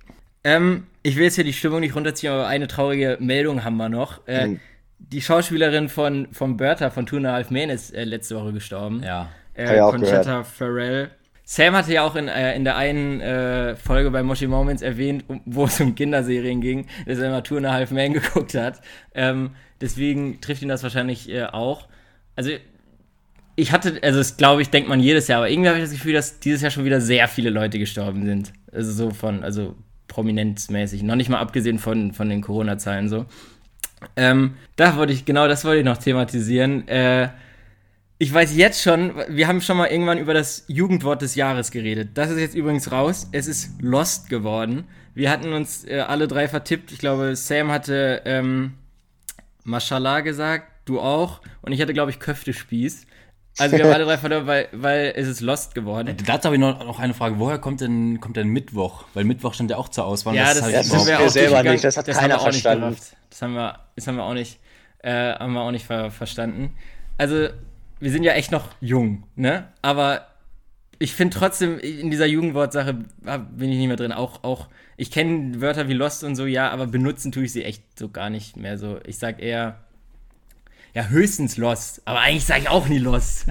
Ähm, 0.43 0.87
ich 1.03 1.15
will 1.17 1.25
jetzt 1.25 1.35
hier 1.35 1.43
die 1.43 1.53
Stimmung 1.53 1.81
nicht 1.81 1.95
runterziehen, 1.95 2.33
aber 2.33 2.47
eine 2.47 2.67
traurige 2.67 3.17
Meldung 3.19 3.63
haben 3.63 3.77
wir 3.77 3.89
noch. 3.89 4.27
Äh, 4.27 4.47
Mhm. 4.47 4.59
Die 5.03 5.21
Schauspielerin 5.21 5.89
von, 5.89 6.27
von 6.31 6.57
Bertha 6.57 6.91
von 6.91 7.07
Two 7.07 7.17
and 7.17 7.25
a 7.25 7.33
Half 7.33 7.49
Men 7.49 7.71
ist 7.71 7.91
äh, 7.93 8.03
letzte 8.03 8.35
Woche 8.35 8.53
gestorben. 8.53 9.01
Ja. 9.03 9.29
Äh, 9.55 9.79
Conchetta 9.79 10.43
Farrell. 10.43 11.09
Sam 11.53 11.75
hatte 11.75 11.91
ja 11.91 12.03
auch 12.03 12.15
in, 12.15 12.29
äh, 12.29 12.55
in 12.55 12.63
der 12.63 12.77
einen 12.77 13.19
äh, 13.19 13.75
Folge 13.75 14.09
bei 14.09 14.23
Moshi 14.23 14.47
Moments 14.47 14.81
erwähnt, 14.81 15.25
wo 15.43 15.65
es 15.65 15.81
um 15.81 15.95
Kinderserien 15.95 16.61
ging, 16.61 16.87
dass 17.05 17.19
er 17.19 17.27
immer 17.27 17.43
Two 17.43 17.57
and 17.57 17.65
a 17.65 17.73
Half 17.73 17.91
Men 17.91 18.13
geguckt 18.13 18.53
hat. 18.53 18.79
Ähm, 19.13 19.49
deswegen 19.81 20.39
trifft 20.39 20.61
ihn 20.61 20.69
das 20.69 20.81
wahrscheinlich 20.81 21.29
äh, 21.29 21.43
auch. 21.43 21.89
Also 22.37 22.51
ich 23.57 23.73
hatte, 23.73 23.99
also 24.01 24.19
das 24.19 24.37
glaube 24.37 24.61
ich, 24.61 24.69
denkt 24.69 24.87
man 24.87 25.01
jedes 25.01 25.27
Jahr, 25.27 25.39
aber 25.39 25.49
irgendwie 25.49 25.67
habe 25.67 25.77
ich 25.77 25.83
das 25.83 25.91
Gefühl, 25.91 26.13
dass 26.13 26.39
dieses 26.39 26.61
Jahr 26.61 26.71
schon 26.71 26.85
wieder 26.85 27.01
sehr 27.01 27.27
viele 27.27 27.49
Leute 27.49 27.79
gestorben 27.79 28.25
sind. 28.25 28.53
Also 28.71 28.93
so 28.93 29.11
von, 29.11 29.43
also 29.43 29.75
prominenzmäßig. 30.07 31.03
Noch 31.03 31.17
nicht 31.17 31.27
mal 31.27 31.39
abgesehen 31.39 31.79
von, 31.79 32.13
von 32.13 32.29
den 32.29 32.39
Corona-Zahlen 32.39 33.09
so. 33.09 33.25
Ähm, 34.15 34.53
da 34.77 34.95
wollte 34.95 35.11
ich, 35.11 35.25
genau 35.25 35.49
das 35.49 35.65
wollte 35.65 35.79
ich 35.79 35.85
noch 35.85 35.97
thematisieren. 35.97 36.87
Äh, 36.87 37.27
ich 38.21 38.31
weiß 38.31 38.55
jetzt 38.55 38.83
schon, 38.83 39.15
wir 39.29 39.47
haben 39.47 39.61
schon 39.61 39.77
mal 39.77 39.87
irgendwann 39.87 40.19
über 40.19 40.35
das 40.35 40.63
Jugendwort 40.67 41.23
des 41.23 41.33
Jahres 41.33 41.71
geredet. 41.71 42.09
Das 42.13 42.29
ist 42.29 42.39
jetzt 42.39 42.53
übrigens 42.53 42.91
raus. 42.91 43.27
Es 43.31 43.47
ist 43.47 43.81
Lost 43.81 44.29
geworden. 44.29 44.83
Wir 45.15 45.31
hatten 45.31 45.53
uns 45.53 45.85
äh, 45.85 46.01
alle 46.01 46.27
drei 46.27 46.47
vertippt. 46.47 46.91
Ich 46.91 46.99
glaube, 46.99 47.35
Sam 47.35 47.71
hatte 47.71 48.21
ähm, 48.25 48.73
Mashallah 49.63 50.19
gesagt, 50.19 50.67
du 50.85 50.99
auch. 50.99 51.41
Und 51.63 51.71
ich 51.71 51.81
hatte, 51.81 51.95
glaube 51.95 52.11
ich, 52.11 52.19
Köftespieß. 52.19 53.07
Also 53.57 53.75
wir 53.75 53.85
haben 53.85 53.93
alle 53.93 54.05
drei 54.05 54.19
verloren, 54.19 54.45
weil, 54.45 54.67
weil 54.71 55.13
es 55.15 55.27
ist 55.27 55.41
Lost 55.41 55.73
geworden. 55.73 56.15
Dazu 56.23 56.45
habe 56.45 56.57
ich 56.57 56.61
noch, 56.61 56.85
noch 56.85 56.99
eine 56.99 57.15
Frage. 57.15 57.39
Woher 57.39 57.57
kommt 57.57 57.81
denn, 57.81 58.21
kommt 58.21 58.37
denn 58.37 58.49
Mittwoch? 58.49 59.05
Weil 59.15 59.23
Mittwoch 59.23 59.55
stand 59.55 59.71
ja 59.71 59.77
auch 59.77 59.89
zur 59.89 60.05
Auswahl. 60.05 60.35
Ja, 60.35 60.53
das, 60.53 60.59
das 60.59 60.89
sind 60.89 60.99
ist 60.99 61.07
wir 61.07 61.19
auch 61.21 61.27
selber 61.27 61.63
nicht, 61.63 61.83
das 61.83 61.97
hat 61.97 62.07
haben 62.07 62.13
keiner 62.13 62.35
wir 62.35 62.41
auch 62.41 62.45
nicht 62.45 62.61
verstanden. 62.61 62.97
Das 63.31 63.41
haben 63.41 63.53
wir, 63.55 63.79
das 63.95 64.05
haben 64.05 64.15
wir 64.17 64.25
auch 64.25 64.35
nicht, 64.35 64.59
äh, 64.99 65.33
haben 65.33 65.53
wir 65.53 65.61
auch 65.61 65.71
nicht 65.71 65.87
ver 65.87 66.11
verstanden. 66.11 66.75
Also, 67.17 67.49
wir 68.01 68.11
sind 68.11 68.23
ja 68.23 68.33
echt 68.33 68.51
noch 68.51 68.67
jung, 68.81 69.23
ne? 69.35 69.67
Aber 69.81 70.27
ich 70.99 71.13
finde 71.13 71.37
trotzdem, 71.37 71.79
in 71.79 72.11
dieser 72.11 72.25
Jugendwortsache 72.25 72.93
bin 72.93 73.71
ich 73.71 73.77
nicht 73.77 73.87
mehr 73.87 73.95
drin. 73.95 74.11
Auch, 74.11 74.43
auch, 74.43 74.67
ich 74.97 75.09
kenne 75.11 75.61
Wörter 75.61 75.87
wie 75.87 75.93
Lost 75.93 76.23
und 76.23 76.35
so, 76.35 76.45
ja, 76.45 76.69
aber 76.69 76.87
benutzen 76.87 77.31
tue 77.31 77.45
ich 77.45 77.53
sie 77.53 77.63
echt 77.63 77.83
so 77.97 78.09
gar 78.09 78.29
nicht 78.29 78.57
mehr 78.57 78.77
so. 78.77 78.99
Ich 79.05 79.17
sag 79.17 79.41
eher, 79.41 79.77
ja, 80.93 81.05
höchstens 81.05 81.57
Lost. 81.57 82.01
Aber 82.05 82.19
eigentlich 82.19 82.45
sage 82.45 82.61
ich 82.61 82.69
auch 82.69 82.87
nie 82.87 82.99
Lost. 82.99 83.45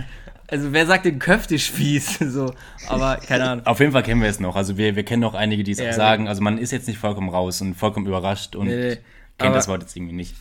Also, 0.48 0.72
wer 0.72 0.84
sagt 0.86 1.04
denn 1.04 1.20
Köftespieß? 1.20 2.18
so, 2.32 2.52
aber 2.88 3.16
keine 3.16 3.48
Ahnung. 3.48 3.66
Auf 3.66 3.78
jeden 3.78 3.92
Fall 3.92 4.02
kennen 4.02 4.20
wir 4.20 4.28
es 4.28 4.40
noch. 4.40 4.56
Also 4.56 4.76
wir, 4.76 4.96
wir 4.96 5.04
kennen 5.04 5.22
noch 5.22 5.34
einige, 5.34 5.62
die 5.62 5.72
es 5.72 5.78
Ja, 5.78 5.90
auch 5.90 5.94
sagen. 5.94 6.26
Also 6.28 6.42
man 6.42 6.58
ist 6.58 6.72
jetzt 6.72 6.88
nicht 6.88 6.98
vollkommen 6.98 7.28
raus 7.28 7.60
und 7.60 7.74
vollkommen 7.74 8.06
überrascht 8.06 8.56
und 8.56 8.66
Nee, 8.66 8.98
kennt 9.38 9.54
das 9.54 9.68
Wort 9.68 9.82
jetzt 9.82 9.96
irgendwie 9.96 10.14
nicht. 10.14 10.34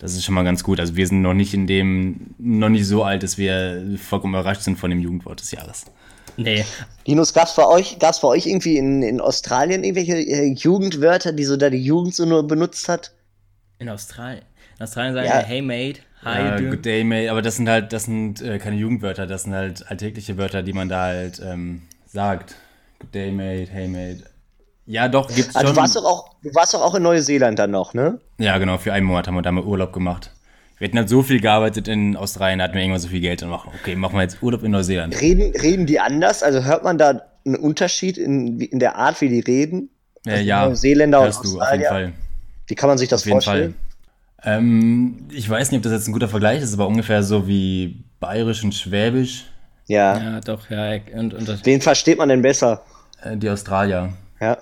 Das 0.00 0.14
ist 0.14 0.24
schon 0.24 0.34
mal 0.34 0.44
ganz 0.44 0.64
gut. 0.64 0.80
Also 0.80 0.96
wir 0.96 1.06
sind 1.06 1.20
noch 1.20 1.34
nicht 1.34 1.52
in 1.52 1.66
dem, 1.66 2.34
noch 2.38 2.70
nicht 2.70 2.86
so 2.86 3.04
alt, 3.04 3.22
dass 3.22 3.36
wir 3.36 3.98
vollkommen 3.98 4.32
überrascht 4.34 4.62
sind 4.62 4.78
von 4.78 4.88
dem 4.90 4.98
Jugendwort 4.98 5.40
des 5.40 5.50
Jahres. 5.50 5.84
Nee. 6.38 6.64
Linus, 7.06 7.34
gab's 7.34 7.54
bei 7.54 7.66
euch, 7.66 7.98
gab's 7.98 8.20
bei 8.22 8.28
euch 8.28 8.46
irgendwie 8.46 8.78
in, 8.78 9.02
in 9.02 9.20
Australien 9.20 9.84
irgendwelche 9.84 10.16
äh, 10.16 10.54
Jugendwörter, 10.54 11.32
die 11.32 11.44
so 11.44 11.58
da 11.58 11.68
die 11.68 11.84
Jugend 11.84 12.14
so 12.14 12.24
nur 12.24 12.46
benutzt 12.46 12.88
hat? 12.88 13.12
In 13.78 13.90
Australien. 13.90 14.42
In 14.78 14.84
Australien 14.84 15.12
sagen 15.14 15.26
Ja. 15.26 15.40
wir, 15.40 15.42
hey 15.46 15.60
mate, 15.60 16.00
how 16.24 16.34
Ja, 16.34 16.60
good 16.60 16.84
day, 16.84 17.04
mate. 17.04 17.30
Aber 17.30 17.42
das 17.42 17.56
sind 17.56 17.68
halt, 17.68 17.92
das 17.92 18.04
sind 18.04 18.40
äh, 18.40 18.58
keine 18.58 18.76
Jugendwörter, 18.76 19.26
das 19.26 19.42
sind 19.42 19.52
halt 19.52 19.90
alltägliche 19.90 20.38
Wörter, 20.38 20.62
die 20.62 20.72
man 20.72 20.88
da 20.88 21.02
halt 21.02 21.42
ähm, 21.44 21.82
sagt. 22.06 22.54
Good 23.00 23.14
day, 23.14 23.30
mate, 23.32 23.68
hey, 23.70 23.86
mate. 23.86 24.24
Ja, 24.90 25.06
doch, 25.06 25.28
gibt's 25.32 25.54
Also 25.54 25.68
schon. 25.68 25.76
du 25.76 25.80
warst 25.82 25.94
doch 25.94 26.04
auch, 26.04 26.34
du 26.42 26.52
warst 26.52 26.74
doch 26.74 26.82
auch 26.82 26.96
in 26.96 27.04
Neuseeland 27.04 27.56
dann 27.60 27.70
noch, 27.70 27.94
ne? 27.94 28.18
Ja, 28.38 28.58
genau, 28.58 28.76
für 28.76 28.92
einen 28.92 29.06
Monat 29.06 29.28
haben 29.28 29.36
wir 29.36 29.42
da 29.42 29.52
mal 29.52 29.62
Urlaub 29.62 29.92
gemacht. 29.92 30.32
Wir 30.78 30.88
hatten 30.88 30.98
halt 30.98 31.08
so 31.08 31.22
viel 31.22 31.40
gearbeitet 31.40 31.86
in 31.86 32.16
Australien, 32.16 32.58
da 32.58 32.64
hatten 32.64 32.74
wir 32.74 32.80
irgendwann 32.82 33.00
so 33.00 33.06
viel 33.06 33.20
Geld 33.20 33.40
und 33.44 33.50
machen, 33.50 33.70
okay, 33.80 33.94
machen 33.94 34.14
wir 34.16 34.22
jetzt 34.22 34.42
Urlaub 34.42 34.64
in 34.64 34.72
Neuseeland. 34.72 35.20
Reden, 35.20 35.54
reden 35.60 35.86
die 35.86 36.00
anders? 36.00 36.42
Also 36.42 36.64
hört 36.64 36.82
man 36.82 36.98
da 36.98 37.22
einen 37.46 37.54
Unterschied 37.54 38.18
in, 38.18 38.58
in 38.60 38.80
der 38.80 38.96
Art, 38.96 39.20
wie 39.20 39.28
die 39.28 39.38
reden? 39.40 39.90
Äh, 40.26 40.42
ja, 40.42 40.66
Neuseeländer 40.66 41.20
und 41.20 41.24
hörst 41.26 41.38
du, 41.38 41.40
auf 41.42 41.52
jeden 41.52 41.60
Australier? 41.62 41.88
Fall. 41.88 42.12
Wie 42.66 42.74
kann 42.74 42.88
man 42.88 42.98
sich 42.98 43.08
das 43.08 43.20
Auf 43.22 43.26
jeden 43.26 43.42
vorstellen? 43.42 43.74
Fall. 44.42 44.58
Ähm, 44.58 45.28
ich 45.30 45.48
weiß 45.48 45.70
nicht, 45.70 45.78
ob 45.78 45.82
das 45.84 45.92
jetzt 45.92 46.08
ein 46.08 46.12
guter 46.12 46.28
Vergleich 46.28 46.62
ist, 46.62 46.74
aber 46.74 46.88
ungefähr 46.88 47.22
so 47.22 47.46
wie 47.46 48.02
bayerisch 48.18 48.64
und 48.64 48.74
schwäbisch. 48.74 49.44
Ja. 49.86 50.18
Ja, 50.18 50.40
doch, 50.40 50.68
ja. 50.68 50.94
Und, 51.14 51.32
und 51.34 51.48
das, 51.48 51.64
Wen 51.64 51.80
versteht 51.80 52.18
man 52.18 52.28
denn 52.28 52.42
besser? 52.42 52.82
Äh, 53.22 53.36
die 53.36 53.48
Australier. 53.48 54.14
Ja. 54.40 54.58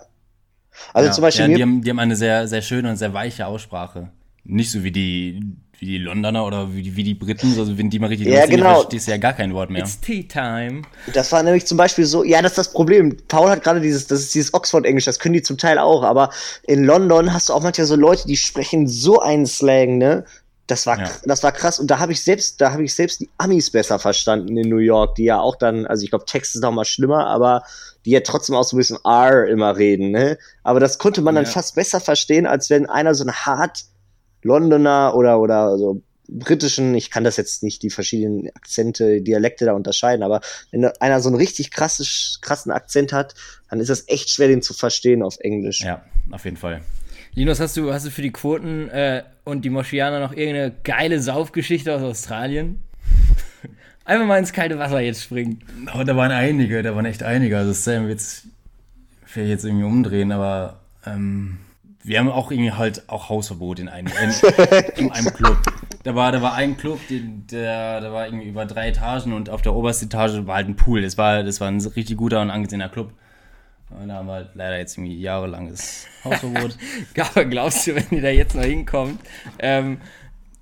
Also 0.93 1.09
ja. 1.09 1.13
zum 1.13 1.23
Beispiel 1.23 1.51
ja, 1.51 1.57
die, 1.57 1.63
haben, 1.63 1.83
die 1.83 1.91
haben 1.91 1.99
eine 1.99 2.17
sehr, 2.17 2.49
sehr 2.49 2.63
schöne 2.63 2.91
und 2.91 2.97
sehr 2.97 3.13
weiche 3.15 3.47
Aussprache. 3.47 4.11
Nicht 4.45 4.71
so 4.71 4.83
wie 4.83 4.93
die, 4.93 5.43
wie 5.79 5.87
die 5.87 5.99
Londoner 5.99 6.45
oder 6.45 6.75
wie 6.75 6.83
die, 6.83 6.97
wie 6.97 7.05
die 7.05 7.15
Briten, 7.15 7.53
so, 7.53 7.79
wenn 7.79 7.91
die 7.91 7.99
mal 7.99 8.09
richtig 8.09 8.29
Ja, 8.29 8.47
genau. 8.47 8.65
dann 8.65 8.75
verstehst 8.75 9.07
du 9.07 9.13
ja 9.13 9.17
gar 9.19 9.33
kein 9.33 9.55
Wort 9.55 9.71
mehr. 9.71 9.83
It's 9.83 10.01
tea 10.01 10.23
time. 10.25 10.83
das 11.13 11.31
war 11.33 11.43
nämlich 11.43 11.67
zum 11.67 11.77
Beispiel 11.77 12.05
so, 12.05 12.25
ja, 12.25 12.43
das 12.43 12.53
ist 12.53 12.59
das 12.59 12.73
Problem. 12.73 13.17
Paul 13.29 13.51
hat 13.51 13.63
gerade 13.63 13.81
dieses, 13.81 14.07
das 14.07 14.21
ist 14.21 14.35
dieses 14.35 14.55
Oxford-Englisch, 14.55 15.05
das 15.05 15.19
können 15.19 15.35
die 15.35 15.43
zum 15.43 15.59
Teil 15.59 15.79
auch, 15.79 16.03
aber 16.03 16.31
in 16.67 16.85
London 16.85 17.33
hast 17.33 17.49
du 17.49 17.53
auch 17.53 17.63
manchmal 17.63 17.87
so 17.87 17.97
Leute, 17.97 18.27
die 18.27 18.37
sprechen 18.37 18.89
so 18.89 19.21
einen 19.21 19.47
Slang, 19.47 19.99
ne? 19.99 20.25
Das 20.69 20.87
war, 20.87 21.01
Ja. 21.01 21.11
das 21.25 21.43
war 21.43 21.51
krass. 21.51 21.81
Und 21.81 21.89
da 21.91 21.99
habe 21.99 22.13
ich 22.13 22.23
selbst, 22.23 22.61
da 22.61 22.71
habe 22.73 22.85
ich 22.85 22.95
selbst 22.95 23.21
die 23.21 23.29
Amis 23.39 23.71
besser 23.71 23.99
verstanden 23.99 24.57
in 24.57 24.69
New 24.69 24.77
York, 24.79 25.17
die 25.17 25.25
ja 25.25 25.41
auch 25.41 25.57
dann, 25.57 25.87
also 25.87 26.05
ich 26.05 26.11
glaube, 26.11 26.27
Text 26.27 26.55
ist 26.55 26.61
noch 26.61 26.71
mal 26.73 26.85
schlimmer, 26.85 27.27
aber 27.27 27.63
die 28.05 28.11
ja 28.11 28.21
trotzdem 28.21 28.55
auch 28.55 28.63
so 28.65 28.77
ein 28.77 28.79
bisschen 28.79 28.99
R 29.05 29.47
immer 29.49 29.77
reden, 29.77 30.11
ne? 30.13 30.39
Aber 30.63 30.79
das 30.79 30.99
konnte 30.99 31.23
man 31.23 31.35
dann 31.35 31.47
Ja. 31.47 31.51
fast 31.51 31.75
besser 31.75 32.01
verstehen, 32.01 32.47
als 32.47 32.71
wenn 32.71 32.87
einer 32.87 33.15
so 33.15 33.25
ein 33.25 33.33
hart 33.33 33.85
Londoner 34.43 35.15
oder, 35.17 35.41
oder 35.41 35.77
so 35.79 36.03
britischen, 36.31 36.95
ich 36.95 37.11
kann 37.11 37.25
das 37.25 37.39
jetzt 37.39 37.63
nicht, 37.63 37.83
die 37.83 37.89
verschiedenen 37.89 38.51
Akzente, 38.55 39.23
Dialekte 39.23 39.65
da 39.65 39.73
unterscheiden, 39.73 40.23
aber 40.23 40.43
wenn 40.71 40.85
einer 40.85 41.21
so 41.23 41.31
einen 41.31 41.39
richtig 41.39 41.71
krasses, 41.71 42.39
krassen 42.43 42.71
Akzent 42.71 43.15
hat, 43.15 43.35
dann 43.71 43.81
ist 43.81 43.89
es 43.89 44.07
echt 44.09 44.29
schwer, 44.29 44.49
den 44.49 44.61
zu 44.61 44.75
verstehen 44.75 45.23
auf 45.23 45.39
Englisch. 45.41 45.81
Ja, 45.81 46.05
auf 46.31 46.45
jeden 46.45 46.59
Fall. 46.59 46.83
Linus, 47.39 47.61
hast 47.61 47.77
du, 47.77 47.93
hast 47.93 48.05
du 48.05 48.11
für 48.11 48.23
die 48.23 48.33
Quoten 48.33 48.89
äh, 48.89 49.23
und 49.45 49.65
die 49.65 49.71
Moschianer 49.71 50.19
noch 50.19 50.33
irgendeine 50.33 50.73
geile 50.83 51.21
Saufgeschichte 51.21 51.95
aus 51.95 52.03
Australien? 52.03 52.83
Einfach 54.05 54.27
mal 54.27 54.41
ins 54.41 54.53
kalte 54.53 54.77
Wasser 54.81 54.99
jetzt 54.99 55.23
springen. 55.23 55.61
Oh, 55.97 56.03
da 56.03 56.17
waren 56.17 56.33
einige, 56.33 56.83
da 56.83 56.97
waren 56.97 57.05
echt 57.05 57.23
einige. 57.23 57.57
Also 57.57 57.73
Sam 57.73 58.09
jetzt 58.09 58.47
vielleicht 59.25 59.51
jetzt 59.51 59.65
irgendwie 59.65 59.85
umdrehen, 59.85 60.33
aber 60.33 60.81
ähm, 61.07 61.59
wir 62.03 62.19
haben 62.19 62.29
auch 62.29 62.51
irgendwie 62.51 62.73
halt 62.73 63.09
auch 63.09 63.29
Hausverbot 63.29 63.79
in 63.79 63.89
einem, 63.89 64.09
in, 64.21 64.31
in 64.97 65.13
einem 65.13 65.33
Club. 65.33 65.59
Da 66.03 66.17
war, 66.17 66.33
da 66.33 66.43
war 66.43 66.55
ein 66.55 66.77
Club, 66.77 66.99
den, 67.07 67.47
der, 67.47 68.01
da 68.01 68.13
war 68.13 68.27
irgendwie 68.27 68.49
über 68.49 68.67
drei 68.67 68.89
Etagen 68.89 69.33
und 69.33 69.49
auf 69.49 69.63
der 69.63 69.77
obersten 69.77 70.07
Etage 70.07 70.45
war 70.45 70.57
halt 70.57 70.67
ein 70.67 70.75
Pool. 70.75 71.03
Das 71.03 71.17
war, 71.17 71.45
das 71.45 71.61
war 71.61 71.69
ein 71.69 71.81
richtig 71.81 72.17
guter 72.17 72.43
und 72.43 72.51
angesehener 72.51 72.89
Club. 72.89 73.13
Und 73.91 74.09
da 74.09 74.15
haben 74.15 74.27
wir 74.27 74.35
halt 74.35 74.51
leider 74.55 74.79
jetzt 74.79 74.97
irgendwie 74.97 75.19
jahrelanges 75.19 76.07
Hausverbot. 76.25 76.77
Aber 77.19 77.45
glaubst 77.45 77.87
du, 77.87 77.95
wenn 77.95 78.07
die 78.11 78.21
da 78.21 78.29
jetzt 78.29 78.55
noch 78.55 78.65
hinkommt, 78.65 79.21
ähm, 79.59 79.99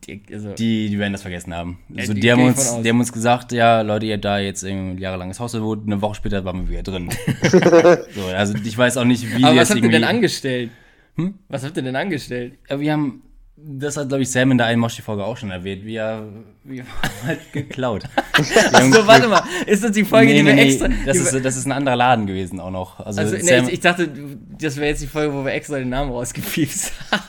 die, 0.07 0.23
also, 0.33 0.53
Die, 0.53 0.89
die 0.89 0.99
werden 0.99 1.13
das 1.13 1.23
vergessen 1.23 1.53
haben. 1.53 1.81
Also 1.97 2.15
die 2.15 2.21
die, 2.21 2.31
haben 2.31 2.45
uns, 2.45 2.81
die 2.81 2.89
haben 2.89 3.01
uns 3.01 3.13
gesagt, 3.13 3.51
ja, 3.51 3.81
Leute, 3.81 4.07
ihr 4.07 4.15
habt 4.15 4.25
da 4.25 4.39
jetzt 4.39 4.63
irgendwie 4.63 4.99
ein 4.99 4.99
jahrelanges 4.99 5.41
Hausverbot. 5.41 5.81
Eine 5.85 6.01
Woche 6.01 6.15
später 6.15 6.45
waren 6.45 6.61
wir 6.61 6.69
wieder 6.69 6.83
drin. 6.85 7.11
so, 8.15 8.27
also 8.27 8.55
ich 8.63 8.79
weiß 8.79 8.99
auch 8.99 9.05
nicht, 9.05 9.37
wie 9.37 9.43
aber 9.43 9.57
was 9.57 9.71
habt 9.71 9.83
ihr 9.83 9.91
denn 9.91 10.05
angestellt? 10.05 10.71
Hm? 11.17 11.35
Was 11.49 11.65
habt 11.65 11.77
ihr 11.77 11.83
denn 11.83 11.97
angestellt? 11.97 12.55
Ja, 12.71 12.79
wir 12.79 12.93
haben, 12.93 13.23
das 13.59 13.97
hat, 13.97 14.09
glaube 14.09 14.23
ich, 14.23 14.31
Sam 14.31 14.51
in 14.51 14.59
der 14.59 14.67
einen 14.67 14.81
Moshi-Folge 14.81 15.25
auch 15.25 15.37
schon 15.37 15.51
erwähnt. 15.51 15.85
Wir, 15.85 16.29
wir 16.65 16.85
haben 16.85 17.13
halt 17.27 17.53
geklaut. 17.53 18.05
Wir 18.37 18.73
haben 18.73 18.93
So, 18.93 19.07
warte 19.07 19.29
mal, 19.29 19.43
ist 19.67 19.83
das 19.83 19.93
die 19.93 20.05
Folge, 20.05 20.33
Nee, 20.33 20.39
die 20.39 20.43
nee, 20.43 20.49
wir 20.51 20.55
nee, 20.55 20.69
extra. 20.69 20.89
das, 21.07 21.17
ist, 21.17 21.45
das 21.45 21.57
ist 21.57 21.67
ein 21.67 21.73
anderer 21.73 21.97
Laden 21.97 22.27
gewesen 22.27 22.61
auch 22.61 22.71
noch. 22.71 23.01
Also, 23.01 23.21
also, 23.21 23.37
Sam, 23.39 23.67
ich, 23.67 23.75
ich 23.75 23.81
dachte, 23.81 24.11
das 24.59 24.77
wäre 24.77 24.89
jetzt 24.89 25.03
die 25.03 25.07
Folge, 25.07 25.33
wo 25.33 25.45
wir 25.45 25.53
extra 25.53 25.79
den 25.79 25.89
Namen 25.89 26.11
rausgepiepst 26.11 26.93
haben. 27.11 27.23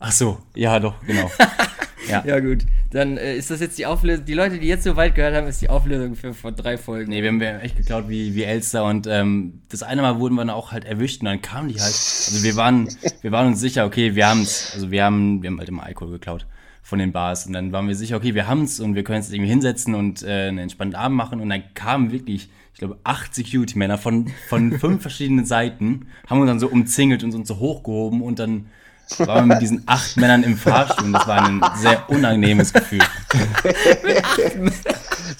Ach 0.00 0.12
so, 0.12 0.38
ja 0.54 0.80
doch, 0.80 0.94
genau. 1.06 1.30
Ja, 2.24 2.40
gut. 2.40 2.66
Dann 2.90 3.16
äh, 3.16 3.36
ist 3.36 3.50
das 3.50 3.60
jetzt 3.60 3.78
die 3.78 3.86
Auflösung. 3.86 4.24
Die 4.24 4.34
Leute, 4.34 4.58
die 4.58 4.66
jetzt 4.66 4.84
so 4.84 4.96
weit 4.96 5.14
gehört 5.14 5.34
haben, 5.34 5.46
ist 5.46 5.62
die 5.62 5.68
Auflösung 5.68 6.16
für 6.16 6.34
vor 6.34 6.52
drei 6.52 6.76
Folgen. 6.76 7.10
Nee, 7.10 7.22
wir 7.22 7.28
haben, 7.28 7.40
haben 7.40 7.60
echt 7.60 7.76
geklaut 7.76 8.08
wie, 8.08 8.34
wie 8.34 8.42
Elster 8.42 8.84
und 8.84 9.06
ähm, 9.06 9.62
das 9.68 9.82
eine 9.82 10.02
Mal 10.02 10.18
wurden 10.18 10.34
wir 10.34 10.40
dann 10.40 10.50
auch 10.50 10.72
halt 10.72 10.84
erwischt 10.84 11.20
und 11.20 11.26
dann 11.26 11.40
kamen 11.40 11.68
die 11.68 11.80
halt. 11.80 11.92
Also 11.92 12.42
wir 12.42 12.56
waren, 12.56 12.88
wir 13.20 13.32
waren 13.32 13.46
uns 13.46 13.60
sicher, 13.60 13.86
okay, 13.86 14.14
wir 14.14 14.28
haben's. 14.28 14.72
Also 14.74 14.90
wir 14.90 15.04
haben, 15.04 15.42
wir 15.42 15.50
haben 15.50 15.58
halt 15.58 15.68
immer 15.68 15.84
Alkohol 15.84 16.12
geklaut 16.12 16.46
von 16.82 16.98
den 16.98 17.12
Bars 17.12 17.46
und 17.46 17.52
dann 17.52 17.70
waren 17.70 17.86
wir 17.86 17.94
sicher, 17.94 18.16
okay, 18.16 18.34
wir 18.34 18.48
haben's 18.48 18.80
und 18.80 18.94
wir 18.96 19.04
können 19.04 19.18
uns 19.18 19.30
irgendwie 19.30 19.50
hinsetzen 19.50 19.94
und 19.94 20.22
äh, 20.22 20.48
einen 20.48 20.58
entspannten 20.58 20.96
Abend 20.96 21.16
machen 21.16 21.40
und 21.40 21.48
dann 21.48 21.62
kamen 21.74 22.10
wirklich, 22.10 22.48
ich 22.72 22.78
glaube, 22.78 22.98
acht 23.04 23.34
Security-Männer 23.34 23.98
von, 23.98 24.32
von 24.48 24.72
fünf 24.78 25.02
verschiedenen 25.02 25.44
Seiten, 25.44 26.06
haben 26.26 26.40
uns 26.40 26.48
dann 26.48 26.58
so 26.58 26.68
umzingelt 26.68 27.22
und 27.22 27.34
uns 27.34 27.46
so 27.46 27.58
hochgehoben 27.58 28.22
und 28.22 28.40
dann 28.40 28.66
waren 29.18 29.48
wir 29.48 29.54
mit 29.54 29.62
diesen 29.62 29.82
acht 29.86 30.16
Männern 30.16 30.42
im 30.42 30.56
Fahrstuhl 30.56 31.06
und 31.06 31.12
das 31.12 31.26
war 31.26 31.44
ein 31.44 31.60
sehr 31.76 32.08
unangenehmes 32.08 32.72
Gefühl. 32.72 33.02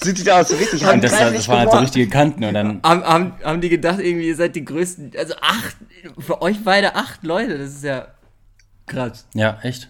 Sind 0.03 0.17
die 0.17 0.23
da 0.23 0.41
auch 0.41 0.45
so 0.45 0.55
richtig 0.55 0.85
Und 0.85 1.03
das, 1.03 1.11
das 1.11 1.47
waren 1.47 1.59
halt 1.59 1.71
so 1.71 1.77
richtige 1.77 2.07
Kanten 2.09 2.43
und 2.43 2.53
dann 2.53 2.79
Haben, 2.83 3.03
haben, 3.03 3.33
haben 3.43 3.61
die 3.61 3.69
gedacht, 3.69 3.99
irgendwie, 3.99 4.27
ihr 4.27 4.35
seid 4.35 4.55
die 4.55 4.65
größten. 4.65 5.11
Also 5.17 5.35
acht, 5.41 5.75
für 6.17 6.41
euch 6.41 6.63
beide 6.63 6.95
acht 6.95 7.23
Leute, 7.23 7.57
das 7.57 7.69
ist 7.69 7.83
ja 7.83 8.07
krass. 8.87 9.25
Ja, 9.33 9.57
echt. 9.61 9.89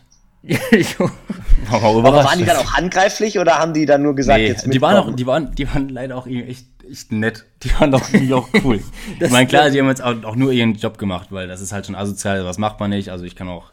War 1.69 1.83
auch 1.83 1.99
Aber 1.99 2.23
waren 2.23 2.39
die 2.39 2.45
dann 2.45 2.57
auch 2.57 2.73
handgreiflich 2.73 3.37
oder 3.37 3.59
haben 3.59 3.73
die 3.73 3.85
dann 3.85 4.01
nur 4.01 4.15
gesagt, 4.15 4.39
nee, 4.39 4.47
jetzt 4.47 4.65
die 4.65 4.81
waren, 4.81 4.95
auch, 4.95 5.05
mitkommen? 5.05 5.17
die, 5.17 5.27
waren, 5.27 5.55
die 5.55 5.67
waren 5.71 5.89
leider 5.89 6.17
auch 6.17 6.25
irgendwie 6.25 6.49
echt, 6.49 6.65
echt 6.89 7.11
nett. 7.11 7.45
Die 7.61 7.71
waren 7.79 7.91
doch 7.91 8.01
irgendwie 8.11 8.33
auch 8.33 8.49
cool. 8.63 8.81
ich 9.19 9.29
meine, 9.29 9.47
klar, 9.47 9.69
die 9.69 9.79
haben 9.79 9.87
jetzt 9.87 10.01
auch, 10.01 10.23
auch 10.23 10.35
nur 10.35 10.51
ihren 10.51 10.73
Job 10.73 10.97
gemacht, 10.97 11.27
weil 11.29 11.47
das 11.47 11.61
ist 11.61 11.71
halt 11.71 11.85
schon 11.85 11.95
asozial, 11.95 12.43
was 12.43 12.57
macht 12.57 12.79
man 12.79 12.89
nicht. 12.89 13.09
Also 13.09 13.23
ich 13.23 13.35
kann 13.35 13.49
auch 13.49 13.70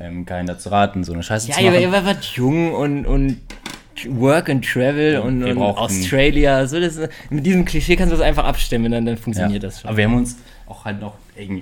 ähm, 0.00 0.26
keinen 0.26 0.46
dazu 0.46 0.68
raten, 0.68 1.04
so 1.04 1.12
eine 1.12 1.22
Scheiße 1.22 1.48
Ja, 1.48 1.56
zu 1.56 1.62
machen. 1.64 1.80
ihr 1.80 1.92
wart 1.92 2.24
jung 2.24 2.72
und, 2.74 3.06
und 3.06 3.40
Work 4.08 4.48
and 4.48 4.64
Travel 4.64 5.18
und, 5.18 5.40
wir 5.44 5.52
und 5.52 5.56
brauchten- 5.58 5.78
Australia. 5.80 6.66
So, 6.66 6.80
das, 6.80 6.98
mit 7.30 7.44
diesem 7.44 7.64
Klischee 7.64 7.96
kannst 7.96 8.12
du 8.12 8.16
das 8.16 8.24
einfach 8.24 8.44
abstimmen, 8.44 8.92
dann, 8.92 9.04
dann 9.04 9.16
ja. 9.16 9.20
funktioniert 9.20 9.62
das 9.64 9.80
schon. 9.80 9.88
Aber 9.88 9.96
wir 9.96 10.04
haben 10.04 10.14
uns 10.16 10.36
auch 10.66 10.84
halt 10.84 11.00
noch 11.00 11.14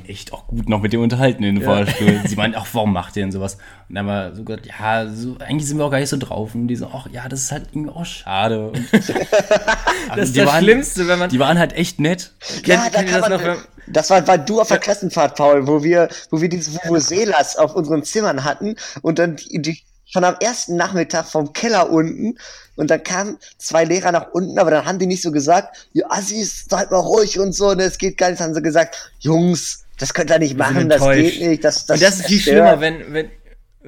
echt 0.09 0.33
auch 0.33 0.47
gut 0.47 0.69
noch 0.69 0.81
mit 0.81 0.93
dem 0.93 1.01
unterhalten 1.03 1.43
in 1.45 1.57
den 1.57 1.65
Fahrstuhl. 1.65 2.21
Sie 2.27 2.37
meinen 2.37 2.55
auch, 2.55 2.67
warum 2.73 2.93
macht 2.93 3.17
ihr 3.17 3.23
denn 3.23 3.33
sowas? 3.33 3.55
Und 3.89 3.95
dann 3.95 4.09
haben 4.09 4.31
wir 4.31 4.35
so 4.37 4.45
gesagt, 4.45 4.67
ja, 4.67 5.09
so, 5.09 5.37
eigentlich 5.39 5.69
sind 5.69 5.79
wir 5.79 5.85
auch 5.85 5.91
gar 5.91 6.01
nicht 6.01 6.09
so 6.09 6.17
drauf. 6.17 6.55
Und 6.55 6.69
die 6.69 6.77
so, 6.77 6.91
ach 6.93 7.09
ja, 7.13 7.29
das 7.29 7.43
ist 7.43 7.53
halt 7.53 7.69
irgendwie 7.73 7.91
auch 7.91 8.05
schade. 8.07 8.69
Und, 8.71 8.81
das 8.93 10.29
ist 10.31 10.37
das 10.37 10.59
Schlimmste, 10.59 11.09
wenn 11.09 11.19
man. 11.19 11.31
Die 11.31 11.39
waren 11.39 11.59
halt 11.59 11.73
echt 11.75 12.01
nett. 12.01 12.33
Ja, 12.65 12.77
Kennt- 12.77 12.95
da 12.95 13.03
kann 13.03 13.07
das 13.07 13.21
man, 13.21 13.33
noch, 13.33 13.43
wenn- 13.43 13.57
das 13.89 14.11
war, 14.11 14.27
war 14.27 14.39
du 14.39 14.61
auf 14.61 14.69
der 14.69 14.79
Klassenfahrt, 14.79 15.37
Paul, 15.37 15.67
wo 15.67 15.83
wir, 15.83 16.09
wo 16.31 16.41
wir 16.41 16.49
diese 16.49 16.73
Vuvuzelas 16.73 17.57
auf 17.57 17.75
unseren 17.75 18.03
Zimmern 18.03 18.43
hatten 18.45 18.75
und 19.03 19.19
dann 19.19 19.37
die, 19.37 19.63
die 19.63 19.83
schon 20.07 20.25
am 20.25 20.37
ersten 20.41 20.77
Nachmittag 20.77 21.27
vom 21.27 21.53
Keller 21.53 21.91
unten 21.91 22.37
und 22.77 22.91
dann 22.91 23.03
kamen 23.03 23.39
zwei 23.59 23.85
Lehrer 23.85 24.13
nach 24.13 24.29
unten, 24.33 24.59
aber 24.59 24.71
dann 24.71 24.85
haben 24.87 24.99
die 24.99 25.07
nicht 25.07 25.23
so 25.23 25.33
gesagt, 25.33 25.89
ihr 25.93 26.11
Assis, 26.11 26.67
seid 26.69 26.91
mal 26.91 26.99
ruhig 26.99 27.39
und 27.39 27.53
so, 27.55 27.75
ne, 27.75 27.83
es 27.85 27.99
geht 27.99 28.17
gar 28.19 28.29
nicht, 28.31 28.41
dann 28.41 28.49
haben 28.49 28.55
sie 28.55 28.63
gesagt, 28.63 29.13
Jungs, 29.19 29.85
das 29.99 30.15
könnt 30.15 30.31
ihr 30.31 30.39
nicht 30.39 30.57
machen, 30.57 30.89
das 30.89 31.03
geht 31.11 31.41
nicht, 31.41 31.65
das, 31.65 31.87
das 31.87 31.97
und 31.97 32.03
das 32.07 32.21
ist 32.21 32.27
viel 32.27 32.41
schlimmer, 32.41 32.81
wenn, 32.81 33.13
wenn, 33.13 33.31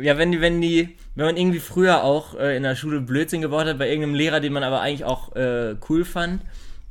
ja, 0.01 0.17
wenn 0.19 0.33
die, 0.33 0.41
wenn 0.41 0.61
die, 0.61 0.97
wenn 1.15 1.27
man 1.27 1.37
irgendwie 1.37 1.59
früher 1.61 2.03
auch 2.05 2.39
äh, 2.39 2.57
in 2.57 2.63
der 2.63 2.77
Schule 2.77 3.01
Blödsinn 3.01 3.43
gebaut 3.43 3.67
hat, 3.67 3.79
bei 3.79 3.89
irgendeinem 3.89 4.15
Lehrer, 4.15 4.41
den 4.41 4.53
man 4.53 4.63
aber 4.63 4.81
eigentlich 4.81 5.05
auch 5.05 5.35
äh, 5.37 5.75
cool 5.89 6.05
fand, 6.05 6.43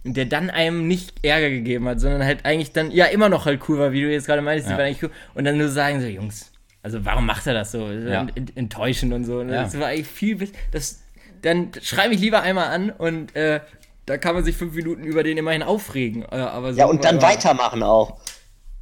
und 0.03 0.15
der 0.15 0.25
dann 0.25 0.49
einem 0.49 0.88
nicht 0.88 1.13
Ärger 1.21 1.49
gegeben 1.49 1.88
hat, 1.88 1.99
sondern 1.99 2.23
halt 2.23 2.45
eigentlich 2.45 2.71
dann, 2.71 2.91
ja, 2.91 3.05
immer 3.05 3.27
noch 3.29 3.45
halt 3.45 3.62
cool 3.67 3.79
war, 3.79 3.91
wie 3.91 4.01
du 4.01 4.12
jetzt 4.12 4.25
gerade 4.27 4.41
meinst, 4.41 4.67
die 4.67 4.71
Ja. 4.71 4.77
waren 4.77 4.86
eigentlich 4.86 5.03
cool, 5.03 5.12
und 5.33 5.43
dann 5.45 5.57
nur 5.57 5.69
sagen 5.69 5.99
so, 5.99 6.07
Jungs, 6.07 6.51
also 6.83 7.03
warum 7.03 7.25
macht 7.25 7.45
er 7.47 7.53
das 7.53 7.71
so? 7.71 7.89
Ja. 7.89 8.25
ent- 8.36 8.55
enttäuschend 8.55 9.12
und 9.13 9.25
so. 9.25 9.39
Und 9.39 9.49
Ja. 9.49 9.63
Das 9.63 9.77
war 9.77 9.88
eigentlich 9.88 10.07
viel, 10.07 10.38
das, 10.71 10.99
dann 11.41 11.71
schreibe 11.82 12.13
ich 12.13 12.21
lieber 12.21 12.41
einmal 12.41 12.67
an 12.67 12.89
und, 12.89 13.36
äh, 13.36 13.60
da 14.06 14.17
kann 14.17 14.36
man 14.36 14.43
sich 14.43 14.56
fünf 14.56 14.73
Minuten 14.73 15.04
über 15.04 15.21
den 15.23 15.38
immerhin 15.38 15.63
aufregen. 15.63 16.23
Äh, 16.23 16.36
aber 16.38 16.73
so 16.73 16.80
Ja, 16.80 16.86
und 16.86 17.04
dann 17.04 17.21
weitermachen 17.21 17.84
auch. 17.84 18.17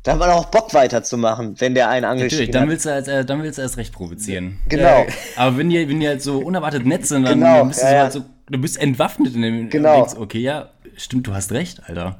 Da 0.03 0.11
hat 0.11 0.19
man 0.19 0.29
auch 0.29 0.45
Bock 0.45 0.71
weiterzumachen, 0.75 1.59
wenn 1.59 1.73
der 1.73 1.89
einen 1.89 2.03
Natürlich, 2.03 2.25
angeschrieben 2.33 2.51
dann 2.53 2.61
hat. 2.63 2.69
willst, 2.69 2.85
du 2.85 2.89
erst, 2.89 3.07
äh, 3.07 3.25
dann 3.25 3.41
willst 3.41 3.57
du 3.57 3.63
erst 3.63 3.77
recht 3.77 3.91
provozieren. 3.91 4.59
Genau. 4.69 5.03
Aber 5.35 5.57
wenn 5.57 5.69
die, 5.71 5.89
wenn 5.89 5.99
die 5.99 6.07
halt 6.07 6.21
so 6.21 6.37
unerwartet 6.39 6.85
nett 6.85 7.07
sind, 7.07 7.23
dann, 7.23 7.39
Genau, 7.39 7.57
dann 7.57 7.67
bist 7.69 7.81
du 7.81 7.85
ja, 7.85 7.89
so 7.89 7.95
ja. 7.95 8.01
halt 8.03 8.13
so, 8.13 8.25
du 8.51 8.57
bist 8.59 8.77
entwaffnet 8.79 9.33
in 9.33 9.41
dem 9.41 9.69
Genau. 9.71 9.95
denkst, 9.95 10.13
okay, 10.19 10.39
ja, 10.41 10.69
stimmt, 10.95 11.25
du 11.25 11.33
hast 11.33 11.51
recht, 11.53 11.81
Alter. 11.87 12.19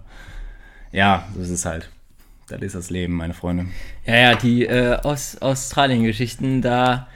Ja, 0.92 1.28
so 1.36 1.42
ist 1.42 1.50
es 1.52 1.66
halt. 1.66 1.90
Das 2.48 2.60
ist 2.62 2.74
das 2.74 2.90
Leben, 2.90 3.14
meine 3.14 3.36
Freunde. 3.36 3.68
Ja, 4.06 4.16
ja, 4.16 4.36
die 4.36 4.66
äh, 4.66 4.96
aus 5.04 5.38
Australien-Geschichten, 5.42 6.64
da, 6.64 7.08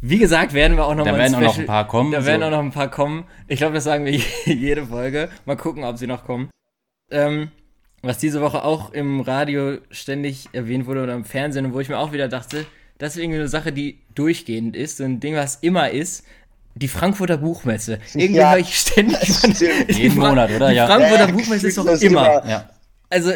wie 0.00 0.18
gesagt, 0.18 0.52
werden 0.54 0.76
wir 0.76 0.86
auch 0.86 0.94
noch 0.94 1.04
Da 1.04 1.12
mal 1.12 1.18
werden 1.18 1.34
auch 1.34 1.40
noch 1.40 1.58
ein 1.58 1.66
paar 1.66 1.86
kommen, 1.88 2.12
Da 2.12 2.20
so. 2.20 2.26
werden 2.26 2.42
auch 2.42 2.50
noch 2.50 2.60
ein 2.60 2.70
paar 2.72 2.90
kommen. 2.90 3.24
Ich 3.48 3.58
glaube, 3.58 3.74
das 3.74 3.84
sagen 3.84 4.04
wir 4.04 4.12
jede 4.44 4.86
Folge. 4.86 5.28
Mal 5.44 5.56
gucken, 5.56 5.84
ob 5.84 5.98
sie 5.98 6.06
noch 6.06 6.24
kommen. 6.24 6.50
Ähm, 7.10 7.50
was 8.02 8.18
diese 8.18 8.40
Woche 8.40 8.64
auch 8.64 8.92
im 8.92 9.20
Radio 9.20 9.78
ständig 9.90 10.48
erwähnt 10.52 10.86
wurde 10.86 11.02
oder 11.02 11.14
im 11.14 11.24
Fernsehen 11.24 11.66
und 11.66 11.72
wo 11.74 11.80
ich 11.80 11.88
mir 11.88 11.98
auch 11.98 12.12
wieder 12.12 12.28
dachte, 12.28 12.64
das 12.98 13.16
ist 13.16 13.22
irgendwie 13.22 13.38
eine 13.40 13.48
Sache, 13.48 13.72
die 13.72 13.98
durchgehend 14.14 14.76
ist, 14.76 14.98
so 14.98 15.04
ein 15.04 15.20
Ding, 15.20 15.34
was 15.34 15.56
immer 15.56 15.90
ist. 15.90 16.24
Die 16.74 16.86
Frankfurter 16.88 17.38
Buchmesse. 17.38 17.98
Irgendwie 18.14 18.36
Ja, 18.40 18.52
höre 18.52 18.58
ich 18.58 18.78
ständig. 18.78 19.18
Jeden 19.88 20.16
Monat, 20.18 20.50
oder? 20.52 20.68
Die 20.68 20.76
Ja. 20.76 20.86
Frankfurter 20.86 21.26
Ja, 21.26 21.32
Buchmesse 21.32 21.66
ist 21.68 21.78
doch 21.78 21.84
das 21.86 22.02
immer. 22.02 22.40
immer. 22.40 22.48
Ja. 22.48 22.70
Also, 23.10 23.32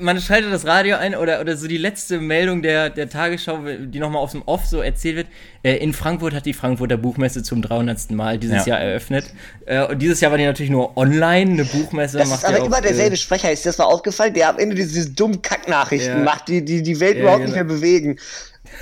man 0.00 0.20
schaltet 0.20 0.52
das 0.52 0.64
Radio 0.64 0.94
ein 0.96 1.16
oder, 1.16 1.40
oder 1.40 1.56
so 1.56 1.66
die 1.66 1.76
letzte 1.76 2.20
Meldung 2.20 2.62
der, 2.62 2.88
der 2.88 3.08
Tagesschau, 3.08 3.58
die 3.80 3.98
nochmal 3.98 4.22
aus 4.22 4.30
dem 4.30 4.42
Off 4.46 4.64
so 4.66 4.80
erzählt 4.80 5.16
wird. 5.16 5.26
Äh, 5.64 5.78
in 5.78 5.92
Frankfurt 5.92 6.34
hat 6.34 6.46
die 6.46 6.52
Frankfurter 6.54 6.96
Buchmesse 6.96 7.42
zum 7.42 7.60
300. 7.60 8.12
Mal 8.12 8.38
dieses 8.38 8.64
Ja. 8.64 8.74
Jahr 8.74 8.80
eröffnet. 8.80 9.24
Äh, 9.66 9.86
und 9.86 9.98
dieses 10.00 10.20
Jahr 10.20 10.30
war 10.30 10.38
die 10.38 10.44
natürlich 10.44 10.70
nur 10.70 10.96
online, 10.96 11.50
eine 11.50 11.64
Buchmesse. 11.64 12.18
Das 12.18 12.28
macht 12.28 12.38
ist 12.38 12.44
aber 12.44 12.58
ja 12.58 12.64
immer 12.64 12.76
auch, 12.76 12.80
derselbe 12.80 13.14
Äh, 13.14 13.18
Sprecher. 13.18 13.50
Ist 13.50 13.64
dir 13.64 13.70
das 13.70 13.78
mal 13.78 13.86
aufgefallen? 13.86 14.34
Der 14.34 14.50
am 14.50 14.58
Ende 14.60 14.76
diese, 14.76 14.94
diese 14.94 15.10
dummen 15.10 15.42
Kacknachrichten 15.42 16.18
Ja. 16.18 16.24
macht, 16.24 16.46
die 16.46 16.64
die, 16.64 16.84
die 16.84 17.00
Welt 17.00 17.16
Ja, 17.16 17.22
überhaupt 17.22 17.40
genau. 17.44 17.56
nicht 17.56 17.66
mehr 17.66 17.76
bewegen. 17.76 18.20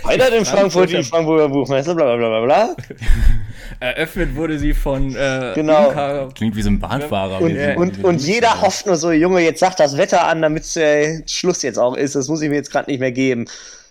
Heute 0.04 0.24
in 0.36 0.44
Frankfurt 0.44 0.90
die 0.90 1.02
Frankfurter 1.02 1.48
Buchmesse, 1.48 1.94
bla 1.94 2.04
bla 2.04 2.16
bla 2.16 2.28
bla 2.28 2.74
bla. 2.74 2.76
eröffnet 3.80 4.34
wurde 4.36 4.58
sie 4.58 4.72
von 4.74 5.14
äh, 5.14 5.52
Genau. 5.54 5.90
Inka- 5.90 6.32
Klingt 6.34 6.56
wie 6.56 6.62
so 6.62 6.70
ein 6.70 6.78
Bahnfahrer. 6.78 7.40
Und, 7.40 7.54
wie 7.54 7.72
so- 7.74 7.80
und, 7.80 7.98
wie- 7.98 8.02
und 8.04 8.20
jeder 8.22 8.60
hofft 8.62 8.86
nur 8.86 8.96
so, 8.96 9.10
Junge, 9.12 9.40
jetzt 9.40 9.60
sagt 9.60 9.80
das 9.80 9.96
Wetter 9.96 10.26
an, 10.26 10.42
damit 10.42 10.76
äh, 10.76 11.22
Schluss 11.28 11.62
jetzt 11.62 11.78
auch 11.78 11.96
ist. 11.96 12.14
Das 12.14 12.28
muss 12.28 12.40
ich 12.42 12.48
mir 12.48 12.56
jetzt 12.56 12.70
gerade 12.70 12.90
nicht 12.90 13.00
mehr 13.00 13.12
geben. 13.12 13.46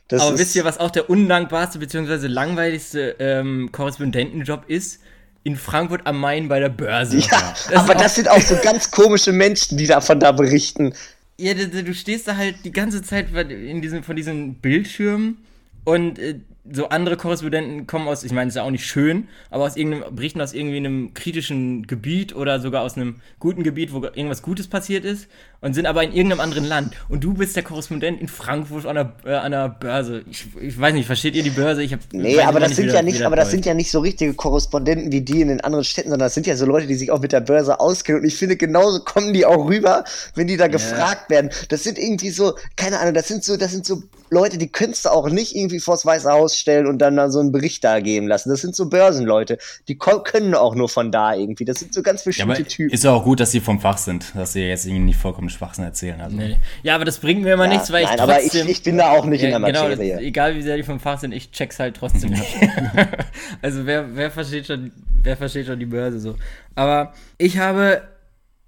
Das 0.08 0.22
Aber 0.22 0.34
ist, 0.36 0.39
wisst 0.39 0.56
ihr, 0.56 0.66
was 0.66 0.80
auch 0.80 0.91
der 0.91 1.10
undankbarste 1.10 1.80
bzw. 1.80 2.28
langweiligste 2.28 3.16
ähm, 3.20 3.70
Korrespondentenjob 3.72 4.64
ist? 4.68 5.00
In 5.43 5.56
Frankfurt 5.58 6.02
am 6.08 6.20
Main 6.20 6.48
bei 6.48 6.60
der 6.60 6.70
Börse. 6.70 7.18
Ja, 7.20 7.54
Das 7.70 7.76
aber 7.76 7.93
das 7.93 8.16
sind 8.16 8.28
auch 8.30 8.39
so 8.41 8.56
ganz 8.64 8.89
komische 8.89 9.32
Menschen, 9.32 9.78
die 9.78 9.86
davon 9.86 10.20
da 10.20 10.32
berichten. 10.32 10.93
Ja, 11.38 11.54
du, 11.54 11.68
du 11.84 11.93
stehst 11.93 12.28
da 12.28 12.36
halt 12.36 12.56
die 12.64 12.72
ganze 12.72 13.04
Zeit 13.04 13.28
in 13.50 13.80
diesem, 13.82 14.02
von 14.04 14.16
diesen 14.16 14.56
Bildschirmen 14.56 15.38
und 15.86 16.20
äh, 16.20 16.40
so 16.72 16.89
andere 16.89 17.16
Korrespondenten 17.16 17.86
kommen 17.86 18.07
aus, 18.07 18.24
ich 18.24 18.32
meine, 18.32 18.47
ist 18.47 18.55
ja 18.55 18.63
auch 18.63 18.72
nicht 18.72 18.86
schön, 18.86 19.28
aber 19.51 19.66
aus 19.66 19.76
irgendeinem, 19.76 20.16
berichten 20.16 20.41
aus 20.41 20.53
irgendwie 20.53 20.78
einem 20.78 21.13
kritischen 21.13 21.86
Gebiet 21.86 22.36
oder 22.36 22.59
sogar 22.59 22.82
aus 22.82 22.95
einem 22.95 23.18
guten 23.39 23.63
Gebiet, 23.63 23.93
wo 23.93 24.03
irgendwas 24.03 24.41
Gutes 24.41 24.68
passiert 24.68 25.05
ist 25.05 25.28
und 25.61 25.74
sind 25.74 25.86
aber 25.86 26.03
in 26.03 26.11
irgendeinem 26.11 26.39
anderen 26.39 26.66
Land. 26.66 26.93
Und 27.07 27.24
du 27.24 27.34
bist 27.34 27.55
der 27.55 27.63
Korrespondent 27.63 28.20
in 28.20 28.28
Frankfurt 28.28 28.86
an 28.86 28.95
der, 28.95 29.13
äh, 29.26 29.36
an 29.36 29.51
der 29.51 29.70
Börse. 29.70 30.24
Ich, 30.30 30.47
ich 30.59 30.80
weiß 30.80 30.93
nicht, 30.93 31.05
versteht 31.05 31.36
ihr 31.36 31.43
die 31.43 31.51
Börse? 31.51 31.84
Ich 31.84 31.93
hab, 31.93 31.99
Nee, 32.11 32.39
aber 32.39 32.59
das 32.59 32.76
sind 32.76 32.91
ja 32.91 33.01
nicht, 33.01 33.22
aber 33.22 33.36
das 33.36 33.51
sind 33.51 33.66
ja 33.66 33.74
nicht 33.74 33.91
so 33.91 33.99
richtige 33.99 34.34
Korrespondenten 34.34 35.11
wie 35.11 35.22
die 35.22 35.41
in 35.41 35.49
den 35.49 35.61
anderen 35.61 35.86
Städten, 35.86 36.09
sondern 36.09 36.26
das 36.26 36.34
sind 36.34 36.47
ja 36.47 36.55
so 36.55 36.66
Leute, 36.66 36.88
die 36.88 36.95
sich 36.95 37.11
auch 37.11 37.20
mit 37.20 37.32
der 37.32 37.41
Börse 37.41 37.80
auskennen. 37.80 38.22
Und 38.22 38.28
ich 38.28 38.38
finde, 38.38 38.57
genauso 38.57 39.01
kommen 39.01 39.34
die 39.34 39.45
auch 39.45 39.68
rüber, 39.68 40.03
wenn 40.34 40.47
die 40.47 40.57
da 40.57 40.68
gefragt 40.68 41.30
werden. 41.30 41.51
Das 41.70 41.84
sind 41.84 41.99
irgendwie 41.99 42.32
so, 42.32 42.55
keine 42.76 42.99
Ahnung, 42.99 43.13
das 43.13 43.28
sind 43.28 43.43
so, 43.43 43.55
das 43.55 43.72
sind 43.72 43.86
so 43.86 44.03
Leute, 44.30 44.57
die 44.57 44.68
könntest 44.72 45.05
du 45.05 45.09
auch 45.09 45.30
nicht 45.30 45.55
irgendwie 45.55 45.80
vors 45.80 46.05
Weiße 46.05 46.30
Haus 46.32 46.55
stellen 46.58 46.88
und 46.88 46.99
dann 46.99 47.16
da 47.16 47.30
so 47.30 47.39
einen 47.39 47.51
Bericht 47.51 47.84
da 47.84 47.99
geben 47.99 48.28
lassen. 48.28 48.49
Das 48.49 48.62
sind 48.62 48.76
so 48.76 48.89
Börsenleute. 48.89 49.58
Die 49.88 49.97
können 49.97 50.56
auch 50.56 50.76
nur 50.76 50.89
von 50.89 51.12
da 51.12 51.34
irgendwie. 51.34 51.66
Das 51.66 51.80
sind 51.80 51.93
so 51.93 52.01
ganz 52.01 52.24
Ja, 52.26 52.30
bestimmte 52.30 52.56
aber 52.62 52.68
Typen. 52.68 52.93
ist 52.93 53.03
ja 53.03 53.12
auch 53.12 53.24
gut, 53.24 53.39
dass 53.39 53.51
sie 53.51 53.60
vom 53.60 53.80
Fach 53.80 53.97
sind, 53.97 54.34
dass 54.36 54.53
sie 54.53 54.62
jetzt 54.62 54.86
irgendwie 54.86 55.06
nicht 55.06 55.20
vollkommen 55.20 55.49
Schwachsinn 55.49 55.84
erzählen. 55.84 56.20
Also. 56.22 56.36
Nee. 56.38 56.58
Ja, 56.84 56.95
aber 56.95 57.06
das 57.06 57.20
bringt 57.20 57.41
mir 57.43 57.53
immer 57.53 57.66
Ja, 57.66 57.72
nichts, 57.72 57.91
weil 57.91 58.03
ich 58.03 58.10
nein, 58.10 58.20
aber 58.20 58.38
ich, 58.41 58.49
trotzdem... 58.49 58.68
ich 58.70 58.84
bin 58.84 58.97
da 58.97 59.12
auch 59.12 59.26
nicht 59.26 59.43
in 59.43 59.51
Ja, 59.51 59.60
der 59.60 59.68
genau, 59.68 59.84
Materie. 59.89 60.14
das, 60.16 60.22
egal 60.24 60.56
wie 60.56 60.62
sehr 60.62 60.78
die 60.78 60.84
vom 60.84 60.99
Fach 60.99 61.20
sind, 61.20 61.32
ich 61.34 61.51
check's 61.51 61.80
halt 61.80 61.95
trotzdem 61.97 62.32
nicht. 62.32 62.43
also 63.62 63.86
wer, 63.86 64.16
wer 64.16 64.32
versteht 64.32 64.68
schon, 64.68 64.91
wer 65.24 65.38
versteht 65.38 65.68
schon 65.68 65.80
die 65.80 65.86
Börse 65.86 66.20
so. 66.20 66.36
Aber 66.76 67.14
ich 67.38 67.58
habe 67.58 68.01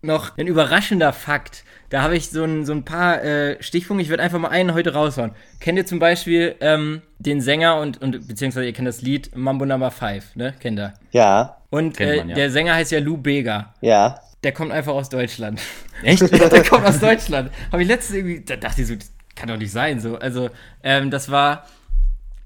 noch 0.02 0.38
ein 0.38 0.48
überraschender 0.48 1.14
Fakt. 1.14 1.64
Da 1.90 2.02
habe 2.02 2.16
ich 2.18 2.30
so 2.30 2.44
ein, 2.44 2.66
so 2.66 2.74
ein 2.74 2.84
paar 2.84 3.24
äh, 3.24 3.62
Stichpunkte. 3.64 4.04
Ich 4.04 4.10
werde 4.10 4.24
einfach 4.24 4.40
mal 4.40 4.50
einen 4.50 4.74
heute 4.74 4.94
raushauen. 4.94 5.32
Kennt 5.60 5.78
ihr 5.78 5.86
zum 5.86 6.00
Beispiel 6.00 6.56
ähm, 6.60 7.02
den 7.18 7.42
Sänger 7.42 7.80
und, 7.80 8.02
und 8.02 8.28
beziehungsweise 8.28 8.66
ihr 8.66 8.74
kennt 8.74 8.88
das 8.88 9.02
Lied 9.02 9.36
Mambo 9.36 9.66
Number 9.66 9.90
5, 9.90 10.36
ne? 10.36 10.54
Kennt 10.60 10.80
ihr? 10.80 10.94
Ja, 11.12 11.58
Und 11.70 11.98
Kennt 11.98 12.12
äh, 12.12 12.18
man, 12.18 12.30
ja. 12.30 12.36
der 12.36 12.52
Sänger 12.52 12.76
heißt 12.76 12.92
ja 12.92 13.00
Lou 13.00 13.18
Bega. 13.18 13.74
ja. 13.82 14.20
Der 14.44 14.52
kommt 14.52 14.72
einfach 14.72 14.94
aus 14.94 15.10
Deutschland. 15.10 15.60
Echt? 16.04 16.22
der 16.52 16.64
kommt 16.64 16.86
aus 16.86 17.00
Deutschland. 17.00 17.52
Habe 17.72 17.82
ich 17.82 17.88
letztens 17.88 18.18
irgendwie, 18.18 18.46
da 18.46 18.56
dachte 18.56 18.82
ich 18.82 18.88
so, 18.88 18.96
das 18.96 19.12
kann 19.36 19.50
doch 19.50 19.58
nicht 19.58 19.72
sein. 19.72 20.00
So, 20.00 20.16
also, 20.20 20.52
ähm, 20.84 21.10
das 21.10 21.32
war, 21.32 21.66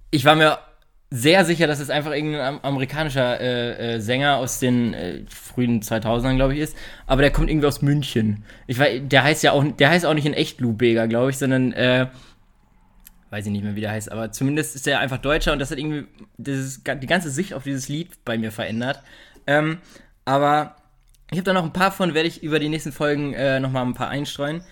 ich 0.09 0.23
war 0.23 0.35
mir 0.35 0.57
sehr 1.13 1.43
sicher, 1.43 1.67
dass 1.67 1.79
es 1.81 1.89
einfach 1.89 2.11
irgendein 2.13 2.41
am- 2.41 2.59
amerikanischer 2.63 3.39
äh, 3.41 3.95
äh, 3.95 3.99
Sänger 3.99 4.37
aus 4.37 4.59
den 4.59 4.93
äh, 4.93 5.21
frühen 5.27 5.81
2000ern, 5.81 6.37
glaube 6.37 6.53
ich, 6.53 6.61
ist. 6.61 6.77
Aber 7.05 7.21
der 7.21 7.31
kommt 7.31 7.49
irgendwie 7.49 7.67
aus 7.67 7.81
München. 7.81 8.45
Ich 8.65 8.79
weiß, 8.79 9.01
der 9.05 9.23
heißt 9.23 9.43
ja 9.43 9.51
auch, 9.51 9.63
der 9.63 9.89
heißt 9.89 10.05
auch 10.05 10.13
nicht 10.13 10.25
in 10.25 10.33
echt 10.33 10.61
Lou 10.61 10.73
Bega, 10.73 11.07
glaube 11.07 11.29
ich, 11.31 11.37
sondern, 11.37 11.73
äh, 11.73 12.07
weiß 13.29 13.45
ich 13.45 13.51
nicht 13.51 13.63
mehr, 13.63 13.75
wie 13.75 13.81
der 13.81 13.91
heißt, 13.91 14.11
aber 14.11 14.31
zumindest 14.31 14.75
ist 14.75 14.87
er 14.87 14.99
einfach 14.99 15.17
Deutscher 15.17 15.53
und 15.53 15.59
das 15.59 15.71
hat 15.71 15.77
irgendwie 15.77 16.05
dieses, 16.37 16.83
die 16.83 17.07
ganze 17.07 17.29
Sicht 17.29 17.53
auf 17.53 17.63
dieses 17.63 17.87
Lied 17.87 18.25
bei 18.25 18.37
mir 18.37 18.51
verändert. 18.51 19.01
Ähm, 19.47 19.77
aber 20.25 20.75
ich 21.31 21.37
habe 21.37 21.45
da 21.45 21.53
noch 21.53 21.63
ein 21.63 21.71
paar 21.73 21.91
von, 21.91 22.13
werde 22.13 22.27
ich 22.27 22.43
über 22.43 22.59
die 22.59 22.67
nächsten 22.67 22.91
Folgen 22.91 23.33
äh, 23.33 23.59
nochmal 23.61 23.85
ein 23.85 23.93
paar 23.93 24.09
einstreuen. 24.09 24.63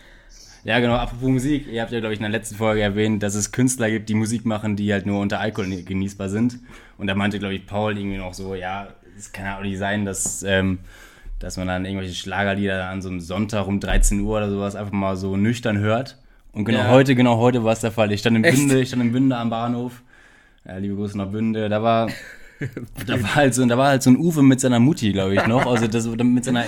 Ja, 0.64 0.80
genau, 0.80 0.96
apropos 0.96 1.30
Musik, 1.30 1.68
ihr 1.68 1.82
habt 1.82 1.92
ja, 1.92 2.00
glaube 2.00 2.14
ich, 2.14 2.20
in 2.20 2.24
der 2.24 2.32
letzten 2.32 2.56
Folge 2.56 2.82
erwähnt, 2.82 3.24
dass 3.24 3.34
es 3.36 3.52
Künstler 3.52 3.90
gibt, 3.90 4.10
die 4.10 4.14
Musik 4.14 4.46
machen, 4.46 4.76
die 4.76 4.92
halt 4.92 5.06
nur 5.06 5.20
unter 5.20 5.40
Alkohol 5.40 5.70
genießbar 5.84 6.30
sind. 6.30 6.60
Und 6.98 7.08
da 7.08 7.16
meinte, 7.16 7.40
glaube 7.40 7.54
ich, 7.56 7.66
Paul 7.66 7.98
irgendwie 7.98 8.18
noch 8.18 8.34
so, 8.34 8.56
ja, 8.56 8.88
es 9.18 9.32
kann 9.32 9.46
ja 9.46 9.58
auch 9.58 9.62
nicht 9.64 9.78
sein, 9.78 10.06
dass, 10.06 10.44
ähm, 10.44 10.80
dass 11.40 11.56
man 11.58 11.68
dann 11.68 11.86
irgendwelche 11.86 12.14
Schlagerlieder 12.14 12.90
an 12.90 13.02
so 13.02 13.10
einem 13.10 13.22
Sonntag 13.22 13.68
um 13.68 13.80
13 13.80 14.20
Uhr 14.20 14.38
oder 14.38 14.50
sowas 14.50 14.76
einfach 14.76 14.92
mal 14.92 15.16
so 15.16 15.38
nüchtern 15.38 15.78
hört. 15.78 16.18
Und 16.52 16.66
genau 16.66 16.80
Ja. 16.80 16.90
heute, 16.90 17.16
genau 17.16 17.38
heute 17.38 17.64
war 17.64 17.74
es 17.74 17.80
der 17.80 17.92
Fall. 17.92 18.12
Ich 18.12 18.20
stand 18.20 18.36
in 18.38 18.44
Echt? 18.44 18.58
Bünde, 18.58 18.82
ich 18.82 18.90
stand 18.90 19.04
in 19.04 19.12
Bünde 19.14 19.38
am 19.38 19.50
Bahnhof. 19.50 20.02
Ja, 20.66 20.78
liebe 20.78 20.96
Grüße 20.96 21.18
nach 21.18 21.28
Bünde. 21.28 21.70
Da 21.70 21.82
war, 21.82 22.10
da 23.08 23.22
war 23.22 23.36
halt 23.36 23.54
so, 23.56 23.66
da 23.66 23.78
war 23.78 23.88
halt 23.90 24.04
so 24.04 24.10
ein 24.10 24.18
Uwe 24.18 24.44
mit 24.44 24.60
seiner 24.60 24.80
Mutti, 24.80 25.14
glaube 25.14 25.36
ich, 25.36 25.48
noch. 25.48 25.66
Also 25.66 25.88
das, 25.88 26.06
mit 26.08 26.44
seiner, 26.44 26.66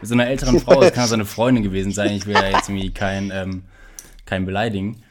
mit 0.00 0.08
so 0.08 0.14
einer 0.14 0.26
älteren 0.26 0.58
Frau. 0.60 0.80
Das 0.80 0.92
kann 0.92 1.06
seine 1.06 1.24
Freundin 1.26 1.62
gewesen 1.62 1.92
sein. 1.92 2.12
Ich 2.12 2.26
will 2.26 2.34
ja 2.34 2.48
jetzt 2.48 2.68
irgendwie 2.68 2.90
kein, 2.90 3.30
ähm, 3.32 3.62
kein 4.26 4.46
beleidigen. 4.46 5.02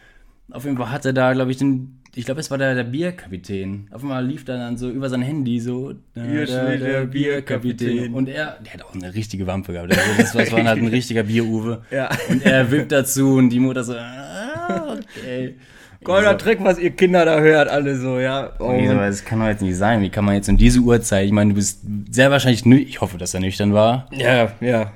Auf 0.51 0.63
jeden 0.65 0.77
Fall 0.77 0.91
hatte 0.91 1.13
da, 1.13 1.33
glaube 1.33 1.51
ich, 1.51 1.57
den, 1.57 1.99
ich 2.15 2.25
glaube, 2.25 2.39
es 2.39 2.49
war 2.49 2.57
der, 2.57 2.73
der 2.73 2.85
Bierkapitän. 2.85 3.89
Auf 3.91 4.01
einmal 4.01 4.25
lief 4.25 4.45
dann, 4.45 4.59
dann 4.59 4.77
so 4.77 4.89
über 4.89 5.09
sein 5.09 5.21
Handy 5.21 5.59
so, 5.59 5.93
da, 6.13 6.23
Hier 6.23 6.45
da, 6.45 6.65
der 6.65 6.77
der 6.77 7.05
Bierkapitän. 7.05 7.87
Bierkapitän. 7.87 8.13
Und 8.13 8.29
er, 8.29 8.57
der 8.63 8.73
hat 8.73 8.83
auch 8.83 8.95
eine 8.95 9.13
richtige 9.13 9.45
Wampe 9.45 9.73
gehabt. 9.73 9.91
Also 9.91 10.03
das, 10.17 10.33
war, 10.33 10.41
das 10.43 10.51
war 10.51 10.63
halt 10.63 10.81
ein 10.81 10.87
richtiger 10.87 11.23
Bier-Uwe. 11.23 11.83
Ja. 11.91 12.09
Und 12.29 12.43
er 12.43 12.71
wippt 12.71 12.91
dazu 12.91 13.35
und 13.35 13.49
die 13.49 13.59
Mutter 13.59 13.83
so, 13.83 13.93
ah, 13.93 14.97
okay. 14.97 15.55
Golder 16.03 16.37
Trick, 16.37 16.63
was 16.63 16.77
ihr 16.79 16.91
Kinder 16.91 17.25
da 17.25 17.39
hört, 17.39 17.69
alle 17.69 17.97
so, 17.97 18.19
ja. 18.19 18.51
Oh, 18.59 18.71
Nee, 18.71 18.87
aber 18.89 19.07
das 19.07 19.25
kann 19.25 19.39
doch 19.39 19.47
jetzt 19.47 19.61
nicht 19.61 19.75
sein. 19.77 20.01
Wie 20.01 20.09
kann 20.09 20.25
man 20.25 20.35
jetzt 20.35 20.47
um 20.49 20.57
diese 20.57 20.79
Uhrzeit, 20.79 21.25
ich 21.25 21.31
meine, 21.31 21.49
du 21.49 21.55
bist 21.55 21.81
sehr 22.11 22.31
wahrscheinlich, 22.31 22.65
ich 22.65 23.01
hoffe, 23.01 23.17
dass 23.17 23.33
er 23.33 23.39
nüchtern 23.39 23.73
war, 23.73 24.07
ja, 24.11 24.51
ja. 24.61 24.91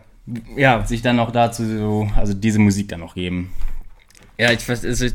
Ja, 0.56 0.86
sich 0.86 1.02
dann 1.02 1.20
auch 1.20 1.32
dazu 1.32 1.66
so, 1.66 2.08
also 2.16 2.34
diese 2.34 2.60
Musik 2.60 2.88
dann 2.90 3.00
noch 3.00 3.16
geben. 3.16 3.52
ja, 4.38 4.52
ich 4.52 4.68
weiß, 4.68 4.86
also, 4.86 5.08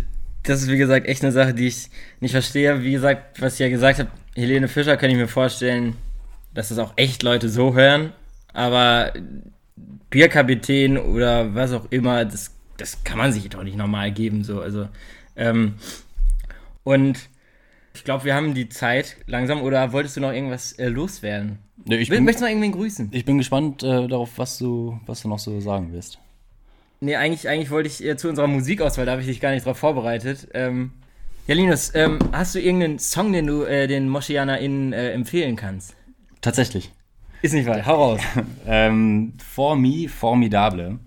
das 0.42 0.62
ist 0.62 0.70
wie 0.70 0.76
gesagt 0.76 1.06
echt 1.06 1.22
eine 1.22 1.32
Sache, 1.32 1.54
die 1.54 1.68
ich 1.68 1.88
nicht 2.20 2.32
verstehe. 2.32 2.82
Wie 2.82 2.92
gesagt, 2.92 3.40
was 3.40 3.54
ich 3.54 3.60
ja 3.60 3.68
gesagt 3.68 3.98
habe, 3.98 4.10
Helene 4.34 4.68
Fischer 4.68 4.96
kann 4.96 5.10
ich 5.10 5.16
mir 5.16 5.28
vorstellen, 5.28 5.96
dass 6.54 6.68
das 6.68 6.78
auch 6.78 6.92
echt 6.96 7.22
Leute 7.22 7.48
so 7.48 7.74
hören, 7.74 8.12
aber 8.52 9.12
Bierkapitän 10.10 10.98
oder 10.98 11.54
was 11.54 11.72
auch 11.72 11.86
immer, 11.90 12.24
das, 12.24 12.52
das 12.76 13.02
kann 13.04 13.18
man 13.18 13.32
sich 13.32 13.48
doch 13.48 13.62
nicht 13.62 13.76
normal 13.76 14.10
geben, 14.12 14.44
so, 14.44 14.60
also, 14.60 14.88
ähm, 15.36 15.74
und 16.84 17.28
ich 17.94 18.04
glaube, 18.04 18.24
wir 18.24 18.34
haben 18.34 18.54
die 18.54 18.68
Zeit 18.68 19.16
langsam, 19.26 19.62
oder 19.62 19.92
wolltest 19.92 20.16
du 20.16 20.20
noch 20.20 20.32
irgendwas 20.32 20.72
äh, 20.72 20.88
loswerden? 20.88 21.58
Nee, 21.84 21.96
ich, 21.96 22.10
Will, 22.10 22.18
bin, 22.18 22.24
möchtest 22.24 22.42
du 22.42 22.44
noch 22.46 22.50
irgendwen 22.50 22.72
grüßen? 22.72 23.08
ich 23.12 23.24
bin 23.24 23.38
gespannt 23.38 23.82
äh, 23.82 24.06
darauf, 24.08 24.38
was 24.38 24.58
du, 24.58 25.00
was 25.06 25.22
du 25.22 25.28
noch 25.28 25.38
so 25.38 25.60
sagen 25.60 25.92
wirst. 25.92 26.18
Nee, 27.00 27.16
eigentlich, 27.16 27.48
eigentlich 27.48 27.70
wollte 27.70 27.88
ich 27.88 28.04
äh, 28.04 28.16
zu 28.16 28.28
unserer 28.28 28.46
Musikauswahl, 28.46 29.06
da 29.06 29.12
habe 29.12 29.20
ich 29.22 29.28
dich 29.28 29.40
gar 29.40 29.52
nicht 29.52 29.66
drauf 29.66 29.78
vorbereitet. 29.78 30.48
Ähm, 30.54 30.92
ja, 31.46 31.54
Linus, 31.54 31.94
ähm, 31.94 32.18
hast 32.32 32.54
du 32.54 32.60
irgendeinen 32.60 32.98
Song, 32.98 33.32
den 33.32 33.46
du 33.46 33.62
äh, 33.62 33.86
den 33.86 34.08
MoschianerInnen 34.08 34.92
äh, 34.92 35.10
empfehlen 35.12 35.56
kannst? 35.56 35.94
Tatsächlich. 36.40 36.90
Ist 37.42 37.52
nicht 37.52 37.66
wahr, 37.66 37.84
hau 37.86 38.12
raus. 38.12 38.20
Ähm, 38.66 39.34
For 39.38 39.76
Me, 39.76 40.08
Formidable. 40.08 40.98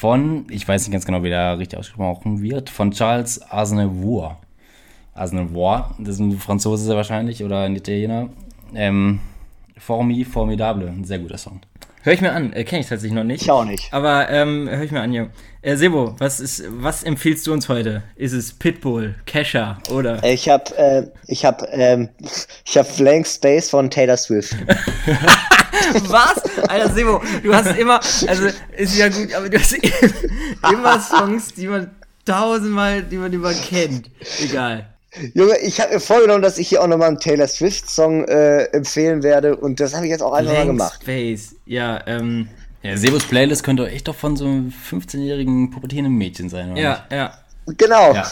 Von, 0.00 0.46
ich 0.48 0.66
weiß 0.66 0.80
nicht 0.80 0.92
ganz 0.92 1.04
genau, 1.04 1.22
wie 1.22 1.28
der 1.28 1.58
richtig 1.58 1.78
ausgesprochen 1.78 2.40
wird, 2.40 2.70
von 2.70 2.90
Charles 2.90 3.38
Aznavour. 3.52 4.38
Aznavour, 5.12 5.94
das 5.98 6.14
ist 6.14 6.20
ein 6.20 6.38
Franzose 6.38 6.96
wahrscheinlich 6.96 7.44
oder 7.44 7.64
ein 7.64 7.76
Italiener. 7.76 8.30
Ähm, 8.74 9.20
For 9.76 10.02
Me, 10.02 10.24
Formidable, 10.24 10.88
ein 10.88 11.04
sehr 11.04 11.18
guter 11.18 11.36
Song. 11.36 11.60
Hör 12.02 12.14
ich 12.14 12.22
mir 12.22 12.32
an, 12.32 12.54
äh, 12.54 12.64
kenne 12.64 12.80
ich 12.80 12.88
tatsächlich 12.88 13.12
noch 13.12 13.24
nicht. 13.24 13.42
Ich 13.42 13.50
auch 13.50 13.66
nicht. 13.66 13.92
Aber 13.92 14.30
ähm, 14.30 14.70
hör 14.70 14.82
ich 14.82 14.90
mir 14.90 15.02
an, 15.02 15.12
ja. 15.12 15.26
Äh, 15.60 15.76
Sebo, 15.76 16.14
was, 16.16 16.40
ist, 16.40 16.64
was 16.70 17.02
empfiehlst 17.02 17.46
du 17.46 17.52
uns 17.52 17.68
heute? 17.68 18.02
Ist 18.16 18.32
es 18.32 18.54
Pitbull, 18.54 19.16
Kesha 19.26 19.76
oder? 19.90 20.24
Ich 20.24 20.48
hab, 20.48 20.72
äh, 20.78 21.08
ich 21.26 21.44
hab, 21.44 21.62
ähm, 21.72 22.08
ich 22.64 22.78
hab 22.78 22.96
Blank 22.96 23.26
Space 23.26 23.68
von 23.68 23.90
Taylor 23.90 24.16
Swift. 24.16 24.56
Was? 26.08 26.42
Alter, 26.68 26.92
Sebo, 26.92 27.22
du 27.42 27.54
hast 27.54 27.76
immer, 27.78 28.00
also 28.26 28.48
ist 28.76 28.96
ja 28.96 29.08
gut, 29.08 29.32
aber 29.34 29.48
du 29.48 29.58
hast 29.58 29.74
immer 30.72 31.00
Songs, 31.00 31.54
die 31.54 31.66
man 31.66 31.90
tausendmal, 32.24 33.02
die 33.02 33.16
man 33.16 33.32
immer 33.32 33.52
kennt. 33.52 34.10
Egal. 34.42 34.86
Junge, 35.34 35.58
ich 35.58 35.80
habe 35.80 35.94
mir 35.94 36.00
vorgenommen, 36.00 36.42
dass 36.42 36.58
ich 36.58 36.68
hier 36.68 36.82
auch 36.82 36.86
nochmal 36.86 37.08
einen 37.08 37.18
Taylor 37.18 37.48
Swift-Song 37.48 38.26
äh, 38.26 38.64
empfehlen 38.66 39.22
werde 39.22 39.56
und 39.56 39.80
das 39.80 39.94
habe 39.94 40.06
ich 40.06 40.10
jetzt 40.10 40.22
auch 40.22 40.32
einfach 40.32 40.52
mal 40.52 40.64
Blank 40.64 40.78
gemacht. 40.78 41.00
Space. 41.02 41.56
Ja, 41.66 42.00
ähm, 42.06 42.48
Ja, 42.82 42.96
Sebus 42.96 43.24
Playlist 43.24 43.64
könnte 43.64 43.88
echt 43.88 44.06
doch 44.06 44.14
von 44.14 44.36
so 44.36 44.44
einem 44.44 44.72
15-jährigen 44.90 45.70
pubertierenden 45.70 46.14
Mädchen 46.14 46.48
sein, 46.48 46.72
oder 46.72 46.80
ja, 46.80 47.04
ja. 47.10 47.34
Genau. 47.66 48.14
Ja. 48.14 48.30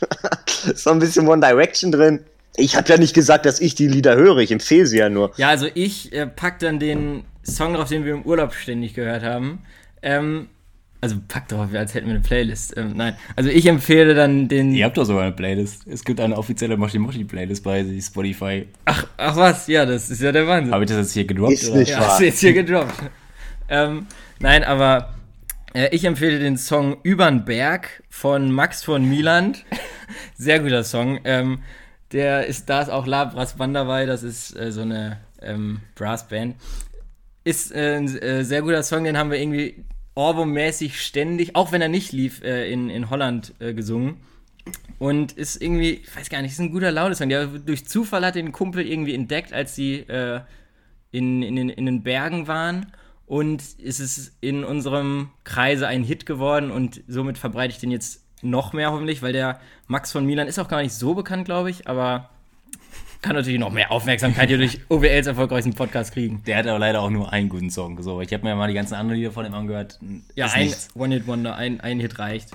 Ist 0.70 0.84
so 0.84 0.90
ein 0.90 0.98
bisschen 0.98 1.26
One 1.26 1.44
Direction 1.44 1.90
drin. 1.90 2.20
Ich 2.58 2.76
habe 2.76 2.88
ja 2.88 2.98
nicht 2.98 3.14
gesagt, 3.14 3.46
dass 3.46 3.60
ich 3.60 3.74
die 3.76 3.86
Lieder 3.86 4.16
höre, 4.16 4.38
ich 4.38 4.50
empfehle 4.50 4.86
sie 4.86 4.98
ja 4.98 5.08
nur. 5.08 5.32
Ja, 5.36 5.48
also 5.48 5.68
ich 5.74 6.12
äh, 6.12 6.26
pack 6.26 6.58
dann 6.58 6.80
den 6.80 7.22
Song 7.44 7.74
drauf, 7.74 7.88
den 7.88 8.04
wir 8.04 8.12
im 8.14 8.22
Urlaub 8.22 8.52
ständig 8.52 8.94
gehört 8.94 9.22
haben. 9.22 9.60
Ähm, 10.02 10.48
also 11.00 11.16
pack 11.28 11.46
drauf, 11.46 11.68
als 11.72 11.94
hätten 11.94 12.08
wir 12.08 12.14
eine 12.14 12.22
Playlist. 12.22 12.76
Ähm, 12.76 12.94
nein, 12.96 13.16
also 13.36 13.48
ich 13.48 13.66
empfehle 13.66 14.14
dann 14.14 14.48
den. 14.48 14.74
Ihr 14.74 14.84
habt 14.84 14.96
doch 14.96 15.04
sogar 15.04 15.22
eine 15.22 15.32
Playlist. 15.32 15.86
Es 15.86 16.04
gibt 16.04 16.18
eine 16.18 16.36
offizielle 16.36 16.76
Moshi 16.76 16.98
Moshi 16.98 17.22
Playlist 17.22 17.62
bei 17.62 17.84
Spotify. 18.00 18.66
Ach, 18.86 19.06
ach 19.16 19.36
was, 19.36 19.68
ja, 19.68 19.86
das 19.86 20.10
ist 20.10 20.20
ja 20.20 20.32
der 20.32 20.48
Wahnsinn. 20.48 20.74
Habe 20.74 20.82
ich 20.82 20.90
das 20.90 20.98
jetzt 20.98 21.12
hier 21.12 21.24
gedroppt? 21.24 21.52
Ist 21.52 21.70
oder? 21.70 21.78
nicht 21.78 21.90
ja, 21.90 22.00
wahr. 22.00 22.08
hast 22.08 22.20
du 22.20 22.24
jetzt 22.24 22.40
hier 22.40 22.52
gedroppt. 22.52 22.94
ähm, 23.68 24.06
nein, 24.40 24.64
aber 24.64 25.14
äh, 25.74 25.94
ich 25.94 26.04
empfehle 26.04 26.40
den 26.40 26.56
Song 26.56 26.96
Übern 27.04 27.44
Berg 27.44 28.02
von 28.08 28.50
Max 28.50 28.82
von 28.82 29.08
Mieland. 29.08 29.64
Sehr 30.34 30.58
guter 30.58 30.82
Song. 30.82 31.20
Ähm, 31.22 31.60
der 32.12 32.46
ist, 32.46 32.68
da 32.68 32.82
ist 32.82 32.90
auch 32.90 33.06
La 33.06 33.24
Brassband 33.24 33.74
dabei, 33.74 34.06
das 34.06 34.22
ist 34.22 34.56
äh, 34.56 34.72
so 34.72 34.82
eine 34.82 35.18
ähm, 35.42 35.80
Brassband. 35.94 36.56
Ist 37.44 37.72
äh, 37.72 37.96
ein 37.96 38.08
äh, 38.18 38.44
sehr 38.44 38.62
guter 38.62 38.82
Song, 38.82 39.04
den 39.04 39.16
haben 39.16 39.30
wir 39.30 39.38
irgendwie 39.38 39.84
Ohrwurm-mäßig 40.14 41.00
ständig, 41.00 41.54
auch 41.54 41.70
wenn 41.72 41.80
er 41.80 41.88
nicht 41.88 42.12
lief, 42.12 42.42
äh, 42.42 42.70
in, 42.70 42.90
in 42.90 43.08
Holland 43.10 43.54
äh, 43.60 43.72
gesungen. 43.72 44.16
Und 44.98 45.32
ist 45.32 45.62
irgendwie, 45.62 45.92
ich 45.92 46.16
weiß 46.16 46.28
gar 46.28 46.42
nicht, 46.42 46.52
ist 46.52 46.60
ein 46.60 46.72
guter 46.72 46.90
Laune-Song. 46.90 47.28
Der 47.28 47.46
durch 47.46 47.86
Zufall 47.86 48.26
hat 48.26 48.34
den 48.34 48.50
Kumpel 48.50 48.84
irgendwie 48.84 49.14
entdeckt, 49.14 49.52
als 49.52 49.76
sie 49.76 50.00
äh, 50.00 50.40
in, 51.12 51.42
in, 51.42 51.68
in 51.68 51.86
den 51.86 52.02
Bergen 52.02 52.48
waren. 52.48 52.92
Und 53.26 53.62
es 53.82 54.00
ist 54.00 54.36
in 54.40 54.64
unserem 54.64 55.30
Kreise 55.44 55.86
ein 55.86 56.02
Hit 56.02 56.26
geworden 56.26 56.70
und 56.70 57.02
somit 57.06 57.38
verbreite 57.38 57.74
ich 57.74 57.78
den 57.78 57.90
jetzt 57.90 58.24
noch 58.42 58.72
mehr 58.72 58.92
hoffentlich, 58.92 59.22
weil 59.22 59.32
der 59.32 59.60
Max 59.86 60.12
von 60.12 60.24
Milan 60.26 60.48
ist 60.48 60.58
auch 60.58 60.68
gar 60.68 60.82
nicht 60.82 60.94
so 60.94 61.14
bekannt, 61.14 61.44
glaube 61.44 61.70
ich, 61.70 61.88
aber 61.88 62.28
kann 63.20 63.34
natürlich 63.34 63.58
noch 63.58 63.72
mehr 63.72 63.90
Aufmerksamkeit 63.90 64.48
hier 64.48 64.58
durch 64.58 64.80
OWLs 64.88 65.26
erfolgreichsten 65.26 65.74
Podcast 65.74 66.12
kriegen. 66.12 66.42
Der 66.46 66.56
hat 66.56 66.66
aber 66.66 66.78
leider 66.78 67.02
auch 67.02 67.10
nur 67.10 67.32
einen 67.32 67.48
guten 67.48 67.70
Song. 67.70 68.00
So, 68.02 68.20
ich 68.20 68.32
habe 68.32 68.44
mir 68.44 68.54
mal 68.54 68.68
die 68.68 68.74
ganzen 68.74 68.94
anderen 68.94 69.18
Lieder 69.18 69.32
von 69.32 69.44
ihm 69.44 69.54
angehört. 69.54 69.98
Ja, 70.36 70.46
Ist 70.46 70.54
ein. 70.94 71.00
One-Hit-Wonder, 71.02 71.56
ein, 71.56 71.80
ein 71.80 71.98
Hit 71.98 72.18
reicht. 72.20 72.50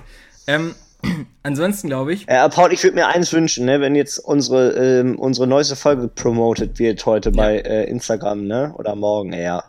Ähm, 0.46 0.74
ansonsten 1.42 1.88
glaube 1.88 2.14
ich, 2.14 2.26
Äh, 2.28 2.48
Paul, 2.48 2.72
ich 2.72 2.82
würde 2.82 2.96
mir 2.96 3.08
eins 3.08 3.32
wünschen, 3.32 3.66
ne, 3.66 3.80
wenn 3.80 3.94
jetzt 3.94 4.18
unsere, 4.18 4.72
ähm, 4.72 5.18
unsere 5.18 5.46
neueste 5.46 5.76
Folge 5.76 6.08
promoted 6.08 6.78
wird 6.78 7.04
heute 7.04 7.30
bei 7.30 7.58
äh, 7.58 7.84
Instagram, 7.84 8.46
ne? 8.46 8.74
Oder 8.78 8.96
morgen, 8.96 9.34
ja. 9.34 9.64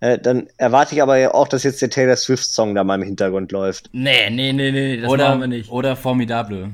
Äh, 0.00 0.18
dann 0.18 0.48
erwarte 0.56 0.94
ich 0.94 1.02
aber 1.02 1.18
ja 1.18 1.34
auch, 1.34 1.46
dass 1.48 1.62
jetzt 1.62 1.82
der 1.82 1.90
Taylor 1.90 2.16
Swift-Song 2.16 2.74
da 2.74 2.84
mal 2.84 2.94
im 2.96 3.02
Hintergrund 3.02 3.52
läuft. 3.52 3.90
nee, 3.92 4.30
nee, 4.30 4.52
nee, 4.52 4.70
nee, 4.72 4.96
das 5.00 5.10
Oder, 5.10 5.28
machen 5.28 5.40
wir 5.42 5.46
nicht. 5.48 5.70
oder 5.70 5.94
Formidable. 5.96 6.70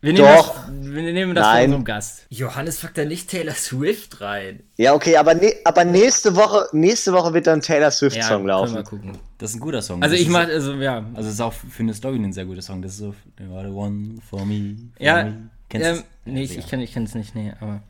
Wir 0.00 0.12
nehmen 0.12 0.26
Doch. 0.28 0.54
das, 0.54 0.70
wir 0.80 1.02
nehmen 1.12 1.34
das 1.34 1.44
Nein. 1.44 1.56
von 1.56 1.64
unserem 1.64 1.84
Gast. 1.84 2.26
Johannes 2.30 2.80
packt 2.80 2.98
da 2.98 3.04
nicht 3.04 3.28
Taylor 3.28 3.54
Swift 3.54 4.20
rein. 4.20 4.62
Ja, 4.76 4.94
okay, 4.94 5.16
aber, 5.16 5.34
ne 5.34 5.52
aber 5.64 5.84
nächste 5.84 6.36
Woche, 6.36 6.68
nächste 6.70 7.12
Woche 7.12 7.34
wird 7.34 7.48
dann 7.48 7.60
Taylor 7.62 7.86
Ja, 7.86 7.90
Swift-Song 7.90 8.28
können 8.28 8.44
wir 8.44 8.48
laufen. 8.52 8.84
gucken. 8.84 9.18
Das 9.38 9.50
ist 9.50 9.56
ein 9.56 9.60
guter 9.60 9.82
Song. 9.82 10.00
Also 10.00 10.14
Das 10.14 10.22
ich 10.22 10.28
mach, 10.28 10.46
also 10.46 10.74
ja, 10.74 11.04
Also 11.14 11.28
es 11.28 11.34
ist 11.34 11.40
auch 11.40 11.52
für 11.52 11.82
eine 11.82 11.94
Story 11.94 12.16
ein 12.18 12.32
sehr 12.32 12.44
guter 12.44 12.62
Song. 12.62 12.80
Das 12.80 12.92
ist 12.92 12.98
so 12.98 13.12
You 13.40 13.52
are 13.56 13.66
the 13.66 13.74
one 13.74 14.14
for 14.30 14.46
me. 14.46 14.76
For 14.96 15.04
ja, 15.04 15.24
me. 15.24 15.50
Kennst 15.68 15.88
ähm, 15.88 16.04
nee, 16.26 16.44
Ja, 16.44 16.52
ich, 16.52 16.58
ich 16.58 16.92
kann 16.94 17.02
es 17.02 17.14
nicht, 17.16 17.34
nee, 17.34 17.52
aber 17.60 17.82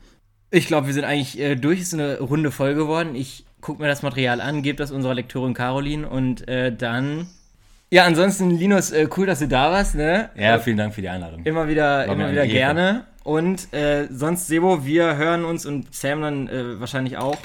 ich 0.49 0.65
glaube, 0.65 0.87
wir 0.87 0.95
sind 0.95 1.03
eigentlich 1.03 1.39
äh, 1.39 1.55
durch, 1.55 1.79
ist 1.79 1.93
eine 1.93 2.19
runde 2.21 2.49
Folge 2.49 2.79
geworden. 2.81 3.13
Ich 3.13 3.45
gucke 3.61 3.81
mir 3.81 3.87
das 3.87 4.01
Material 4.01 4.41
an, 4.41 4.61
gebe 4.61 4.77
das 4.77 4.91
unserer 4.91 5.13
Lektorin 5.13 5.53
Caroline 5.53 6.07
und 6.07 6.47
äh, 6.47 6.75
dann 6.75 7.27
ja, 7.91 8.03
ansonsten 8.05 8.51
Linus, 8.51 8.91
äh, 8.91 9.07
cool, 9.17 9.25
dass 9.25 9.39
du 9.39 9.47
da 9.47 9.71
warst, 9.71 9.95
ne? 9.95 10.29
Ja, 10.35 10.59
vielen 10.59 10.77
Dank 10.77 10.93
für 10.93 11.01
die 11.01 11.09
Einladung. 11.09 11.43
Immer 11.43 11.67
wieder, 11.67 12.07
War 12.07 12.13
immer 12.13 12.29
wieder 12.31 12.43
Ehre. 12.43 12.53
gerne. 12.53 13.05
Und 13.23 13.73
äh, 13.73 14.07
sonst, 14.11 14.45
Sebo, 14.47 14.85
wir 14.85 15.17
hören 15.17 15.43
uns 15.43 15.65
und 15.65 15.93
Sam 15.93 16.21
dann 16.21 16.47
äh, 16.49 16.79
wahrscheinlich 16.79 17.17
auch 17.17 17.37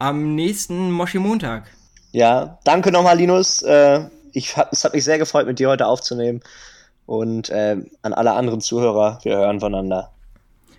am 0.00 0.34
nächsten 0.34 0.90
Moshi-Montag. 0.90 1.70
Ja, 2.10 2.58
danke 2.64 2.90
nochmal, 2.90 3.16
Linus. 3.16 3.62
Äh, 3.62 4.00
ich 4.32 4.56
hab, 4.56 4.72
es 4.72 4.84
hat 4.84 4.92
mich 4.92 5.04
sehr 5.04 5.18
gefreut, 5.18 5.46
mit 5.46 5.60
dir 5.60 5.68
heute 5.68 5.86
aufzunehmen. 5.86 6.40
Und 7.06 7.50
äh, 7.50 7.76
an 8.02 8.12
alle 8.12 8.32
anderen 8.32 8.60
Zuhörer, 8.60 9.20
wir 9.22 9.36
hören 9.36 9.60
voneinander. 9.60 10.10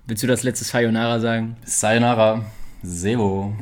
Willst 0.05 0.21
du 0.21 0.27
das 0.27 0.43
letzte 0.43 0.65
Sayonara 0.65 1.21
sagen? 1.21 1.55
Sayonara. 1.63 2.43
Sebo. 2.81 3.53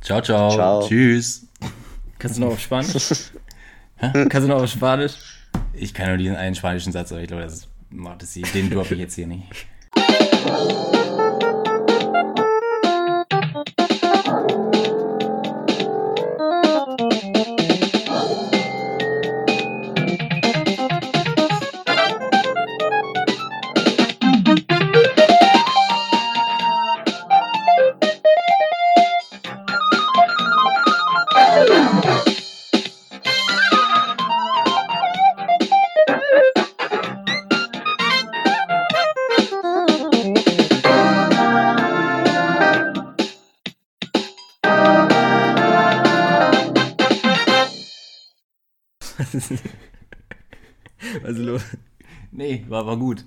Ciao, 0.00 0.20
ciao. 0.20 0.50
Ciao. 0.50 0.88
Tschüss. 0.88 1.46
Kannst 2.18 2.38
du 2.38 2.42
noch 2.42 2.52
auf 2.52 2.60
Spanisch? 2.60 2.92
Kannst 4.00 4.34
du 4.34 4.48
noch 4.48 4.62
auf 4.62 4.70
Spanisch? 4.70 5.14
Ich 5.72 5.94
kann 5.94 6.08
nur 6.08 6.16
diesen 6.16 6.36
einen 6.36 6.54
spanischen 6.54 6.92
Satz, 6.92 7.12
aber 7.12 7.20
ich 7.20 7.28
glaube, 7.28 7.44
das 7.44 7.68
macht 7.90 8.22
es. 8.22 8.34
Den 8.34 8.70
droppe 8.70 8.94
ich 8.94 9.00
jetzt 9.00 9.14
hier 9.14 9.26
nicht. 9.26 9.44
War, 52.78 52.86
war 52.86 52.96
gut. 52.96 53.24